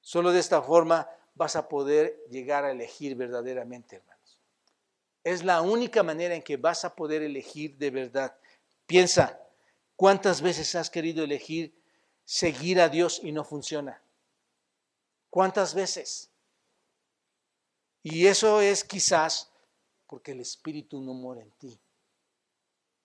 Solo 0.00 0.32
de 0.32 0.40
esta 0.40 0.60
forma 0.62 1.08
vas 1.36 1.54
a 1.54 1.68
poder 1.68 2.24
llegar 2.28 2.64
a 2.64 2.72
elegir 2.72 3.14
verdaderamente, 3.14 3.94
hermanos. 3.94 4.40
Es 5.22 5.44
la 5.44 5.62
única 5.62 6.02
manera 6.02 6.34
en 6.34 6.42
que 6.42 6.56
vas 6.56 6.84
a 6.84 6.92
poder 6.92 7.22
elegir 7.22 7.76
de 7.76 7.90
verdad. 7.92 8.36
Piensa, 8.84 9.40
¿cuántas 10.00 10.40
veces 10.40 10.74
has 10.76 10.88
querido 10.88 11.22
elegir 11.22 11.74
seguir 12.24 12.80
a 12.80 12.88
Dios 12.88 13.20
y 13.22 13.32
no 13.32 13.44
funciona? 13.44 14.00
¿Cuántas 15.28 15.74
veces? 15.74 16.30
Y 18.02 18.26
eso 18.26 18.62
es 18.62 18.82
quizás 18.82 19.50
porque 20.06 20.32
el 20.32 20.40
Espíritu 20.40 21.02
no 21.02 21.12
mora 21.12 21.42
en 21.42 21.50
ti. 21.50 21.78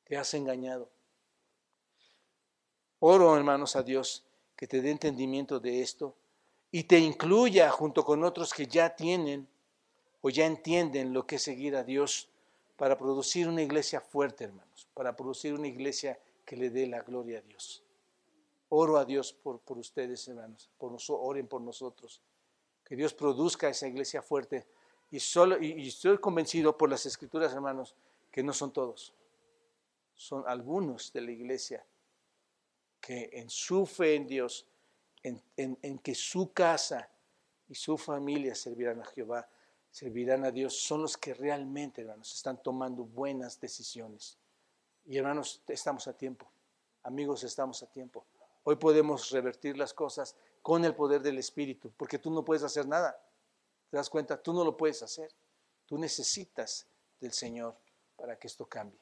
Te 0.05 0.15
has 0.15 0.33
engañado. 0.35 0.89
Oro, 2.99 3.35
hermanos, 3.35 3.75
a 3.75 3.83
Dios 3.83 4.23
que 4.55 4.65
te 4.65 4.81
dé 4.81 4.91
entendimiento 4.91 5.59
de 5.59 5.81
esto 5.81 6.15
y 6.71 6.83
te 6.83 6.97
incluya 6.97 7.69
junto 7.71 8.05
con 8.05 8.23
otros 8.23 8.53
que 8.53 8.67
ya 8.67 8.95
tienen 8.95 9.49
o 10.21 10.29
ya 10.29 10.45
entienden 10.45 11.11
lo 11.11 11.27
que 11.27 11.35
es 11.35 11.43
seguir 11.43 11.75
a 11.75 11.83
Dios 11.83 12.29
para 12.77 12.97
producir 12.97 13.49
una 13.49 13.63
iglesia 13.63 13.99
fuerte, 13.99 14.45
hermanos, 14.45 14.87
para 14.93 15.13
producir 15.17 15.53
una 15.53 15.67
iglesia 15.67 16.17
que 16.45 16.55
le 16.55 16.69
dé 16.69 16.87
la 16.87 17.01
gloria 17.01 17.39
a 17.39 17.41
Dios. 17.41 17.83
Oro 18.69 18.97
a 18.97 19.05
Dios 19.05 19.33
por, 19.33 19.59
por 19.59 19.77
ustedes, 19.77 20.27
hermanos, 20.27 20.69
por 20.77 20.95
oren 21.09 21.47
por 21.47 21.61
nosotros, 21.61 22.21
que 22.83 22.95
Dios 22.95 23.13
produzca 23.13 23.69
esa 23.69 23.87
iglesia 23.87 24.21
fuerte. 24.21 24.65
Y, 25.11 25.19
solo, 25.19 25.61
y 25.61 25.87
estoy 25.87 26.17
convencido 26.17 26.77
por 26.77 26.89
las 26.89 27.05
escrituras, 27.05 27.53
hermanos, 27.53 27.95
que 28.31 28.43
no 28.43 28.53
son 28.53 28.71
todos, 28.73 29.13
son 30.15 30.43
algunos 30.47 31.11
de 31.13 31.21
la 31.21 31.31
iglesia 31.31 31.85
que 33.05 33.29
en 33.33 33.49
su 33.51 33.85
fe 33.85 34.15
en 34.15 34.25
Dios, 34.25 34.65
en, 35.21 35.99
que 35.99 36.15
su 36.15 36.51
casa 36.51 37.07
y 37.67 37.75
su 37.75 37.97
familia 37.97 38.55
servirán 38.55 38.99
a 38.99 39.05
Jehová, 39.05 39.47
servirán 39.91 40.43
a 40.43 40.51
Dios, 40.51 40.75
son 40.79 41.03
los 41.03 41.15
que 41.15 41.35
realmente, 41.35 42.01
hermanos, 42.01 42.33
están 42.33 42.61
tomando 42.63 43.03
buenas 43.03 43.59
decisiones. 43.59 44.39
Y 45.05 45.17
hermanos, 45.17 45.61
estamos 45.67 46.07
a 46.07 46.13
tiempo. 46.13 46.47
Amigos, 47.03 47.43
estamos 47.43 47.81
a 47.83 47.87
tiempo. 47.87 48.25
Hoy 48.63 48.75
podemos 48.77 49.29
revertir 49.29 49.77
las 49.77 49.93
cosas 49.93 50.35
con 50.63 50.83
el 50.83 50.95
poder 50.95 51.21
del 51.21 51.37
Espíritu, 51.37 51.91
porque 51.95 52.17
tú 52.17 52.31
no 52.31 52.43
puedes 52.43 52.63
hacer 52.63 52.87
nada. 52.87 53.15
¿Te 53.91 53.97
das 53.97 54.09
cuenta? 54.09 54.41
Tú 54.41 54.51
no 54.51 54.63
lo 54.63 54.75
puedes 54.75 55.03
hacer. 55.03 55.31
Tú 55.85 55.99
necesitas 55.99 56.87
del 57.19 57.33
Señor 57.33 57.75
para 58.15 58.35
que 58.37 58.47
esto 58.47 58.65
cambie. 58.65 58.99